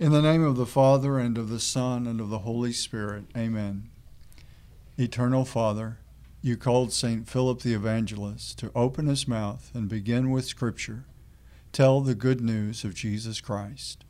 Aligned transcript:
In 0.00 0.12
the 0.12 0.22
name 0.22 0.42
of 0.42 0.56
the 0.56 0.64
Father, 0.64 1.18
and 1.18 1.36
of 1.36 1.50
the 1.50 1.60
Son, 1.60 2.06
and 2.06 2.22
of 2.22 2.30
the 2.30 2.38
Holy 2.38 2.72
Spirit. 2.72 3.24
Amen. 3.36 3.90
Eternal 4.98 5.44
Father, 5.44 5.98
you 6.40 6.56
called 6.56 6.90
St. 6.90 7.28
Philip 7.28 7.60
the 7.60 7.74
Evangelist 7.74 8.58
to 8.60 8.72
open 8.74 9.08
his 9.08 9.28
mouth 9.28 9.70
and 9.74 9.90
begin 9.90 10.30
with 10.30 10.46
Scripture. 10.46 11.04
Tell 11.70 12.00
the 12.00 12.14
good 12.14 12.40
news 12.40 12.82
of 12.82 12.94
Jesus 12.94 13.42
Christ. 13.42 14.06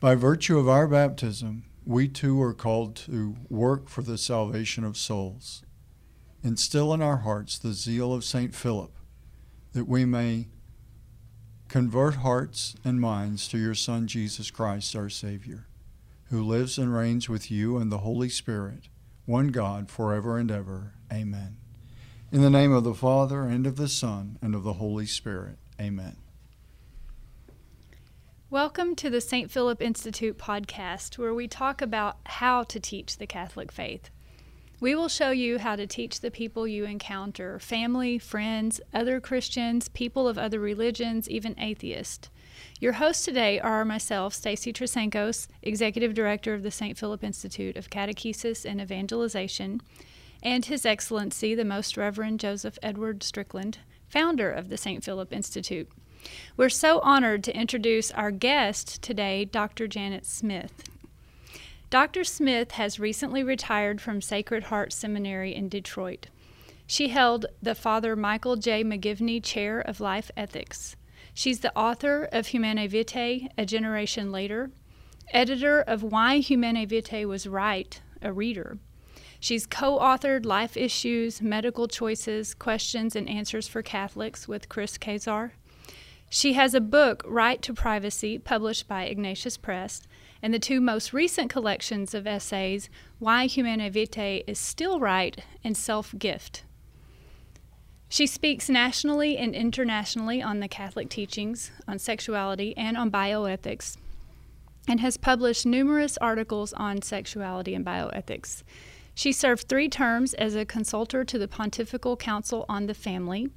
By 0.00 0.14
virtue 0.14 0.58
of 0.58 0.70
our 0.70 0.88
baptism, 0.88 1.64
we 1.84 2.08
too 2.08 2.40
are 2.40 2.54
called 2.54 2.96
to 2.96 3.36
work 3.50 3.90
for 3.90 4.00
the 4.00 4.16
salvation 4.16 4.84
of 4.84 4.96
souls. 4.96 5.62
Instill 6.42 6.94
in 6.94 7.02
our 7.02 7.18
hearts 7.18 7.58
the 7.58 7.74
zeal 7.74 8.14
of 8.14 8.24
St. 8.24 8.54
Philip, 8.54 8.96
that 9.74 9.86
we 9.86 10.06
may 10.06 10.48
convert 11.70 12.16
hearts 12.16 12.74
and 12.84 13.00
minds 13.00 13.46
to 13.46 13.56
your 13.56 13.76
Son, 13.76 14.08
Jesus 14.08 14.50
Christ, 14.50 14.96
our 14.96 15.08
Savior, 15.08 15.68
who 16.28 16.42
lives 16.42 16.76
and 16.78 16.92
reigns 16.92 17.28
with 17.28 17.48
you 17.48 17.76
and 17.76 17.92
the 17.92 17.98
Holy 17.98 18.28
Spirit, 18.28 18.88
one 19.24 19.48
God, 19.48 19.88
forever 19.88 20.36
and 20.36 20.50
ever. 20.50 20.94
Amen. 21.12 21.58
In 22.32 22.42
the 22.42 22.50
name 22.50 22.72
of 22.72 22.82
the 22.82 22.92
Father, 22.92 23.42
and 23.42 23.68
of 23.68 23.76
the 23.76 23.86
Son, 23.86 24.36
and 24.42 24.56
of 24.56 24.64
the 24.64 24.74
Holy 24.74 25.06
Spirit. 25.06 25.58
Amen. 25.80 26.16
Welcome 28.50 28.96
to 28.96 29.08
the 29.08 29.20
St. 29.20 29.48
Philip 29.48 29.80
Institute 29.80 30.38
podcast, 30.38 31.18
where 31.18 31.32
we 31.32 31.46
talk 31.46 31.80
about 31.80 32.18
how 32.26 32.64
to 32.64 32.80
teach 32.80 33.16
the 33.16 33.28
Catholic 33.28 33.70
faith. 33.70 34.10
We 34.80 34.94
will 34.94 35.08
show 35.08 35.30
you 35.30 35.58
how 35.58 35.76
to 35.76 35.86
teach 35.86 36.20
the 36.20 36.30
people 36.30 36.66
you 36.66 36.86
encounter 36.86 37.58
family, 37.58 38.18
friends, 38.18 38.80
other 38.94 39.20
Christians, 39.20 39.88
people 39.88 40.26
of 40.26 40.38
other 40.38 40.58
religions, 40.58 41.28
even 41.28 41.54
atheists. 41.60 42.30
Your 42.80 42.94
hosts 42.94 43.26
today 43.26 43.60
are 43.60 43.84
myself, 43.84 44.32
Stacy 44.32 44.72
Trasancos, 44.72 45.48
Executive 45.62 46.14
Director 46.14 46.54
of 46.54 46.62
the 46.62 46.70
St. 46.70 46.96
Philip 46.96 47.22
Institute 47.22 47.76
of 47.76 47.90
Catechesis 47.90 48.64
and 48.64 48.80
Evangelization, 48.80 49.82
and 50.42 50.64
His 50.64 50.86
Excellency, 50.86 51.54
the 51.54 51.62
Most 51.62 51.98
Reverend 51.98 52.40
Joseph 52.40 52.78
Edward 52.82 53.22
Strickland, 53.22 53.80
founder 54.08 54.50
of 54.50 54.70
the 54.70 54.78
St. 54.78 55.04
Philip 55.04 55.30
Institute. 55.30 55.90
We're 56.56 56.70
so 56.70 57.00
honored 57.00 57.44
to 57.44 57.54
introduce 57.54 58.10
our 58.12 58.30
guest 58.30 59.02
today, 59.02 59.44
Dr. 59.44 59.86
Janet 59.86 60.24
Smith. 60.24 60.84
Dr. 61.90 62.22
Smith 62.22 62.70
has 62.72 63.00
recently 63.00 63.42
retired 63.42 64.00
from 64.00 64.22
Sacred 64.22 64.64
Heart 64.64 64.92
Seminary 64.92 65.52
in 65.52 65.68
Detroit. 65.68 66.28
She 66.86 67.08
held 67.08 67.46
the 67.60 67.74
Father 67.74 68.14
Michael 68.14 68.54
J. 68.54 68.84
McGivney 68.84 69.42
Chair 69.42 69.80
of 69.80 69.98
Life 69.98 70.30
Ethics. 70.36 70.94
She's 71.34 71.60
the 71.60 71.76
author 71.76 72.28
of 72.30 72.48
Humanae 72.48 72.86
Vitae, 72.86 73.48
A 73.58 73.66
Generation 73.66 74.30
Later, 74.30 74.70
editor 75.32 75.80
of 75.80 76.04
Why 76.04 76.38
Humanae 76.38 76.86
Vitae 76.86 77.24
Was 77.24 77.48
Right, 77.48 78.00
a 78.22 78.32
reader. 78.32 78.78
She's 79.40 79.66
co 79.66 79.98
authored 79.98 80.46
Life 80.46 80.76
Issues, 80.76 81.42
Medical 81.42 81.88
Choices, 81.88 82.54
Questions 82.54 83.16
and 83.16 83.28
Answers 83.28 83.66
for 83.66 83.82
Catholics 83.82 84.46
with 84.46 84.68
Chris 84.68 84.96
Kaczor. 84.96 85.52
She 86.32 86.52
has 86.52 86.74
a 86.74 86.80
book, 86.80 87.24
Right 87.26 87.60
to 87.62 87.74
Privacy, 87.74 88.38
published 88.38 88.86
by 88.86 89.02
Ignatius 89.02 89.56
Press, 89.56 90.00
and 90.40 90.54
the 90.54 90.60
two 90.60 90.80
most 90.80 91.12
recent 91.12 91.50
collections 91.50 92.14
of 92.14 92.24
essays, 92.24 92.88
Why 93.18 93.46
Humanae 93.46 93.90
Vitae 93.90 94.44
is 94.46 94.56
Still 94.56 95.00
Right 95.00 95.44
and 95.64 95.76
Self 95.76 96.14
Gift. 96.16 96.62
She 98.08 98.28
speaks 98.28 98.68
nationally 98.68 99.36
and 99.36 99.56
internationally 99.56 100.40
on 100.40 100.60
the 100.60 100.68
Catholic 100.68 101.10
teachings, 101.10 101.72
on 101.88 101.98
sexuality, 101.98 102.76
and 102.76 102.96
on 102.96 103.10
bioethics, 103.10 103.96
and 104.86 105.00
has 105.00 105.16
published 105.16 105.66
numerous 105.66 106.16
articles 106.18 106.72
on 106.74 107.02
sexuality 107.02 107.74
and 107.74 107.84
bioethics. 107.84 108.62
She 109.16 109.32
served 109.32 109.68
three 109.68 109.88
terms 109.88 110.34
as 110.34 110.54
a 110.54 110.64
consultor 110.64 111.24
to 111.24 111.38
the 111.40 111.48
Pontifical 111.48 112.16
Council 112.16 112.66
on 112.68 112.86
the 112.86 112.94
Family 112.94 113.48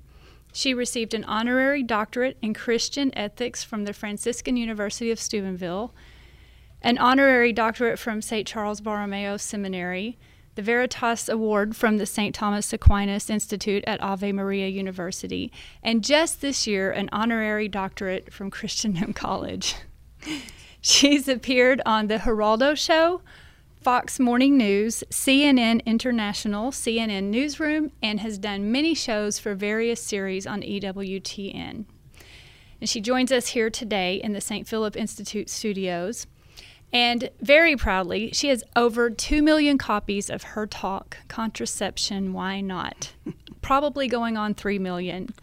she 0.54 0.74
received 0.74 1.14
an 1.14 1.24
honorary 1.26 1.84
doctorate 1.84 2.38
in 2.42 2.54
Christian 2.54 3.12
ethics 3.18 3.64
from 3.64 3.84
the 3.84 3.94
Franciscan 3.94 4.56
University 4.56 5.12
of 5.12 5.20
Steubenville, 5.20 5.94
an 6.82 6.98
honorary 7.00 7.52
doctorate 7.52 7.98
from 7.98 8.22
St. 8.22 8.48
Charles 8.48 8.80
Borromeo 8.80 9.36
Seminary, 9.38 10.18
the 10.56 10.62
Veritas 10.62 11.28
Award 11.28 11.76
from 11.76 11.98
the 11.98 12.06
St. 12.06 12.36
Thomas 12.36 12.72
Aquinas 12.72 13.32
Institute 13.32 13.84
at 13.88 14.02
Ave 14.02 14.32
Maria 14.32 14.68
University, 14.68 15.52
and 15.82 16.04
just 16.04 16.42
this 16.42 16.68
year, 16.68 16.92
an 16.92 17.10
honorary 17.12 17.68
doctorate 17.68 18.32
from 18.32 18.52
Christendom 18.52 19.14
College. 19.16 19.76
She's 20.82 21.28
appeared 21.28 21.82
on 21.86 22.08
The 22.08 22.20
Geraldo 22.20 22.78
Show, 22.78 23.22
Fox 23.84 24.18
Morning 24.18 24.56
News, 24.56 25.04
CNN 25.10 25.84
International, 25.86 26.72
CNN 26.72 27.24
Newsroom, 27.24 27.92
and 28.02 28.22
has 28.22 28.38
done 28.38 28.72
many 28.72 28.94
shows 28.94 29.40
for 29.40 29.56
various 29.56 30.02
series 30.02 30.48
on 30.48 30.62
EWTN. 30.62 31.84
And 32.80 32.90
she 32.90 33.02
joins 33.02 33.30
us 33.30 33.48
here 33.48 33.70
today 33.70 34.22
in 34.24 34.32
the 34.32 34.40
St. 34.40 34.66
Philip 34.66 34.96
Institute 34.96 35.50
studios. 35.50 36.28
And 36.94 37.30
very 37.42 37.76
proudly, 37.76 38.32
she 38.32 38.48
has 38.48 38.64
over 38.74 39.10
2 39.10 39.44
million 39.44 39.78
copies 39.78 40.30
of 40.30 40.44
her 40.44 40.66
talk, 40.66 41.18
Contraception 41.28 42.32
Why 42.32 42.62
Not? 42.62 43.12
Probably 43.62 44.08
going 44.08 44.38
on 44.38 44.54
3 44.54 44.80
million 44.80 45.34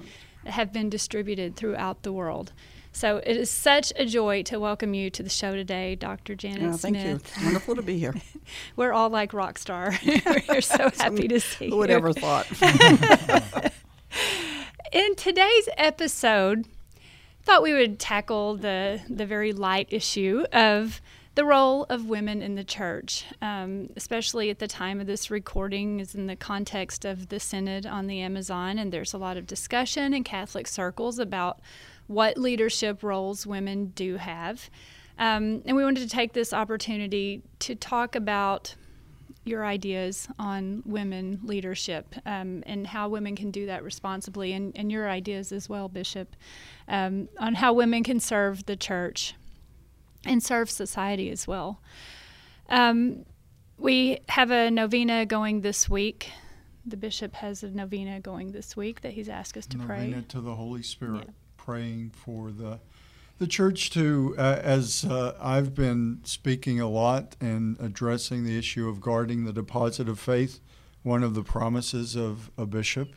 that 0.44 0.54
have 0.54 0.72
been 0.72 0.88
distributed 0.88 1.56
throughout 1.56 2.04
the 2.04 2.12
world. 2.12 2.54
So 2.92 3.18
it 3.18 3.36
is 3.36 3.50
such 3.50 3.92
a 3.96 4.04
joy 4.04 4.42
to 4.44 4.58
welcome 4.58 4.94
you 4.94 5.10
to 5.10 5.22
the 5.22 5.30
show 5.30 5.52
today, 5.52 5.94
Dr. 5.94 6.34
Janet 6.34 6.74
oh, 6.74 6.76
thank 6.76 6.96
Smith. 6.96 7.06
you. 7.06 7.14
It's 7.14 7.44
wonderful 7.44 7.76
to 7.76 7.82
be 7.82 7.98
here. 7.98 8.14
We're 8.76 8.92
all 8.92 9.10
like 9.10 9.32
rock 9.32 9.58
star. 9.58 9.94
We're 10.48 10.60
so 10.60 10.90
happy 10.98 11.28
to 11.28 11.40
see 11.40 11.66
you. 11.66 11.70
Who 11.70 11.76
you. 11.76 11.80
would 11.80 11.90
ever 11.90 12.12
thought? 12.12 12.46
In 14.92 15.14
today's 15.14 15.68
episode, 15.76 16.66
thought 17.44 17.62
we 17.62 17.72
would 17.72 18.00
tackle 18.00 18.56
the 18.56 19.00
the 19.08 19.24
very 19.24 19.52
light 19.52 19.86
issue 19.90 20.44
of 20.52 21.00
the 21.36 21.44
role 21.44 21.86
of 21.88 22.06
women 22.06 22.42
in 22.42 22.56
the 22.56 22.64
church, 22.64 23.24
um, 23.40 23.88
especially 23.96 24.50
at 24.50 24.58
the 24.58 24.66
time 24.66 25.00
of 25.00 25.06
this 25.06 25.30
recording, 25.30 26.00
is 26.00 26.14
in 26.14 26.26
the 26.26 26.34
context 26.34 27.04
of 27.04 27.28
the 27.28 27.38
synod 27.38 27.86
on 27.86 28.08
the 28.08 28.20
Amazon, 28.20 28.78
and 28.78 28.92
there's 28.92 29.14
a 29.14 29.18
lot 29.18 29.36
of 29.36 29.46
discussion 29.46 30.12
in 30.12 30.24
Catholic 30.24 30.66
circles 30.66 31.20
about 31.20 31.60
what 32.10 32.36
leadership 32.36 33.04
roles 33.04 33.46
women 33.46 33.86
do 33.94 34.16
have. 34.16 34.68
Um, 35.16 35.62
and 35.64 35.76
we 35.76 35.84
wanted 35.84 36.00
to 36.00 36.08
take 36.08 36.32
this 36.32 36.52
opportunity 36.52 37.40
to 37.60 37.76
talk 37.76 38.16
about 38.16 38.74
your 39.44 39.64
ideas 39.64 40.26
on 40.36 40.82
women 40.84 41.38
leadership 41.44 42.16
um, 42.26 42.64
and 42.66 42.88
how 42.88 43.08
women 43.08 43.36
can 43.36 43.52
do 43.52 43.66
that 43.66 43.84
responsibly, 43.84 44.52
and, 44.52 44.76
and 44.76 44.90
your 44.90 45.08
ideas 45.08 45.52
as 45.52 45.68
well, 45.68 45.88
Bishop, 45.88 46.34
um, 46.88 47.28
on 47.38 47.54
how 47.54 47.72
women 47.72 48.02
can 48.02 48.18
serve 48.18 48.66
the 48.66 48.74
church 48.74 49.34
and 50.26 50.42
serve 50.42 50.68
society 50.68 51.30
as 51.30 51.46
well. 51.46 51.80
Um, 52.68 53.24
we 53.78 54.18
have 54.30 54.50
a 54.50 54.68
novena 54.68 55.26
going 55.26 55.60
this 55.60 55.88
week. 55.88 56.32
The 56.84 56.96
bishop 56.96 57.34
has 57.36 57.62
a 57.62 57.68
novena 57.68 58.18
going 58.18 58.50
this 58.50 58.76
week 58.76 59.02
that 59.02 59.12
he's 59.12 59.28
asked 59.28 59.56
us 59.56 59.66
to 59.66 59.76
novena 59.76 59.86
pray. 59.86 60.06
Novena 60.06 60.22
to 60.22 60.40
the 60.40 60.56
Holy 60.56 60.82
Spirit. 60.82 61.26
Yeah 61.26 61.32
praying 61.64 62.10
for 62.10 62.50
the 62.50 62.78
the 63.38 63.46
church 63.46 63.88
to, 63.88 64.34
uh, 64.36 64.60
as 64.62 65.02
uh, 65.06 65.34
I've 65.40 65.74
been 65.74 66.20
speaking 66.24 66.78
a 66.78 66.88
lot 66.90 67.36
and 67.40 67.78
addressing 67.80 68.44
the 68.44 68.58
issue 68.58 68.86
of 68.86 69.00
guarding 69.00 69.44
the 69.44 69.52
deposit 69.52 70.10
of 70.10 70.20
faith, 70.20 70.60
one 71.02 71.22
of 71.22 71.34
the 71.34 71.42
promises 71.42 72.16
of 72.16 72.50
a 72.58 72.66
bishop 72.66 73.14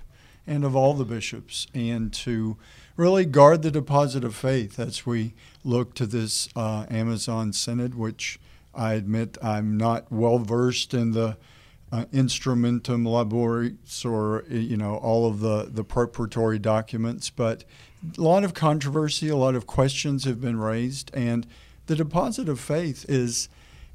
and 0.47 0.63
of 0.63 0.77
all 0.77 0.93
the 0.93 1.03
bishops, 1.03 1.67
and 1.73 2.13
to 2.13 2.55
really 2.95 3.25
guard 3.25 3.63
the 3.63 3.71
deposit 3.71 4.23
of 4.23 4.33
faith 4.33 4.79
as 4.79 5.05
we 5.05 5.33
look 5.65 5.93
to 5.95 6.05
this 6.05 6.47
uh, 6.55 6.85
Amazon 6.89 7.51
Synod, 7.51 7.95
which 7.95 8.39
I 8.73 8.94
admit 8.94 9.38
I'm 9.44 9.77
not 9.77 10.09
well 10.09 10.39
versed 10.39 10.94
in 10.94 11.12
the 11.12 11.38
uh, 11.91 12.06
instrumentum 12.13 13.06
laboris 13.06 14.03
or 14.06 14.45
you 14.50 14.77
know 14.77 14.95
all 14.95 15.27
of 15.27 15.41
the 15.41 15.69
the 15.69 15.83
preparatory 15.83 16.59
documents, 16.59 17.29
but 17.29 17.65
a 18.17 18.21
lot 18.21 18.44
of 18.44 18.53
controversy, 18.53 19.29
a 19.29 19.35
lot 19.35 19.55
of 19.55 19.67
questions 19.67 20.25
have 20.25 20.41
been 20.41 20.59
raised, 20.59 21.11
and 21.13 21.47
the 21.85 21.95
deposit 21.95 22.50
of 22.50 22.59
faith 22.59 23.05
is 23.07 23.50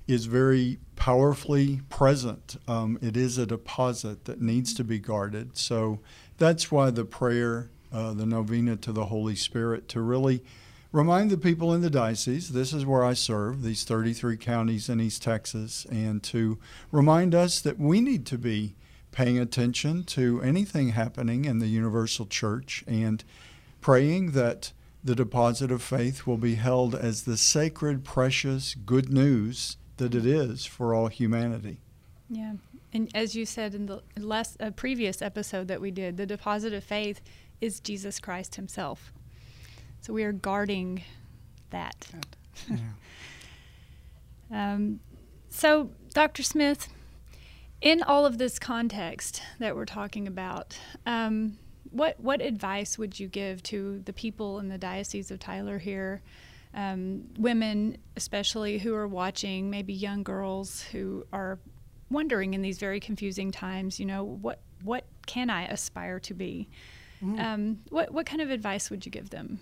is 0.07 0.25
very 0.25 0.79
powerfully 0.97 1.83
present. 1.91 2.57
Um, 2.67 2.99
it 3.03 3.15
is 3.15 3.37
a 3.37 3.45
deposit 3.45 4.25
that 4.25 4.41
needs 4.41 4.73
to 4.75 4.83
be 4.83 4.99
guarded. 4.99 5.59
So 5.59 6.01
that's 6.39 6.73
why 6.73 6.89
the 6.91 7.05
prayer, 7.05 7.69
uh, 7.93 8.15
the 8.15 8.25
novena 8.25 8.77
to 8.77 8.93
the 8.93 9.07
Holy 9.07 9.37
Spirit, 9.37 9.87
to 9.89 10.01
really 10.01 10.43
remind 10.93 11.31
the 11.31 11.37
people 11.37 11.75
in 11.75 11.83
the 11.83 11.91
diocese 11.91 12.49
this 12.49 12.73
is 12.73 12.87
where 12.87 13.05
I 13.05 13.13
serve, 13.13 13.63
these 13.63 13.85
33 13.85 14.39
counties 14.39 14.89
in 14.89 14.99
East 14.99 15.23
Texas, 15.23 15.87
and 15.91 16.23
to 16.23 16.59
remind 16.91 17.35
us 17.35 17.61
that 17.61 17.79
we 17.79 18.01
need 18.01 18.25
to 18.27 18.39
be 18.39 18.75
paying 19.13 19.39
attention 19.39 20.05
to 20.05 20.41
anything 20.43 20.91
happening 20.91 21.45
in 21.45 21.59
the 21.59 21.67
universal 21.67 22.25
church 22.25 22.83
and 22.87 23.25
praying 23.81 24.33
that 24.33 24.73
the 25.03 25.15
deposit 25.15 25.71
of 25.71 25.83
faith 25.83 26.27
will 26.27 26.37
be 26.37 26.57
held 26.57 26.95
as 26.95 27.23
the 27.23 27.37
sacred, 27.37 28.05
precious, 28.05 28.75
good 28.75 29.13
news 29.13 29.77
that 29.97 30.15
it 30.15 30.27
is 30.27 30.65
for 30.67 30.95
all 30.95 31.09
humanity. 31.09 31.81
Yeah. 32.29 32.55
And 32.93 33.11
as 33.15 33.35
you 33.35 33.45
said 33.45 33.75
in 33.75 33.87
the 33.87 34.03
last 34.17 34.57
uh, 34.61 34.71
previous 34.71 35.21
episode 35.23 35.69
that 35.69 35.81
we 35.81 35.91
did, 35.91 36.17
the 36.17 36.27
deposit 36.27 36.73
of 36.73 36.83
faith 36.83 37.21
is 37.61 37.81
Jesus 37.81 38.19
Christ 38.19 38.57
himself. 38.57 39.13
So 40.01 40.13
we 40.13 40.25
are 40.25 40.33
guarding 40.33 41.03
that. 41.71 42.09
Yeah. 42.69 42.77
um, 44.75 45.01
so, 45.49 45.91
Dr. 46.15 46.43
Smith, 46.43 46.89
in 47.81 48.03
all 48.03 48.27
of 48.27 48.39
this 48.39 48.59
context 48.59 49.43
that 49.59 49.75
we're 49.75 49.85
talking 49.85 50.27
about, 50.27 50.79
um, 51.07 51.59
what 51.91 52.19
what 52.21 52.41
advice 52.41 52.99
would 52.99 53.19
you 53.19 53.29
give 53.29 53.63
to 53.65 54.01
the 54.05 54.13
people 54.13 54.59
in 54.59 54.69
the 54.69 54.79
Diocese 54.79 55.31
of 55.31 55.39
Tyler 55.39 55.79
here, 55.79 56.23
um, 56.75 57.25
women 57.39 57.99
especially 58.17 58.79
who 58.79 58.95
are 58.95 59.09
watching, 59.09 59.71
maybe 59.71 59.93
young 59.93 60.23
girls 60.23 60.83
who 60.83 61.25
are 61.33 61.59
wondering 62.11 62.55
in 62.55 62.63
these 62.63 62.79
very 62.79 63.01
confusing 63.01 63.53
times, 63.53 64.01
you 64.01 64.07
know, 64.07 64.25
what 64.25 64.61
what 64.83 65.05
can 65.27 65.51
I 65.51 65.67
aspire 65.67 66.21
to 66.21 66.35
be? 66.35 66.69
Mm-hmm. 67.23 67.41
Um, 67.41 67.79
what 67.91 68.13
what 68.13 68.27
kind 68.27 68.41
of 68.41 68.51
advice 68.51 68.91
would 68.91 69.05
you 69.05 69.13
give 69.13 69.31
them? 69.31 69.59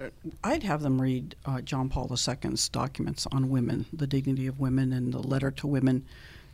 Uh, 0.00 0.10
I'd 0.44 0.62
have 0.62 0.82
them 0.82 1.00
read 1.00 1.36
uh, 1.44 1.60
John 1.62 1.88
Paul 1.88 2.10
II's 2.10 2.68
documents 2.68 3.26
on 3.32 3.48
women, 3.48 3.86
the 3.92 4.06
dignity 4.06 4.46
of 4.46 4.60
women, 4.60 4.92
and 4.92 5.12
the 5.12 5.18
letter 5.18 5.50
to 5.52 5.66
women. 5.66 6.04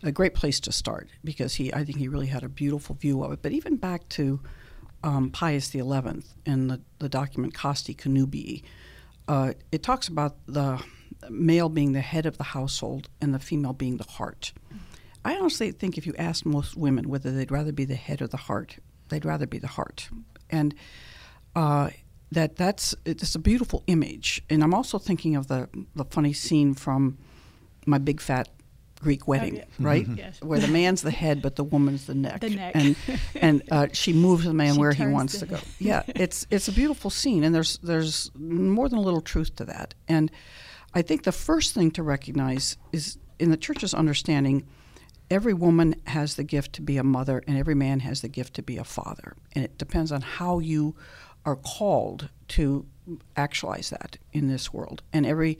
A 0.04 0.10
great 0.10 0.34
place 0.34 0.58
to 0.60 0.72
start 0.72 1.08
because 1.22 1.54
he, 1.54 1.72
I 1.72 1.84
think, 1.84 1.98
he 1.98 2.08
really 2.08 2.26
had 2.26 2.42
a 2.42 2.48
beautiful 2.48 2.96
view 2.96 3.22
of 3.22 3.32
it. 3.32 3.40
But 3.40 3.52
even 3.52 3.76
back 3.76 4.08
to 4.10 4.40
um, 5.02 5.30
Pius 5.30 5.70
XI 5.70 5.82
in 6.46 6.68
the, 6.68 6.80
the 6.98 7.08
document 7.08 7.54
Casti 7.54 7.94
Connubii. 7.94 8.62
uh, 9.28 9.52
it 9.70 9.82
talks 9.82 10.08
about 10.08 10.36
the 10.46 10.82
male 11.30 11.68
being 11.68 11.92
the 11.92 12.00
head 12.00 12.26
of 12.26 12.38
the 12.38 12.44
household 12.44 13.08
and 13.20 13.34
the 13.34 13.38
female 13.38 13.72
being 13.72 13.96
the 13.96 14.04
heart. 14.04 14.52
I 15.24 15.36
honestly 15.36 15.70
think 15.70 15.96
if 15.96 16.06
you 16.06 16.14
ask 16.18 16.44
most 16.44 16.76
women 16.76 17.08
whether 17.08 17.30
they'd 17.30 17.50
rather 17.50 17.72
be 17.72 17.84
the 17.84 17.94
head 17.94 18.20
or 18.20 18.26
the 18.26 18.36
heart, 18.36 18.78
they'd 19.08 19.24
rather 19.24 19.46
be 19.46 19.58
the 19.58 19.68
heart. 19.68 20.08
And 20.50 20.74
uh, 21.54 21.90
that 22.32 22.56
that's 22.56 22.94
it's 23.04 23.34
a 23.34 23.38
beautiful 23.38 23.84
image. 23.86 24.42
And 24.50 24.64
I'm 24.64 24.74
also 24.74 24.98
thinking 24.98 25.36
of 25.36 25.48
the 25.48 25.68
the 25.94 26.04
funny 26.04 26.32
scene 26.32 26.74
from 26.74 27.18
my 27.86 27.98
big 27.98 28.20
fat 28.20 28.48
Greek 29.02 29.26
wedding, 29.26 29.54
oh, 29.54 29.58
yeah. 29.58 29.64
right? 29.80 30.06
Yes. 30.14 30.40
Where 30.40 30.60
the 30.60 30.68
man's 30.68 31.02
the 31.02 31.10
head, 31.10 31.42
but 31.42 31.56
the 31.56 31.64
woman's 31.64 32.06
the 32.06 32.14
neck. 32.14 32.40
The 32.40 32.50
neck. 32.50 32.72
And 32.74 32.96
and 33.34 33.62
uh, 33.70 33.88
she 33.92 34.12
moves 34.12 34.44
the 34.44 34.54
man 34.54 34.74
she 34.74 34.80
where 34.80 34.92
he 34.92 35.06
wants 35.06 35.38
to 35.40 35.46
go. 35.46 35.58
Yeah, 35.78 36.02
it's 36.06 36.46
it's 36.50 36.68
a 36.68 36.72
beautiful 36.72 37.10
scene, 37.10 37.42
and 37.44 37.54
there's 37.54 37.78
there's 37.78 38.30
more 38.38 38.88
than 38.88 38.98
a 38.98 39.02
little 39.02 39.20
truth 39.20 39.56
to 39.56 39.64
that. 39.64 39.94
And 40.06 40.30
I 40.94 41.02
think 41.02 41.24
the 41.24 41.32
first 41.32 41.74
thing 41.74 41.90
to 41.92 42.02
recognize 42.02 42.76
is 42.92 43.18
in 43.38 43.50
the 43.50 43.56
church's 43.56 43.92
understanding, 43.92 44.66
every 45.30 45.54
woman 45.54 45.96
has 46.06 46.36
the 46.36 46.44
gift 46.44 46.72
to 46.74 46.82
be 46.82 46.96
a 46.98 47.04
mother, 47.04 47.42
and 47.48 47.58
every 47.58 47.74
man 47.74 48.00
has 48.00 48.20
the 48.20 48.28
gift 48.28 48.54
to 48.54 48.62
be 48.62 48.76
a 48.76 48.84
father. 48.84 49.34
And 49.54 49.64
it 49.64 49.76
depends 49.78 50.12
on 50.12 50.20
how 50.20 50.60
you 50.60 50.94
are 51.44 51.56
called 51.56 52.28
to 52.48 52.86
actualize 53.36 53.90
that 53.90 54.18
in 54.32 54.46
this 54.48 54.72
world. 54.72 55.02
And 55.12 55.26
every 55.26 55.58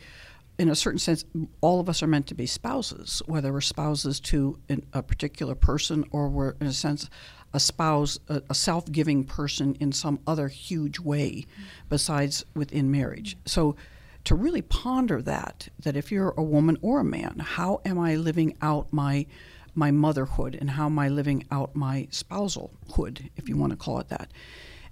in 0.59 0.69
a 0.69 0.75
certain 0.75 0.99
sense, 0.99 1.25
all 1.61 1.81
of 1.81 1.89
us 1.89 2.03
are 2.03 2.07
meant 2.07 2.27
to 2.29 2.35
be 2.35 2.47
spouses, 2.47 3.23
whether 3.27 3.53
we're 3.53 3.61
spouses 3.61 4.21
to 4.21 4.59
a 4.93 5.03
particular 5.03 5.55
person 5.55 6.05
or 6.11 6.29
we're, 6.29 6.55
in 6.61 6.67
a 6.67 6.73
sense, 6.73 7.09
a 7.55 7.61
spouse, 7.61 8.19
a, 8.29 8.43
a 8.51 8.55
self 8.55 8.91
giving 8.91 9.25
person 9.25 9.77
in 9.81 9.93
some 9.93 10.21
other 10.27 10.49
huge 10.49 10.99
way 10.99 11.47
besides 11.89 12.45
within 12.55 12.91
marriage. 12.91 13.37
So, 13.47 13.77
to 14.25 14.37
really 14.37 14.63
ponder 14.63 15.21
that, 15.23 15.69
that 15.81 15.97
if 15.97 16.13
you're 16.13 16.33
a 16.37 16.45
woman 16.45 16.79
or 16.81 17.01
a 17.01 17.05
man, 17.05 17.41
how 17.41 17.81
am 17.85 17.99
I 17.99 18.15
living 18.15 18.57
out 18.63 18.93
my 18.93 19.27
my 19.75 19.91
motherhood 19.91 20.55
and 20.61 20.71
how 20.71 20.87
am 20.87 20.99
I 20.99 21.09
living 21.09 21.45
out 21.51 21.75
my 21.75 22.07
spousalhood, 22.11 23.31
if 23.37 23.49
you 23.49 23.57
want 23.57 23.71
to 23.71 23.77
call 23.77 23.99
it 24.01 24.09
that? 24.09 24.31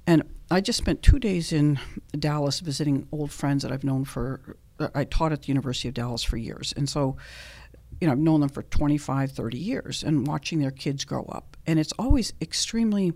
And 0.07 0.23
I 0.51 0.61
just 0.61 0.79
spent 0.79 1.03
two 1.03 1.19
days 1.19 1.53
in 1.53 1.79
Dallas 2.19 2.61
visiting 2.61 3.07
old 3.13 3.31
friends 3.31 3.63
that 3.63 3.71
I've 3.71 3.85
known 3.85 4.05
for 4.05 4.57
I 4.95 5.05
taught 5.05 5.33
at 5.33 5.43
the 5.43 5.49
University 5.49 5.89
of 5.89 5.95
Dallas 5.95 6.23
for 6.23 6.37
years. 6.37 6.73
And 6.77 6.89
so, 6.89 7.17
you 8.01 8.07
know, 8.07 8.13
I've 8.13 8.19
known 8.19 8.41
them 8.41 8.49
for 8.49 8.63
25, 8.63 9.33
30 9.33 9.59
years 9.59 10.03
and 10.03 10.27
watching 10.27 10.61
their 10.61 10.71
kids 10.71 11.05
grow 11.05 11.25
up. 11.25 11.57
And 11.67 11.79
it's 11.79 11.93
always 11.99 12.33
extremely, 12.41 13.13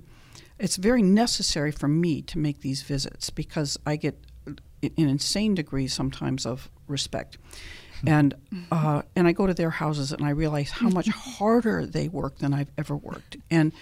it's 0.58 0.76
very 0.76 1.02
necessary 1.02 1.72
for 1.72 1.88
me 1.88 2.22
to 2.22 2.38
make 2.38 2.60
these 2.60 2.82
visits 2.82 3.30
because 3.30 3.78
I 3.86 3.96
get 3.96 4.18
an 4.46 4.58
insane 4.96 5.54
degree 5.54 5.88
sometimes 5.88 6.44
of 6.46 6.70
respect. 6.88 7.38
And 8.06 8.34
uh, 8.70 9.02
and 9.16 9.26
I 9.26 9.32
go 9.32 9.46
to 9.46 9.54
their 9.54 9.70
houses 9.70 10.12
and 10.12 10.24
I 10.24 10.30
realize 10.30 10.70
how 10.70 10.90
much 10.90 11.08
harder 11.38 11.86
they 11.86 12.08
work 12.08 12.38
than 12.38 12.52
I've 12.52 12.70
ever 12.76 12.96
worked. 12.96 13.38
And 13.50 13.72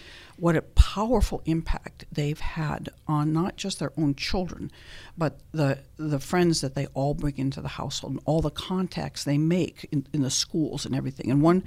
what 0.43 0.57
a 0.57 0.63
powerful 0.63 1.41
impact 1.45 2.05
they've 2.11 2.41
had 2.41 2.89
on 3.07 3.33
not 3.33 3.55
just 3.55 3.79
their 3.79 3.93
own 3.97 4.13
children, 4.13 4.73
but 5.17 5.39
the 5.53 5.79
the 5.99 6.19
friends 6.19 6.61
that 6.63 6.75
they 6.75 6.87
all 6.95 7.15
bring 7.15 7.39
into 7.39 7.61
the 7.61 7.69
household 7.69 8.15
and 8.15 8.23
all 8.25 8.41
the 8.41 8.51
contacts 8.51 9.23
they 9.23 9.39
make 9.39 9.89
in, 9.93 10.05
in 10.13 10.21
the 10.23 10.31
schools 10.31 10.85
and 10.85 10.97
everything. 10.97 11.31
And 11.31 11.43
one 11.43 11.63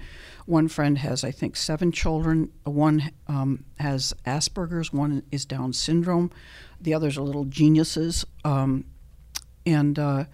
one 0.45 0.67
friend 0.67 0.97
has 0.97 1.23
I 1.23 1.31
think 1.31 1.55
seven 1.55 1.93
children. 1.93 2.51
One 2.65 3.13
um, 3.29 3.63
has 3.79 4.13
Asperger's. 4.25 4.91
One 4.91 5.23
is 5.31 5.45
Down 5.45 5.71
syndrome. 5.71 6.29
The 6.81 6.93
others 6.93 7.17
are 7.17 7.21
little 7.21 7.45
geniuses. 7.45 8.25
Um, 8.43 8.83
and 9.65 9.97
uh, 9.97 10.25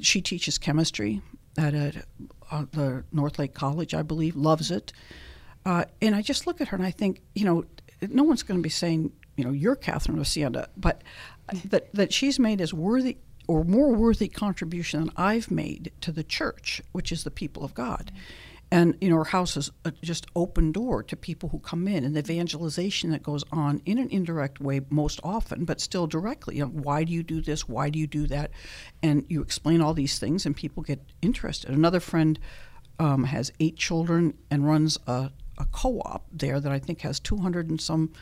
she 0.00 0.20
teaches 0.20 0.58
chemistry 0.58 1.22
at 1.56 1.74
a, 1.74 2.02
uh, 2.50 2.64
the 2.72 3.04
North 3.12 3.38
Lake 3.38 3.54
College, 3.54 3.94
I 3.94 4.02
believe. 4.02 4.34
Loves 4.34 4.72
it. 4.72 4.92
Uh, 5.64 5.84
and 6.00 6.14
I 6.14 6.22
just 6.22 6.46
look 6.46 6.60
at 6.60 6.68
her 6.68 6.76
and 6.76 6.86
I 6.86 6.90
think, 6.90 7.20
you 7.34 7.44
know, 7.44 7.64
no 8.08 8.24
one's 8.24 8.42
going 8.42 8.58
to 8.58 8.62
be 8.62 8.68
saying, 8.68 9.12
you 9.36 9.44
know, 9.44 9.52
you're 9.52 9.76
Catherine 9.76 10.18
of 10.18 10.26
Siena, 10.26 10.68
but 10.76 11.02
that, 11.66 11.92
that 11.94 12.12
she's 12.12 12.38
made 12.38 12.60
as 12.60 12.74
worthy 12.74 13.18
or 13.46 13.64
more 13.64 13.92
worthy 13.94 14.28
contribution 14.28 15.00
than 15.00 15.10
I've 15.16 15.50
made 15.50 15.92
to 16.00 16.12
the 16.12 16.24
church, 16.24 16.82
which 16.92 17.12
is 17.12 17.24
the 17.24 17.30
people 17.30 17.64
of 17.64 17.74
God. 17.74 18.10
Mm-hmm. 18.14 18.48
And, 18.72 18.96
you 19.02 19.10
know, 19.10 19.16
her 19.16 19.24
house 19.24 19.58
is 19.58 19.70
a 19.84 19.90
just 19.90 20.26
open 20.34 20.72
door 20.72 21.02
to 21.02 21.14
people 21.14 21.50
who 21.50 21.58
come 21.58 21.86
in 21.86 22.04
and 22.04 22.16
the 22.16 22.20
evangelization 22.20 23.10
that 23.10 23.22
goes 23.22 23.44
on 23.52 23.82
in 23.84 23.98
an 23.98 24.08
indirect 24.08 24.60
way 24.60 24.80
most 24.88 25.20
often, 25.22 25.66
but 25.66 25.78
still 25.78 26.06
directly. 26.06 26.56
You 26.56 26.62
know, 26.62 26.70
why 26.70 27.04
do 27.04 27.12
you 27.12 27.22
do 27.22 27.42
this? 27.42 27.68
Why 27.68 27.90
do 27.90 27.98
you 27.98 28.06
do 28.06 28.26
that? 28.28 28.50
And 29.02 29.26
you 29.28 29.42
explain 29.42 29.82
all 29.82 29.92
these 29.92 30.18
things 30.18 30.46
and 30.46 30.56
people 30.56 30.82
get 30.82 31.02
interested. 31.20 31.68
Another 31.68 32.00
friend 32.00 32.38
um, 32.98 33.24
has 33.24 33.52
eight 33.60 33.76
children 33.76 34.38
and 34.50 34.66
runs 34.66 34.96
a 35.06 35.30
a 35.58 35.64
co-op 35.66 36.26
there 36.32 36.60
that 36.60 36.72
I 36.72 36.78
think 36.78 37.02
has 37.02 37.20
200 37.20 37.70
and 37.70 37.80
some. 37.80 38.12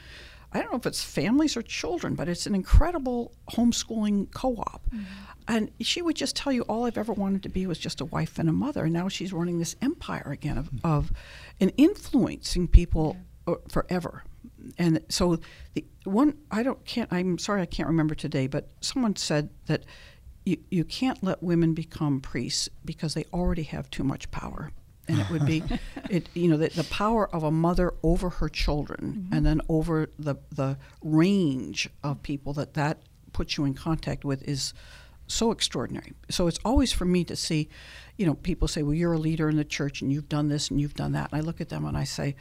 I 0.52 0.60
don't 0.60 0.72
know 0.72 0.78
if 0.78 0.86
it's 0.86 1.04
families 1.04 1.56
or 1.56 1.62
children, 1.62 2.16
but 2.16 2.28
it's 2.28 2.46
an 2.46 2.56
incredible 2.56 3.32
homeschooling 3.52 4.32
co-op. 4.32 4.84
Mm-hmm. 4.86 5.04
And 5.46 5.70
she 5.80 6.02
would 6.02 6.16
just 6.16 6.34
tell 6.34 6.52
you 6.52 6.62
all 6.62 6.84
I've 6.84 6.98
ever 6.98 7.12
wanted 7.12 7.42
to 7.44 7.48
be 7.48 7.66
was 7.66 7.78
just 7.78 8.00
a 8.00 8.04
wife 8.04 8.38
and 8.38 8.48
a 8.48 8.52
mother. 8.52 8.84
And 8.84 8.92
now 8.92 9.08
she's 9.08 9.32
running 9.32 9.58
this 9.58 9.76
empire 9.80 10.28
again 10.30 10.58
of, 10.58 10.70
mm-hmm. 10.70 10.86
of 10.86 11.12
and 11.60 11.72
influencing 11.76 12.68
people 12.68 13.16
yeah. 13.16 13.22
Forever. 13.68 14.22
And 14.78 15.00
so 15.08 15.40
the 15.74 15.84
one 16.04 16.34
I 16.50 16.62
don't 16.62 16.84
can't 16.84 17.12
I'm 17.12 17.38
sorry 17.38 17.62
I 17.62 17.66
can't 17.66 17.88
remember 17.88 18.14
today, 18.14 18.46
but 18.46 18.68
someone 18.80 19.16
said 19.16 19.50
that 19.66 19.84
you, 20.44 20.58
you 20.70 20.84
can't 20.84 21.22
let 21.22 21.42
women 21.42 21.74
become 21.74 22.20
priests 22.20 22.68
because 22.84 23.14
they 23.14 23.24
already 23.32 23.64
have 23.64 23.90
too 23.90 24.04
much 24.04 24.30
power 24.30 24.70
and 25.10 25.20
it 25.20 25.30
would 25.30 25.46
be 25.46 25.62
it 26.10 26.28
you 26.34 26.48
know 26.48 26.56
the, 26.56 26.68
the 26.68 26.84
power 26.84 27.28
of 27.34 27.42
a 27.42 27.50
mother 27.50 27.94
over 28.02 28.30
her 28.30 28.48
children 28.48 29.24
mm-hmm. 29.24 29.34
and 29.34 29.44
then 29.44 29.60
over 29.68 30.08
the 30.18 30.36
the 30.50 30.78
range 31.02 31.88
of 32.02 32.22
people 32.22 32.52
that 32.52 32.74
that 32.74 32.98
puts 33.32 33.56
you 33.56 33.64
in 33.64 33.74
contact 33.74 34.24
with 34.24 34.42
is 34.48 34.72
so 35.26 35.52
extraordinary 35.52 36.12
so 36.28 36.46
it's 36.46 36.58
always 36.64 36.92
for 36.92 37.04
me 37.04 37.22
to 37.24 37.36
see 37.36 37.68
you 38.16 38.26
know 38.26 38.34
people 38.34 38.66
say 38.66 38.82
well 38.82 38.94
you're 38.94 39.12
a 39.12 39.18
leader 39.18 39.48
in 39.48 39.56
the 39.56 39.64
church 39.64 40.02
and 40.02 40.12
you've 40.12 40.28
done 40.28 40.48
this 40.48 40.70
and 40.70 40.80
you've 40.80 40.94
done 40.94 41.12
that 41.12 41.30
and 41.32 41.40
i 41.40 41.44
look 41.44 41.60
at 41.60 41.68
them 41.68 41.84
and 41.84 41.96
i 41.96 42.04
say 42.04 42.34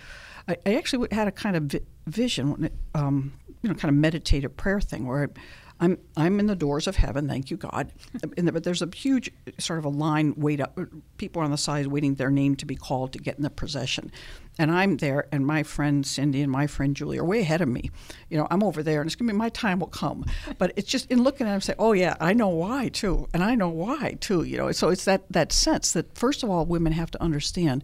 i, 0.47 0.57
I 0.65 0.75
actually 0.75 1.07
had 1.11 1.27
a 1.27 1.31
kind 1.31 1.55
of 1.55 1.63
vi- 1.63 1.85
vision 2.07 2.69
um, 2.95 3.33
you 3.61 3.69
know 3.69 3.75
kind 3.75 3.93
of 3.93 3.95
meditative 3.95 4.57
prayer 4.57 4.81
thing 4.81 5.05
where 5.05 5.25
I, 5.25 5.39
I'm 5.79 5.97
I'm 6.17 6.39
in 6.39 6.47
the 6.47 6.55
doors 6.55 6.87
of 6.87 6.97
heaven, 6.97 7.27
thank 7.27 7.49
you 7.49 7.57
God. 7.57 7.91
But 8.35 8.63
there's 8.63 8.81
a 8.81 8.89
huge 8.93 9.31
sort 9.57 9.79
of 9.79 9.85
a 9.85 9.89
line 9.89 10.33
wait 10.35 10.59
up. 10.59 10.77
People 11.17 11.41
are 11.41 11.45
on 11.45 11.51
the 11.51 11.57
side 11.57 11.87
waiting 11.87 12.15
their 12.15 12.29
name 12.29 12.55
to 12.57 12.65
be 12.65 12.75
called 12.75 13.13
to 13.13 13.19
get 13.19 13.37
in 13.37 13.43
the 13.43 13.49
procession, 13.49 14.11
and 14.57 14.71
I'm 14.71 14.97
there, 14.97 15.27
and 15.31 15.45
my 15.45 15.63
friend 15.63 16.05
Cindy 16.05 16.41
and 16.41 16.51
my 16.51 16.67
friend 16.67 16.95
Julie 16.95 17.17
are 17.17 17.23
way 17.23 17.39
ahead 17.39 17.61
of 17.61 17.69
me. 17.69 17.91
You 18.29 18.37
know, 18.37 18.47
I'm 18.51 18.63
over 18.63 18.83
there, 18.83 19.01
and 19.01 19.07
it's 19.07 19.15
gonna 19.15 19.31
be 19.31 19.37
my 19.37 19.49
time 19.49 19.79
will 19.79 19.87
come. 19.87 20.25
But 20.57 20.73
it's 20.75 20.89
just 20.89 21.09
in 21.09 21.23
looking 21.23 21.47
at 21.47 21.51
them, 21.51 21.61
say, 21.61 21.75
oh 21.79 21.93
yeah, 21.93 22.15
I 22.19 22.33
know 22.33 22.49
why 22.49 22.89
too, 22.89 23.27
and 23.33 23.43
I 23.43 23.55
know 23.55 23.69
why 23.69 24.17
too. 24.19 24.43
You 24.43 24.57
know, 24.57 24.71
so 24.71 24.89
it's 24.89 25.05
that 25.05 25.31
that 25.31 25.51
sense 25.53 25.93
that 25.93 26.17
first 26.17 26.43
of 26.43 26.49
all, 26.49 26.65
women 26.65 26.93
have 26.93 27.11
to 27.11 27.23
understand 27.23 27.83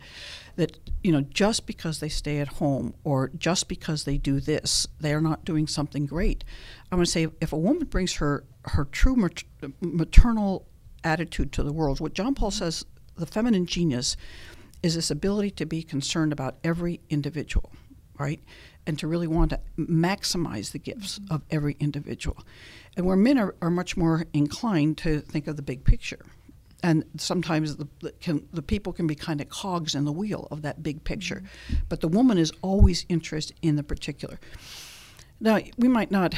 that 0.57 0.77
you 1.03 1.11
know 1.11 1.21
just 1.21 1.65
because 1.65 1.99
they 1.99 2.09
stay 2.09 2.39
at 2.39 2.47
home 2.47 2.93
or 3.03 3.29
just 3.37 3.67
because 3.67 4.03
they 4.03 4.17
do 4.17 4.39
this, 4.39 4.87
they 4.99 5.13
are 5.13 5.21
not 5.21 5.45
doing 5.45 5.67
something 5.67 6.05
great. 6.05 6.43
I'm 6.91 6.97
going 6.97 7.05
to 7.05 7.11
say 7.11 7.27
if 7.41 7.51
a 7.51 7.57
woman 7.57 7.85
brings 7.85 8.13
her 8.15 8.45
her 8.65 8.85
true 8.85 9.15
maternal 9.81 10.67
attitude 11.03 11.51
to 11.53 11.63
the 11.63 11.73
world, 11.73 11.99
what 11.99 12.13
John 12.13 12.35
Paul 12.35 12.51
says, 12.51 12.85
the 13.15 13.25
feminine 13.25 13.65
genius 13.65 14.17
is 14.83 14.95
this 14.95 15.09
ability 15.11 15.51
to 15.51 15.65
be 15.65 15.83
concerned 15.83 16.31
about 16.33 16.57
every 16.63 17.01
individual, 17.09 17.71
right? 18.19 18.41
And 18.85 18.99
to 18.99 19.07
really 19.07 19.27
want 19.27 19.51
to 19.51 19.59
maximize 19.77 20.71
the 20.71 20.79
gifts 20.79 21.19
mm-hmm. 21.19 21.33
of 21.33 21.43
every 21.49 21.75
individual. 21.79 22.37
And 22.95 23.05
where 23.05 23.15
men 23.15 23.37
are, 23.37 23.55
are 23.61 23.69
much 23.69 23.97
more 23.97 24.25
inclined 24.33 24.97
to 24.99 25.21
think 25.21 25.47
of 25.47 25.55
the 25.55 25.61
big 25.63 25.83
picture. 25.83 26.25
And 26.83 27.03
sometimes 27.17 27.77
the, 27.77 27.87
the, 28.01 28.11
can, 28.11 28.47
the 28.53 28.61
people 28.61 28.93
can 28.93 29.07
be 29.07 29.15
kind 29.15 29.41
of 29.41 29.49
cogs 29.49 29.95
in 29.95 30.05
the 30.05 30.11
wheel 30.11 30.47
of 30.51 30.61
that 30.61 30.83
big 30.83 31.03
picture. 31.03 31.41
Mm-hmm. 31.41 31.75
But 31.89 32.01
the 32.01 32.07
woman 32.07 32.37
is 32.37 32.51
always 32.61 33.05
interested 33.09 33.57
in 33.61 33.75
the 33.75 33.83
particular. 33.83 34.39
Now, 35.39 35.59
we 35.77 35.87
might 35.87 36.11
not 36.11 36.33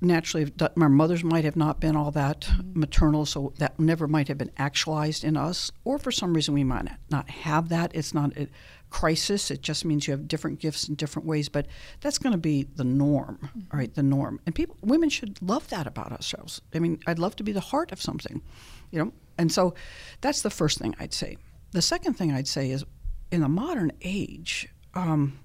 naturally, 0.00 0.52
our 0.80 0.88
mothers 0.88 1.24
might 1.24 1.44
have 1.44 1.56
not 1.56 1.80
been 1.80 1.96
all 1.96 2.10
that 2.12 2.42
mm-hmm. 2.42 2.80
maternal, 2.80 3.26
so 3.26 3.52
that 3.58 3.78
never 3.78 4.06
might 4.06 4.28
have 4.28 4.38
been 4.38 4.52
actualized 4.56 5.24
in 5.24 5.36
us. 5.36 5.70
Or 5.84 5.98
for 5.98 6.10
some 6.10 6.34
reason, 6.34 6.54
we 6.54 6.64
might 6.64 6.88
not 7.10 7.28
have 7.30 7.68
that. 7.70 7.94
It's 7.94 8.14
not 8.14 8.36
a 8.36 8.48
crisis. 8.90 9.50
It 9.50 9.62
just 9.62 9.84
means 9.84 10.06
you 10.06 10.12
have 10.12 10.28
different 10.28 10.60
gifts 10.60 10.88
in 10.88 10.94
different 10.94 11.26
ways. 11.26 11.48
But 11.48 11.66
that's 12.00 12.18
going 12.18 12.32
to 12.32 12.38
be 12.38 12.64
the 12.64 12.84
norm, 12.84 13.38
mm-hmm. 13.42 13.76
right? 13.76 13.94
The 13.94 14.02
norm. 14.02 14.40
And 14.46 14.54
people, 14.54 14.76
women 14.82 15.08
should 15.08 15.40
love 15.40 15.68
that 15.68 15.86
about 15.86 16.12
ourselves. 16.12 16.60
I 16.74 16.78
mean, 16.78 17.00
I'd 17.06 17.18
love 17.18 17.36
to 17.36 17.44
be 17.44 17.52
the 17.52 17.60
heart 17.60 17.92
of 17.92 18.00
something, 18.00 18.42
you 18.90 19.02
know. 19.02 19.12
And 19.38 19.52
so, 19.52 19.74
that's 20.20 20.42
the 20.42 20.50
first 20.50 20.78
thing 20.78 20.94
I'd 20.98 21.12
say. 21.12 21.36
The 21.72 21.82
second 21.82 22.14
thing 22.14 22.32
I'd 22.32 22.48
say 22.48 22.70
is, 22.70 22.84
in 23.30 23.40
the 23.40 23.48
modern 23.48 23.92
age. 24.02 24.68
Um, 24.94 25.38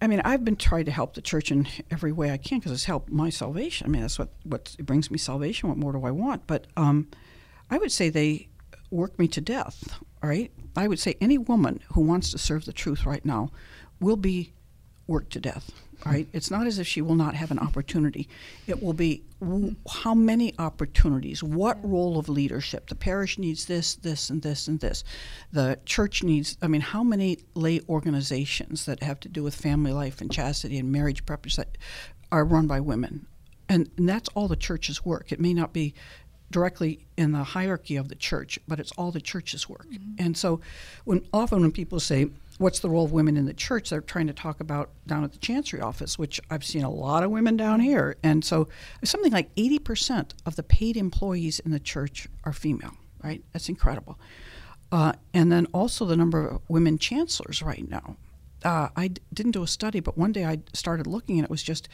I 0.00 0.06
mean, 0.06 0.20
I've 0.24 0.44
been 0.44 0.56
trying 0.56 0.84
to 0.86 0.90
help 0.90 1.14
the 1.14 1.22
church 1.22 1.50
in 1.50 1.66
every 1.90 2.12
way 2.12 2.30
I 2.30 2.36
can 2.36 2.58
because 2.58 2.72
it's 2.72 2.84
helped 2.84 3.10
my 3.10 3.30
salvation. 3.30 3.86
I 3.86 3.90
mean, 3.90 4.02
that's 4.02 4.18
what 4.18 4.30
what 4.44 4.76
brings 4.80 5.10
me 5.10 5.18
salvation. 5.18 5.68
What 5.68 5.78
more 5.78 5.92
do 5.92 6.04
I 6.04 6.10
want? 6.10 6.46
But 6.46 6.66
um, 6.76 7.08
I 7.70 7.78
would 7.78 7.92
say 7.92 8.08
they 8.08 8.48
work 8.90 9.18
me 9.18 9.28
to 9.28 9.40
death. 9.40 9.98
All 10.22 10.30
right, 10.30 10.50
I 10.76 10.88
would 10.88 10.98
say 10.98 11.16
any 11.20 11.38
woman 11.38 11.80
who 11.92 12.00
wants 12.00 12.30
to 12.32 12.38
serve 12.38 12.64
the 12.64 12.72
truth 12.72 13.06
right 13.06 13.24
now 13.24 13.50
will 14.00 14.16
be 14.16 14.52
worked 15.06 15.32
to 15.32 15.40
death 15.40 15.70
right? 16.04 16.28
It's 16.32 16.50
not 16.50 16.66
as 16.66 16.78
if 16.78 16.86
she 16.86 17.00
will 17.00 17.14
not 17.14 17.34
have 17.34 17.50
an 17.50 17.58
opportunity. 17.58 18.28
It 18.66 18.82
will 18.82 18.92
be 18.92 19.22
w- 19.40 19.76
how 19.88 20.14
many 20.14 20.54
opportunities, 20.58 21.42
what 21.42 21.78
role 21.82 22.18
of 22.18 22.28
leadership. 22.28 22.88
The 22.88 22.94
parish 22.94 23.38
needs 23.38 23.66
this, 23.66 23.94
this, 23.94 24.30
and 24.30 24.42
this, 24.42 24.68
and 24.68 24.80
this. 24.80 25.04
The 25.52 25.78
church 25.84 26.22
needs, 26.22 26.58
I 26.60 26.68
mean, 26.68 26.80
how 26.80 27.02
many 27.02 27.38
lay 27.54 27.80
organizations 27.88 28.84
that 28.86 29.02
have 29.02 29.20
to 29.20 29.28
do 29.28 29.42
with 29.42 29.54
family 29.54 29.92
life 29.92 30.20
and 30.20 30.30
chastity 30.30 30.78
and 30.78 30.92
marriage 30.92 31.24
preppers 31.24 31.56
that 31.56 31.78
are 32.30 32.44
run 32.44 32.66
by 32.66 32.80
women? 32.80 33.26
And, 33.68 33.90
and 33.96 34.08
that's 34.08 34.28
all 34.30 34.48
the 34.48 34.56
church's 34.56 35.04
work. 35.04 35.32
It 35.32 35.40
may 35.40 35.54
not 35.54 35.72
be 35.72 35.94
directly 36.50 37.06
in 37.16 37.32
the 37.32 37.42
hierarchy 37.42 37.96
of 37.96 38.08
the 38.08 38.14
church, 38.14 38.58
but 38.68 38.78
it's 38.78 38.92
all 38.92 39.10
the 39.10 39.20
church's 39.20 39.68
work. 39.68 39.86
Mm-hmm. 39.90 40.24
And 40.24 40.36
so, 40.36 40.60
when 41.04 41.26
often 41.32 41.60
when 41.60 41.72
people 41.72 41.98
say, 41.98 42.28
what's 42.58 42.80
the 42.80 42.88
role 42.90 43.04
of 43.04 43.12
women 43.12 43.36
in 43.36 43.46
the 43.46 43.54
church? 43.54 43.90
They're 43.90 44.00
trying 44.00 44.26
to 44.28 44.32
talk 44.32 44.60
about 44.60 44.90
down 45.06 45.24
at 45.24 45.32
the 45.32 45.38
chancery 45.38 45.80
office 45.80 46.18
which 46.18 46.40
i've 46.50 46.64
seen 46.64 46.82
a 46.82 46.90
lot 46.90 47.22
of 47.22 47.30
women 47.30 47.56
down 47.56 47.80
here. 47.80 48.16
And 48.22 48.44
so 48.44 48.68
something 49.04 49.32
like 49.32 49.54
80% 49.56 50.32
of 50.44 50.56
the 50.56 50.62
paid 50.62 50.96
employees 50.96 51.58
in 51.60 51.70
the 51.70 51.80
church 51.80 52.28
are 52.44 52.52
female 52.52 52.92
right? 53.24 53.42
That's 53.52 53.68
incredible. 53.68 54.20
Uh, 54.92 55.12
and 55.34 55.50
then 55.50 55.66
also 55.74 56.04
the 56.04 56.16
number 56.16 56.46
of 56.46 56.60
women 56.68 56.96
chancellors 56.96 57.60
right 57.60 57.88
now. 57.88 58.16
Uh, 58.64 58.88
I 58.94 59.08
d- 59.08 59.22
didn't 59.32 59.52
do 59.52 59.62
a 59.62 59.66
study 59.66 60.00
but 60.00 60.16
one 60.16 60.32
day 60.32 60.44
i 60.44 60.60
started 60.72 61.06
looking 61.06 61.38
and 61.38 61.44
it 61.44 61.50
was 61.50 61.62
just 61.62 61.88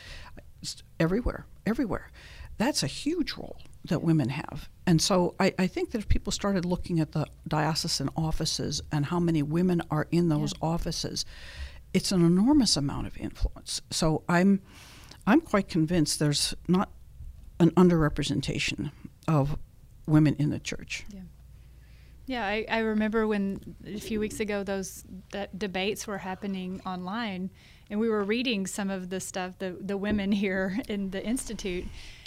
everywhere 1.00 1.46
everywhere. 1.66 2.10
That's 2.58 2.82
a 2.82 2.86
huge 2.86 3.34
role 3.34 3.58
that 3.84 4.02
women 4.02 4.30
have. 4.30 4.68
And 4.86 5.00
so 5.00 5.34
I, 5.38 5.54
I, 5.58 5.66
think 5.68 5.92
that 5.92 5.98
if 5.98 6.08
people 6.08 6.32
started 6.32 6.64
looking 6.64 6.98
at 6.98 7.12
the 7.12 7.26
diocesan 7.46 8.10
offices 8.16 8.82
and 8.90 9.06
how 9.06 9.20
many 9.20 9.42
women 9.42 9.80
are 9.90 10.08
in 10.10 10.28
those 10.28 10.52
yeah. 10.54 10.68
offices, 10.68 11.24
it's 11.94 12.10
an 12.10 12.24
enormous 12.24 12.76
amount 12.76 13.06
of 13.06 13.16
influence. 13.16 13.80
So 13.90 14.24
I'm 14.28 14.60
I'm 15.26 15.40
quite 15.40 15.68
convinced 15.68 16.18
there's 16.18 16.54
not 16.66 16.90
an 17.60 17.70
underrepresentation 17.70 18.90
of 19.28 19.56
women 20.06 20.34
in 20.38 20.50
the 20.50 20.58
church. 20.58 21.04
Yeah. 21.12 21.20
Yeah, 22.26 22.46
I, 22.46 22.64
I 22.70 22.78
remember 22.78 23.26
when 23.26 23.74
a 23.84 23.98
few 23.98 24.20
weeks 24.20 24.38
ago 24.40 24.62
those 24.62 25.04
that 25.32 25.58
debates 25.58 26.06
were 26.06 26.18
happening 26.18 26.80
online, 26.86 27.50
and 27.90 27.98
we 27.98 28.08
were 28.08 28.22
reading 28.22 28.66
some 28.66 28.90
of 28.90 29.10
the 29.10 29.20
stuff 29.20 29.58
the 29.58 29.76
the 29.80 29.96
women 29.96 30.32
here 30.32 30.78
in 30.88 31.10
the 31.10 31.22
institute, 31.24 31.84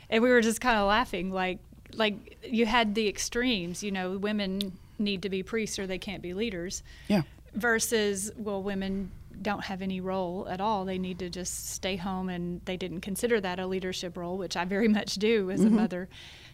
and 0.09 0.21
we 0.21 0.29
were 0.29 0.41
just 0.41 0.59
kind 0.59 0.77
of 0.77 0.87
laughing 0.87 1.31
like 1.31 1.59
like 1.95 2.37
you 2.43 2.65
had 2.65 2.95
the 2.95 3.07
extremes 3.07 3.83
you 3.83 3.91
know 3.91 4.17
women 4.17 4.73
need 4.99 5.21
to 5.23 5.29
be 5.29 5.43
priests 5.43 5.77
or 5.77 5.87
they 5.87 5.97
can't 5.97 6.21
be 6.21 6.33
leaders. 6.33 6.83
Yeah. 7.07 7.23
Versus 7.53 8.31
well 8.37 8.61
women 8.61 9.11
don't 9.41 9.63
have 9.65 9.81
any 9.81 9.99
role 9.99 10.47
at 10.49 10.61
all. 10.61 10.85
They 10.85 10.97
need 10.97 11.19
to 11.19 11.29
just 11.29 11.71
stay 11.71 11.97
home 11.97 12.29
and 12.29 12.61
they 12.65 12.77
didn't 12.77 13.01
consider 13.01 13.41
that 13.41 13.59
a 13.59 13.67
leadership 13.67 14.15
role 14.15 14.37
which 14.37 14.55
i 14.55 14.63
very 14.63 14.87
much 14.87 15.15
do 15.15 15.51
as 15.51 15.61
mm-hmm. 15.61 15.73
a 15.73 15.81
mother. 15.81 16.09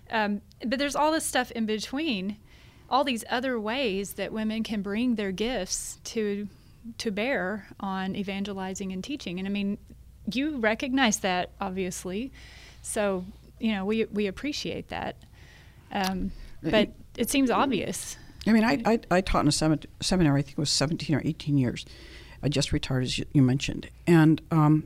Um, 0.10 0.42
but 0.66 0.80
there's 0.80 0.96
all 0.96 1.12
this 1.12 1.26
stuff 1.26 1.52
in 1.52 1.66
between 1.66 2.38
all 2.90 3.04
these 3.04 3.24
other 3.30 3.60
ways 3.60 4.14
that 4.14 4.34
women 4.34 4.64
can 4.64 4.82
bring 4.82 5.16
their 5.16 5.32
gifts 5.32 6.00
to 6.06 6.48
to 6.98 7.12
bear 7.12 7.68
on 7.80 8.16
evangelizing 8.16 8.92
and 8.92 9.04
teaching. 9.04 9.38
And 9.38 9.48
i 9.48 9.52
mean 9.52 9.78
you 10.32 10.58
recognize 10.58 11.20
that 11.20 11.52
obviously. 11.60 12.32
So 12.82 13.26
you 13.60 13.72
know, 13.74 13.86
we 13.86 14.06
we 14.06 14.28
appreciate 14.28 14.90
that. 14.90 15.16
Um, 15.92 16.32
but 16.64 16.90
it 17.18 17.30
seems 17.30 17.50
obvious. 17.50 18.18
I 18.48 18.54
mean, 18.54 18.64
I, 18.64 18.82
I, 18.86 19.00
I 19.12 19.22
taught 19.22 19.42
in 19.42 19.48
a 19.48 20.04
seminary, 20.04 20.40
I 20.40 20.42
think 20.42 20.54
it 20.54 20.58
was 20.58 20.70
17 20.70 21.16
or 21.16 21.22
18 21.24 21.58
years. 21.58 21.86
I 22.42 22.50
just 22.50 22.72
retired, 22.72 23.04
as 23.04 23.18
you, 23.18 23.26
you 23.34 23.42
mentioned. 23.42 23.90
And 24.08 24.42
um, 24.50 24.86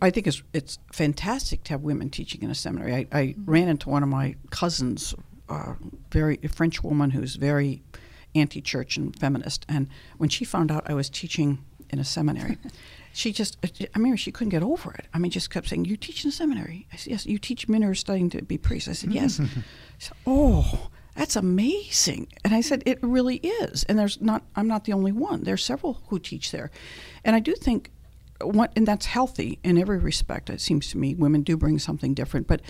I 0.00 0.10
think 0.10 0.26
it's, 0.26 0.42
it's 0.52 0.78
fantastic 0.92 1.64
to 1.64 1.72
have 1.72 1.82
women 1.82 2.08
teaching 2.08 2.42
in 2.42 2.50
a 2.50 2.54
seminary. 2.54 2.94
I, 2.94 3.06
I 3.12 3.22
mm-hmm. 3.26 3.50
ran 3.50 3.68
into 3.68 3.90
one 3.90 4.02
of 4.02 4.08
my 4.08 4.36
cousins, 4.50 5.14
uh, 5.48 5.74
very 6.10 6.38
a 6.42 6.48
French 6.48 6.82
woman 6.82 7.10
who's 7.10 7.36
very 7.36 7.82
anti 8.34 8.60
church 8.60 8.96
and 8.96 9.18
feminist. 9.18 9.66
And 9.68 9.88
when 10.16 10.30
she 10.30 10.44
found 10.44 10.70
out 10.70 10.88
I 10.88 10.94
was 10.94 11.10
teaching 11.10 11.64
in 11.90 11.98
a 11.98 12.04
seminary, 12.04 12.56
she 13.12 13.32
just, 13.32 13.58
I 13.94 13.98
mean, 13.98 14.16
she 14.16 14.32
couldn't 14.32 14.50
get 14.50 14.62
over 14.62 14.92
it. 14.92 15.06
I 15.12 15.18
mean, 15.18 15.30
just 15.30 15.50
kept 15.50 15.68
saying, 15.68 15.86
"You 15.86 15.96
teach 15.96 16.24
in 16.24 16.28
a 16.28 16.32
seminary?" 16.32 16.86
I 16.92 16.96
said, 16.96 17.10
"Yes." 17.10 17.26
You 17.26 17.38
teach 17.38 17.68
men 17.68 17.82
who 17.82 17.90
are 17.90 17.94
studying 17.94 18.30
to 18.30 18.42
be 18.42 18.58
priests? 18.58 18.88
I 18.88 18.92
said, 18.92 19.12
"Yes." 19.12 19.40
said, 19.98 20.16
"Oh, 20.26 20.88
that's 21.14 21.36
amazing." 21.36 22.28
And 22.44 22.54
I 22.54 22.60
said, 22.60 22.82
"It 22.86 22.98
really 23.02 23.36
is." 23.36 23.84
And 23.84 23.98
there's 23.98 24.20
not, 24.20 24.44
I'm 24.56 24.68
not 24.68 24.84
the 24.84 24.92
only 24.92 25.12
one. 25.12 25.44
There's 25.44 25.64
several 25.64 26.02
who 26.08 26.18
teach 26.18 26.50
there, 26.50 26.70
and 27.24 27.34
I 27.36 27.40
do 27.40 27.54
think, 27.54 27.90
what, 28.40 28.72
and 28.76 28.86
that's 28.86 29.06
healthy 29.06 29.58
in 29.62 29.78
every 29.78 29.98
respect. 29.98 30.50
It 30.50 30.60
seems 30.60 30.88
to 30.90 30.98
me 30.98 31.14
women 31.14 31.42
do 31.42 31.56
bring 31.56 31.78
something 31.78 32.14
different, 32.14 32.46
but 32.46 32.62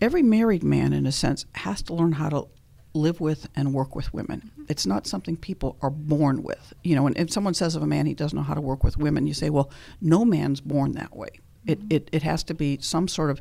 every 0.00 0.22
married 0.22 0.64
man, 0.64 0.92
in 0.92 1.06
a 1.06 1.12
sense, 1.12 1.46
has 1.54 1.82
to 1.82 1.94
learn 1.94 2.12
how 2.12 2.28
to 2.30 2.48
live 2.94 3.20
with 3.20 3.48
and 3.54 3.72
work 3.72 3.94
with 3.94 4.12
women. 4.12 4.40
Mm-hmm. 4.40 4.64
It's 4.68 4.86
not 4.86 5.06
something 5.06 5.36
people 5.36 5.76
are 5.82 5.90
born 5.90 6.42
with. 6.42 6.72
You 6.82 6.94
know, 6.94 7.06
and 7.06 7.16
if 7.16 7.30
someone 7.30 7.54
says 7.54 7.74
of 7.74 7.82
a 7.82 7.86
man 7.86 8.06
he 8.06 8.14
doesn't 8.14 8.36
know 8.36 8.42
how 8.42 8.54
to 8.54 8.60
work 8.60 8.84
with 8.84 8.98
women, 8.98 9.26
you 9.26 9.34
say, 9.34 9.50
well, 9.50 9.70
no 10.00 10.24
man's 10.24 10.60
born 10.60 10.92
that 10.92 11.16
way. 11.16 11.40
It, 11.66 11.78
mm-hmm. 11.78 11.88
it, 11.90 12.08
it 12.12 12.22
has 12.22 12.42
to 12.44 12.54
be 12.54 12.78
some 12.80 13.08
sort 13.08 13.30
of 13.30 13.40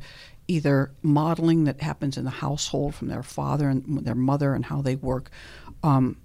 either 0.51 0.91
modeling 1.01 1.63
that 1.63 1.81
happens 1.81 2.17
in 2.17 2.25
the 2.25 2.29
household 2.29 2.93
from 2.93 3.07
their 3.07 3.23
father 3.23 3.69
and 3.69 4.05
their 4.05 4.15
mother 4.15 4.53
and 4.53 4.65
how 4.65 4.81
they 4.81 4.95
work, 4.95 5.31
um, 5.81 6.17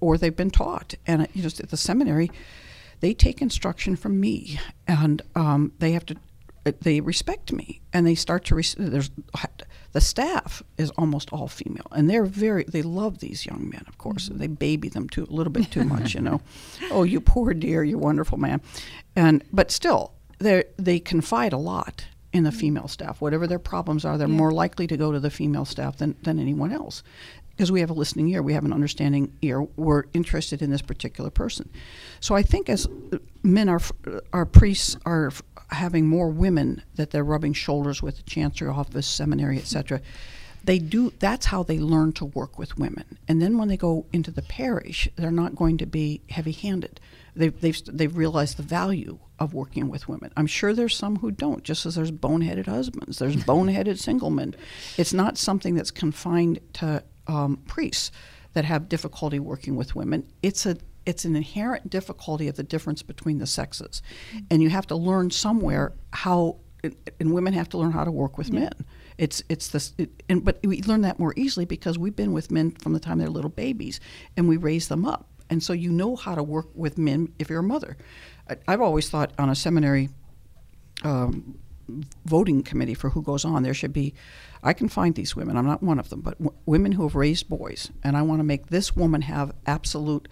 or 0.00 0.18
they've 0.18 0.36
been 0.36 0.50
taught. 0.50 0.94
And 1.06 1.28
you 1.32 1.42
know, 1.42 1.46
at 1.46 1.70
the 1.70 1.76
seminary, 1.76 2.30
they 2.98 3.14
take 3.14 3.40
instruction 3.40 3.94
from 3.94 4.18
me, 4.18 4.58
and 4.88 5.22
um, 5.36 5.72
they 5.78 5.92
have 5.92 6.04
to 6.06 6.16
they 6.80 7.00
respect 7.00 7.52
me. 7.52 7.80
And 7.92 8.06
they 8.06 8.14
start 8.14 8.44
to 8.46 8.54
res- 8.54 8.74
there's 8.76 9.10
the 9.92 10.00
staff 10.00 10.62
is 10.76 10.90
almost 10.90 11.32
all 11.32 11.48
female. 11.48 11.86
And 11.92 12.10
they're 12.10 12.26
very 12.26 12.64
they 12.64 12.82
love 12.82 13.18
these 13.18 13.46
young 13.46 13.70
men 13.70 13.84
of 13.86 13.98
course. 13.98 14.28
Mm-hmm. 14.28 14.38
they 14.38 14.46
baby 14.48 14.88
them 14.88 15.08
too 15.08 15.26
a 15.30 15.32
little 15.32 15.52
bit 15.52 15.70
too 15.70 15.84
much 15.84 16.14
you 16.16 16.20
know. 16.20 16.40
Oh 16.90 17.04
you 17.04 17.20
poor 17.20 17.54
dear 17.54 17.84
you 17.84 17.98
wonderful 17.98 18.38
man. 18.38 18.60
And 19.14 19.44
but 19.52 19.70
still 19.70 20.12
they 20.38 20.64
they 20.76 20.98
confide 20.98 21.52
a 21.52 21.58
lot 21.58 22.06
in 22.32 22.44
the 22.44 22.52
female 22.52 22.88
staff 22.88 23.20
whatever 23.20 23.46
their 23.46 23.58
problems 23.58 24.04
are 24.04 24.16
they're 24.16 24.28
yeah. 24.28 24.34
more 24.34 24.52
likely 24.52 24.86
to 24.86 24.96
go 24.96 25.12
to 25.12 25.20
the 25.20 25.30
female 25.30 25.64
staff 25.64 25.96
than, 25.96 26.14
than 26.22 26.38
anyone 26.38 26.72
else 26.72 27.02
because 27.60 27.70
we 27.70 27.80
have 27.80 27.90
a 27.90 27.92
listening 27.92 28.26
ear, 28.30 28.42
we 28.42 28.54
have 28.54 28.64
an 28.64 28.72
understanding 28.72 29.36
ear. 29.42 29.60
We're 29.76 30.04
interested 30.14 30.62
in 30.62 30.70
this 30.70 30.80
particular 30.80 31.28
person. 31.28 31.68
So 32.18 32.34
I 32.34 32.42
think 32.42 32.70
as 32.70 32.88
men 33.42 33.68
are, 33.68 33.80
our 34.32 34.46
priests 34.46 34.96
are 35.04 35.30
having 35.68 36.06
more 36.06 36.30
women 36.30 36.82
that 36.94 37.10
they're 37.10 37.22
rubbing 37.22 37.52
shoulders 37.52 38.02
with 38.02 38.16
the 38.16 38.22
chancery 38.22 38.70
office, 38.70 39.06
seminary, 39.06 39.58
etc. 39.58 40.00
They 40.64 40.78
do. 40.78 41.12
That's 41.18 41.46
how 41.46 41.62
they 41.62 41.78
learn 41.78 42.12
to 42.14 42.24
work 42.24 42.58
with 42.58 42.78
women. 42.78 43.18
And 43.28 43.40
then 43.40 43.56
when 43.58 43.68
they 43.68 43.76
go 43.76 44.06
into 44.12 44.30
the 44.30 44.42
parish, 44.42 45.08
they're 45.16 45.30
not 45.30 45.56
going 45.56 45.78
to 45.78 45.86
be 45.86 46.20
heavy-handed. 46.28 47.00
They've 47.34 47.58
they've 47.60 47.80
they've 47.86 48.16
realized 48.16 48.56
the 48.56 48.62
value 48.62 49.18
of 49.38 49.54
working 49.54 49.88
with 49.88 50.08
women. 50.08 50.32
I'm 50.36 50.46
sure 50.46 50.74
there's 50.74 50.96
some 50.96 51.16
who 51.16 51.30
don't, 51.30 51.64
just 51.64 51.86
as 51.86 51.94
there's 51.94 52.10
boneheaded 52.10 52.66
husbands, 52.66 53.18
there's 53.18 53.36
boneheaded 53.44 53.98
single 53.98 54.30
men. 54.30 54.54
It's 54.96 55.12
not 55.12 55.38
something 55.38 55.74
that's 55.74 55.90
confined 55.90 56.60
to 56.74 57.02
um, 57.26 57.58
priests 57.66 58.10
that 58.52 58.64
have 58.64 58.88
difficulty 58.88 59.38
working 59.38 59.76
with 59.76 59.94
women. 59.94 60.26
It's 60.42 60.66
a 60.66 60.76
it's 61.06 61.24
an 61.24 61.34
inherent 61.34 61.88
difficulty 61.88 62.48
of 62.48 62.56
the 62.56 62.62
difference 62.62 63.02
between 63.02 63.38
the 63.38 63.46
sexes, 63.46 64.02
and 64.50 64.62
you 64.62 64.68
have 64.68 64.86
to 64.88 64.96
learn 64.96 65.30
somewhere 65.30 65.94
how. 66.12 66.56
And 67.20 67.34
women 67.34 67.52
have 67.52 67.68
to 67.70 67.78
learn 67.78 67.92
how 67.92 68.04
to 68.04 68.10
work 68.10 68.38
with 68.38 68.48
yeah. 68.48 68.60
men. 68.60 68.72
It's 69.20 69.42
it's 69.50 69.68
this, 69.68 69.92
it, 69.98 70.22
and 70.30 70.42
but 70.42 70.60
we 70.64 70.80
learn 70.80 71.02
that 71.02 71.18
more 71.18 71.34
easily 71.36 71.66
because 71.66 71.98
we've 71.98 72.16
been 72.16 72.32
with 72.32 72.50
men 72.50 72.70
from 72.70 72.94
the 72.94 73.00
time 73.00 73.18
they're 73.18 73.28
little 73.28 73.50
babies, 73.50 74.00
and 74.34 74.48
we 74.48 74.56
raise 74.56 74.88
them 74.88 75.04
up, 75.04 75.28
and 75.50 75.62
so 75.62 75.74
you 75.74 75.92
know 75.92 76.16
how 76.16 76.34
to 76.34 76.42
work 76.42 76.68
with 76.74 76.96
men 76.96 77.30
if 77.38 77.50
you're 77.50 77.60
a 77.60 77.62
mother. 77.62 77.98
I, 78.48 78.70
have 78.70 78.80
always 78.80 79.10
thought 79.10 79.32
on 79.38 79.50
a 79.50 79.54
seminary 79.54 80.08
um, 81.04 81.58
voting 82.24 82.62
committee 82.62 82.94
for 82.94 83.10
who 83.10 83.20
goes 83.20 83.44
on, 83.44 83.62
there 83.62 83.74
should 83.74 83.92
be. 83.92 84.14
I 84.62 84.72
can 84.72 84.88
find 84.88 85.14
these 85.14 85.36
women. 85.36 85.58
I'm 85.58 85.66
not 85.66 85.82
one 85.82 85.98
of 85.98 86.08
them, 86.08 86.22
but 86.22 86.38
w- 86.38 86.56
women 86.64 86.92
who 86.92 87.02
have 87.02 87.14
raised 87.14 87.46
boys, 87.46 87.90
and 88.02 88.16
I 88.16 88.22
want 88.22 88.40
to 88.40 88.44
make 88.44 88.68
this 88.68 88.96
woman 88.96 89.20
have 89.20 89.52
absolute 89.66 90.28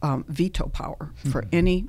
um, 0.00 0.24
veto 0.28 0.68
power 0.68 1.12
for 1.30 1.42
mm-hmm. 1.42 1.50
any 1.52 1.88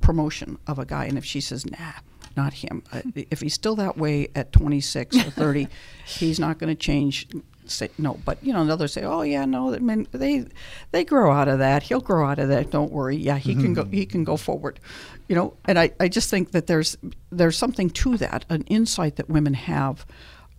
promotion 0.00 0.58
of 0.66 0.80
a 0.80 0.84
guy. 0.84 1.04
And 1.04 1.16
if 1.16 1.24
she 1.24 1.40
says, 1.40 1.64
"Nah, 1.64 1.92
not 2.36 2.52
him," 2.52 2.82
uh, 2.92 3.02
if 3.14 3.40
he's 3.40 3.54
still 3.54 3.76
that 3.76 3.96
way 3.96 4.28
at 4.34 4.52
26 4.52 5.16
or 5.16 5.30
30, 5.30 5.68
he's 6.06 6.38
not 6.38 6.58
going 6.58 6.74
to 6.74 6.80
change. 6.80 7.26
Say 7.66 7.90
no, 7.96 8.18
but 8.24 8.42
you 8.42 8.52
know, 8.52 8.68
others 8.68 8.92
say, 8.92 9.04
"Oh 9.04 9.22
yeah, 9.22 9.44
no, 9.44 9.70
men 9.78 10.06
they 10.10 10.46
they 10.90 11.04
grow 11.04 11.30
out 11.30 11.48
of 11.48 11.60
that. 11.60 11.84
He'll 11.84 12.00
grow 12.00 12.28
out 12.28 12.38
of 12.38 12.48
that. 12.48 12.70
Don't 12.70 12.92
worry. 12.92 13.16
Yeah, 13.16 13.38
he 13.38 13.52
mm-hmm. 13.52 13.62
can 13.62 13.74
go. 13.74 13.84
He 13.84 14.06
can 14.06 14.24
go 14.24 14.36
forward." 14.36 14.80
You 15.28 15.36
know, 15.36 15.54
and 15.64 15.78
I, 15.78 15.92
I 16.00 16.08
just 16.08 16.28
think 16.28 16.50
that 16.50 16.66
there's 16.66 16.96
there's 17.30 17.56
something 17.56 17.88
to 17.90 18.16
that, 18.18 18.44
an 18.48 18.62
insight 18.62 19.16
that 19.16 19.28
women 19.28 19.54
have 19.54 20.04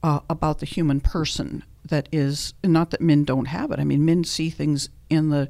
uh, 0.02 0.20
about 0.30 0.60
the 0.60 0.66
human 0.66 1.00
person 1.00 1.64
that 1.86 2.08
is 2.12 2.54
not 2.64 2.92
that 2.92 3.02
men 3.02 3.24
don't 3.24 3.46
have 3.46 3.72
it. 3.72 3.80
I 3.80 3.84
mean, 3.84 4.06
men 4.06 4.24
see 4.24 4.50
things 4.50 4.90
in 5.10 5.30
the 5.30 5.50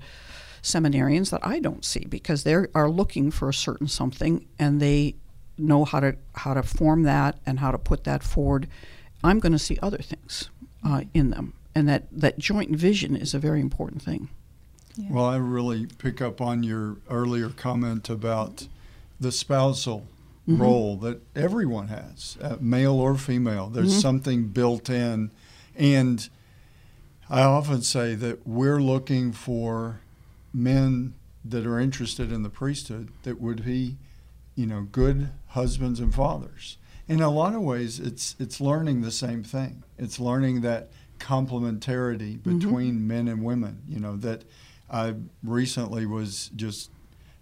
seminarians 0.61 1.29
that 1.31 1.45
I 1.45 1.59
don't 1.59 1.83
see 1.83 2.05
because 2.07 2.43
they 2.43 2.53
are 2.53 2.89
looking 2.89 3.31
for 3.31 3.49
a 3.49 3.53
certain 3.53 3.87
something 3.87 4.47
and 4.57 4.81
they 4.81 5.15
know 5.57 5.85
how 5.85 5.99
to 5.99 6.15
how 6.35 6.53
to 6.53 6.63
form 6.63 7.03
that 7.03 7.37
and 7.45 7.59
how 7.59 7.71
to 7.71 7.77
put 7.77 8.03
that 8.03 8.23
forward. 8.23 8.67
I'm 9.23 9.39
going 9.39 9.51
to 9.51 9.59
see 9.59 9.77
other 9.81 9.99
things 9.99 10.49
uh, 10.85 11.03
in 11.13 11.29
them, 11.29 11.53
and 11.73 11.87
that 11.87 12.07
that 12.11 12.37
joint 12.37 12.71
vision 12.75 13.15
is 13.15 13.33
a 13.33 13.39
very 13.39 13.61
important 13.61 14.01
thing. 14.01 14.29
Yeah. 14.95 15.07
Well, 15.11 15.25
I 15.25 15.37
really 15.37 15.87
pick 15.97 16.21
up 16.21 16.41
on 16.41 16.63
your 16.63 16.97
earlier 17.09 17.49
comment 17.49 18.09
about 18.09 18.67
the 19.19 19.31
spousal 19.31 20.07
mm-hmm. 20.47 20.61
role 20.61 20.97
that 20.97 21.21
everyone 21.35 21.87
has, 21.87 22.37
uh, 22.41 22.57
male 22.59 22.99
or 22.99 23.15
female. 23.15 23.67
There's 23.67 23.91
mm-hmm. 23.91 23.99
something 23.99 24.47
built 24.47 24.89
in, 24.89 25.31
and 25.75 26.29
I 27.29 27.41
often 27.41 27.81
say 27.81 28.15
that 28.15 28.45
we're 28.45 28.81
looking 28.81 29.31
for 29.31 30.01
men 30.53 31.15
that 31.43 31.65
are 31.65 31.79
interested 31.79 32.31
in 32.31 32.43
the 32.43 32.49
priesthood 32.49 33.09
that 33.23 33.41
would 33.41 33.65
be, 33.65 33.97
you 34.55 34.65
know, 34.65 34.87
good 34.91 35.29
husbands 35.47 35.99
and 35.99 36.13
fathers. 36.13 36.77
In 37.07 37.21
a 37.21 37.29
lot 37.29 37.53
of 37.53 37.61
ways, 37.61 37.99
it's 37.99 38.35
it's 38.39 38.61
learning 38.61 39.01
the 39.01 39.11
same 39.11 39.43
thing. 39.43 39.83
It's 39.97 40.19
learning 40.19 40.61
that 40.61 40.91
complementarity 41.19 42.39
mm-hmm. 42.39 42.57
between 42.59 42.95
mm-hmm. 42.95 43.07
men 43.07 43.27
and 43.27 43.43
women. 43.43 43.81
You 43.87 43.99
know 43.99 44.15
that 44.17 44.43
I 44.89 45.15
recently 45.43 46.05
was 46.05 46.49
just 46.55 46.91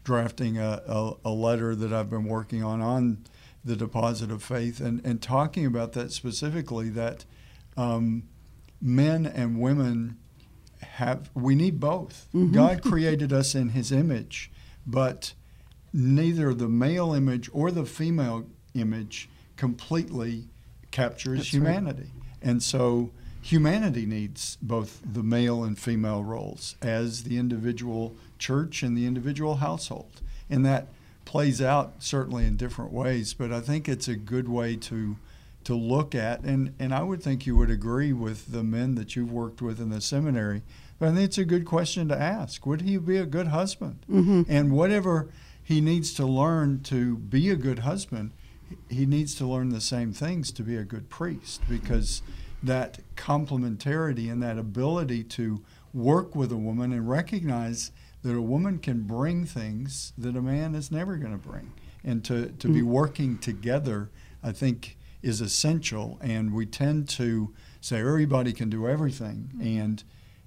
drafting 0.04 0.58
a, 0.58 0.82
a, 0.88 1.14
a, 1.26 1.30
letter 1.30 1.76
that 1.76 1.94
I've 1.94 2.10
been 2.10 2.26
working 2.26 2.64
on 2.64 2.82
on 2.82 3.24
the 3.64 3.76
deposit 3.76 4.32
of 4.32 4.42
faith 4.42 4.80
and, 4.80 5.00
and 5.06 5.22
talking 5.22 5.66
about 5.66 5.94
that 5.94 6.12
specifically 6.12 6.90
that 6.90 7.26
um, 7.78 8.24
men 8.82 9.28
and 9.28 9.60
women 9.60 10.18
have 10.82 11.30
we 11.36 11.56
need 11.56 11.80
both. 11.80 12.28
Mm-hmm. 12.34 12.54
God 12.54 12.82
created 12.82 13.32
us 13.32 13.54
in 13.54 13.70
His 13.70 13.92
image, 13.92 14.52
but 14.86 15.34
neither 15.94 16.54
the 16.54 16.70
male 16.70 17.14
image 17.14 17.50
or 17.54 17.72
the 17.72 17.86
female 17.86 18.46
image 18.74 19.30
completely 19.58 20.46
captures 20.92 21.40
That's 21.40 21.54
humanity, 21.54 22.12
right. 22.16 22.50
and 22.50 22.64
so 22.64 23.12
humanity 23.42 24.06
needs 24.06 24.58
both 24.62 25.02
the 25.04 25.24
male 25.24 25.64
and 25.64 25.78
female 25.78 26.24
roles 26.24 26.76
as 26.82 27.24
the 27.24 27.38
individual 27.38 28.16
church 28.38 28.84
and 28.84 28.96
the 28.98 29.06
individual 29.06 29.56
household, 29.56 30.22
and 30.50 30.66
that 30.66 30.88
plays 31.26 31.62
out 31.62 31.96
certainly 32.00 32.46
in 32.46 32.58
different 32.58 32.92
ways. 32.92 33.34
But 33.34 33.52
I 33.52 33.62
think 33.62 33.88
it's 33.88 34.08
a 34.08 34.16
good 34.16 34.50
way 34.50 34.76
to 34.78 35.18
to 35.64 35.76
look 35.76 36.16
at, 36.16 36.42
and, 36.42 36.74
and 36.80 36.94
I 36.94 37.04
would 37.04 37.22
think 37.22 37.46
you 37.46 37.56
would 37.56 37.70
agree 37.70 38.14
with 38.14 38.52
the 38.52 38.64
men 38.64 38.96
that 38.96 39.16
you've 39.16 39.32
worked 39.32 39.62
with 39.62 39.80
in 39.80 39.92
the 39.92 40.02
seminary. 40.02 40.64
But 40.98 41.10
I 41.10 41.12
think 41.14 41.26
it's 41.26 41.38
a 41.38 41.46
good 41.46 41.66
question 41.66 42.08
to 42.08 42.20
ask. 42.20 42.66
Would 42.66 42.82
he 42.82 42.98
be 42.98 43.18
a 43.18 43.28
good 43.28 43.48
husband? 43.48 44.00
Mm-hmm. 44.12 44.44
And 44.50 44.72
whatever 44.72 45.30
he 45.64 45.82
needs 45.82 46.14
to 46.16 46.26
learn 46.26 46.82
to 46.84 47.18
be 47.18 47.50
a 47.50 47.56
good 47.56 47.80
husband, 47.80 48.32
he 48.90 49.06
needs 49.06 49.36
to 49.36 49.46
learn 49.46 49.70
the 49.70 49.82
same 49.82 50.14
things 50.14 50.52
to 50.52 50.64
be 50.64 50.76
a 50.78 50.84
good 50.84 51.10
priest 51.10 51.62
because 51.70 52.22
that 52.64 53.00
complementarity 53.16 54.32
and 54.32 54.42
that 54.42 54.58
ability 54.58 55.24
to 55.24 55.62
work 55.94 56.36
with 56.36 56.52
a 56.52 56.58
woman 56.58 56.94
and 56.94 57.10
recognize 57.10 57.92
that 58.24 58.36
a 58.36 58.42
woman 58.42 58.78
can 58.78 59.02
bring 59.02 59.46
things 59.46 60.14
that 60.18 60.36
a 60.36 60.42
man 60.42 60.76
is 60.76 60.92
never 60.92 61.16
going 61.16 61.32
to 61.32 61.50
bring. 61.50 61.72
And 62.04 62.24
to, 62.26 62.46
to 62.46 62.50
mm-hmm. 62.50 62.74
be 62.74 62.82
working 62.82 63.38
together, 63.38 64.10
I 64.44 64.52
think, 64.52 64.98
is 65.22 65.42
essential, 65.42 66.18
and 66.22 66.54
we 66.54 66.66
tend 66.66 67.08
to 67.10 67.54
say 67.80 68.00
everybody 68.00 68.54
can 68.54 68.70
do 68.70 68.88
everything 68.88 69.52
and 69.62 70.04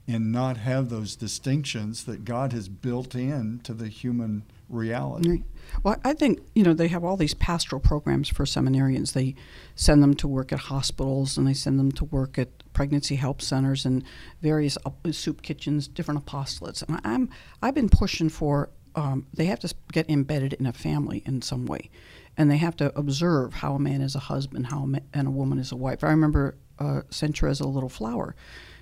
and 0.07 0.31
not 0.31 0.59
have 0.59 0.91
those 0.91 1.17
distinctions 1.17 2.05
that 2.05 2.27
God 2.27 2.53
has 2.53 2.69
built 2.69 3.15
in 3.15 3.61
to 3.65 3.73
the 3.73 3.89
human 3.89 4.43
reality. 4.69 5.43
Well, 5.83 5.97
I 6.05 6.13
think 6.13 6.41
you 6.55 6.63
know 6.63 6.75
they 6.75 6.89
have 6.89 7.05
all 7.05 7.17
these 7.17 7.35
pastoral 7.35 7.81
programs 7.81 8.29
for 8.29 8.45
seminarians. 8.45 9.13
They 9.13 9.35
send 9.75 10.03
them 10.03 10.15
to 10.15 10.29
work 10.29 10.53
at 10.53 10.59
hospitals 10.59 11.37
and 11.37 11.47
they 11.47 11.55
send 11.55 11.79
them 11.79 11.93
to 11.93 12.05
work 12.05 12.39
at 12.39 12.49
pregnancy 12.73 13.17
help 13.17 13.41
centers 13.41 13.85
and 13.85 14.05
various 14.43 14.77
soup 15.13 15.43
kitchens, 15.43 15.89
different 15.89 16.25
apostolates. 16.25 16.83
And 16.87 17.01
I'm 17.05 17.31
I've 17.63 17.75
been 17.75 17.89
pushing 17.89 18.29
for 18.29 18.71
um, 18.95 19.27
they 19.35 19.47
have 19.47 19.61
to 19.61 19.75
get 19.93 20.09
embedded 20.09 20.53
in 20.53 20.67
a 20.67 20.73
family 20.73 21.23
in 21.27 21.43
some 21.43 21.67
way 21.67 21.91
and 22.37 22.51
they 22.51 22.57
have 22.57 22.77
to 22.77 22.97
observe 22.99 23.55
how 23.55 23.75
a 23.75 23.79
man 23.79 24.01
is 24.01 24.15
a 24.15 24.21
husband, 24.21 24.67
how 24.67 24.81
a 24.81 24.87
man, 24.87 25.03
and 25.13 25.29
a 25.29 25.31
woman 25.31 25.59
is 25.59 25.73
a 25.73 25.77
wife. 25.77 26.03
I 26.03 26.11
remember 26.11 26.57
uh, 26.79 27.03
Saint 27.11 27.37
Teresa 27.37 27.67
Little 27.67 27.89
Flower. 27.89 28.35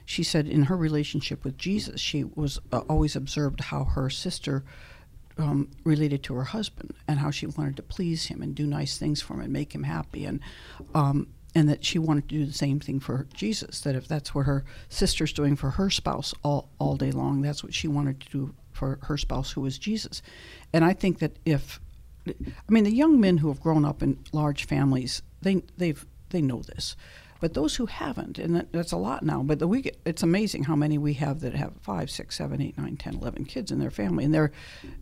She 0.05 0.23
said 0.23 0.49
in 0.49 0.65
her 0.65 0.77
relationship 0.77 1.45
with 1.45 1.57
Jesus, 1.59 2.01
she 2.01 2.25
was 2.25 2.59
uh, 2.73 2.79
always 2.89 3.15
observed 3.15 3.61
how 3.61 3.85
her 3.85 4.11
sister 4.11 4.65
um, 5.39 5.69
related 5.85 6.23
to 6.25 6.35
her 6.35 6.45
husband 6.45 6.95
and 7.09 7.19
how 7.19 7.31
she 7.31 7.47
wanted 7.47 7.77
to 7.77 7.83
please 7.83 8.27
him 8.27 8.43
and 8.43 8.55
do 8.55 8.67
nice 8.67 8.99
things 8.99 9.21
for 9.21 9.35
him 9.35 9.41
and 9.41 9.53
make 9.53 9.75
him 9.75 9.85
happy 9.85 10.25
and 10.25 10.41
um, 10.95 11.29
and 11.55 11.69
that 11.69 11.85
she 11.85 11.99
wanted 11.99 12.29
to 12.29 12.39
do 12.39 12.47
the 12.47 12.53
same 12.53 12.81
thing 12.81 12.99
for 12.99 13.27
Jesus. 13.35 13.81
That 13.81 13.95
if 13.95 14.09
that's 14.09 14.35
what 14.35 14.47
her 14.47 14.65
sister's 14.89 15.33
doing 15.33 15.57
for 15.57 15.71
her 15.71 15.91
spouse 15.91 16.33
all, 16.43 16.71
all 16.79 16.97
day 16.97 17.11
long, 17.11 17.43
that's 17.43 17.63
what 17.63 17.75
she 17.75 17.89
wanted 17.89 18.21
to 18.21 18.31
do 18.31 18.55
for 18.73 18.99
her 19.03 19.19
spouse, 19.19 19.53
who 19.53 19.61
was 19.61 19.79
Jesus. 19.79 20.23
And 20.73 20.85
I 20.85 20.95
think 20.95 21.19
that 21.19 21.37
if 21.45 21.79
I 22.27 22.73
mean, 22.73 22.85
the 22.85 22.95
young 22.95 23.21
men 23.21 23.39
who 23.39 23.49
have 23.49 23.61
grown 23.61 23.85
up 23.85 24.03
in 24.03 24.19
large 24.33 24.65
families, 24.65 25.23
they 25.43 25.63
they've 25.77 26.07
they 26.31 26.41
know 26.41 26.63
this, 26.63 26.97
but 27.43 27.55
those 27.55 27.75
who 27.75 27.87
haven't, 27.87 28.39
and 28.39 28.55
that, 28.55 28.71
that's 28.71 28.93
a 28.93 28.97
lot 28.97 29.25
now. 29.25 29.43
But 29.43 29.59
the, 29.59 29.67
we 29.67 29.83
get, 29.83 29.99
it's 30.07 30.23
amazing 30.23 30.63
how 30.63 30.77
many 30.77 30.97
we 30.97 31.15
have 31.15 31.41
that 31.41 31.55
have 31.55 31.73
five, 31.81 32.09
six, 32.09 32.37
seven, 32.37 32.63
eight, 32.63 32.79
nine, 32.79 32.97
ten, 32.97 33.17
eleven 33.17 33.45
kids 33.45 33.73
in 33.73 33.81
their 33.81 33.91
family, 33.91 34.25
and 34.25 34.33
they're 34.33 34.53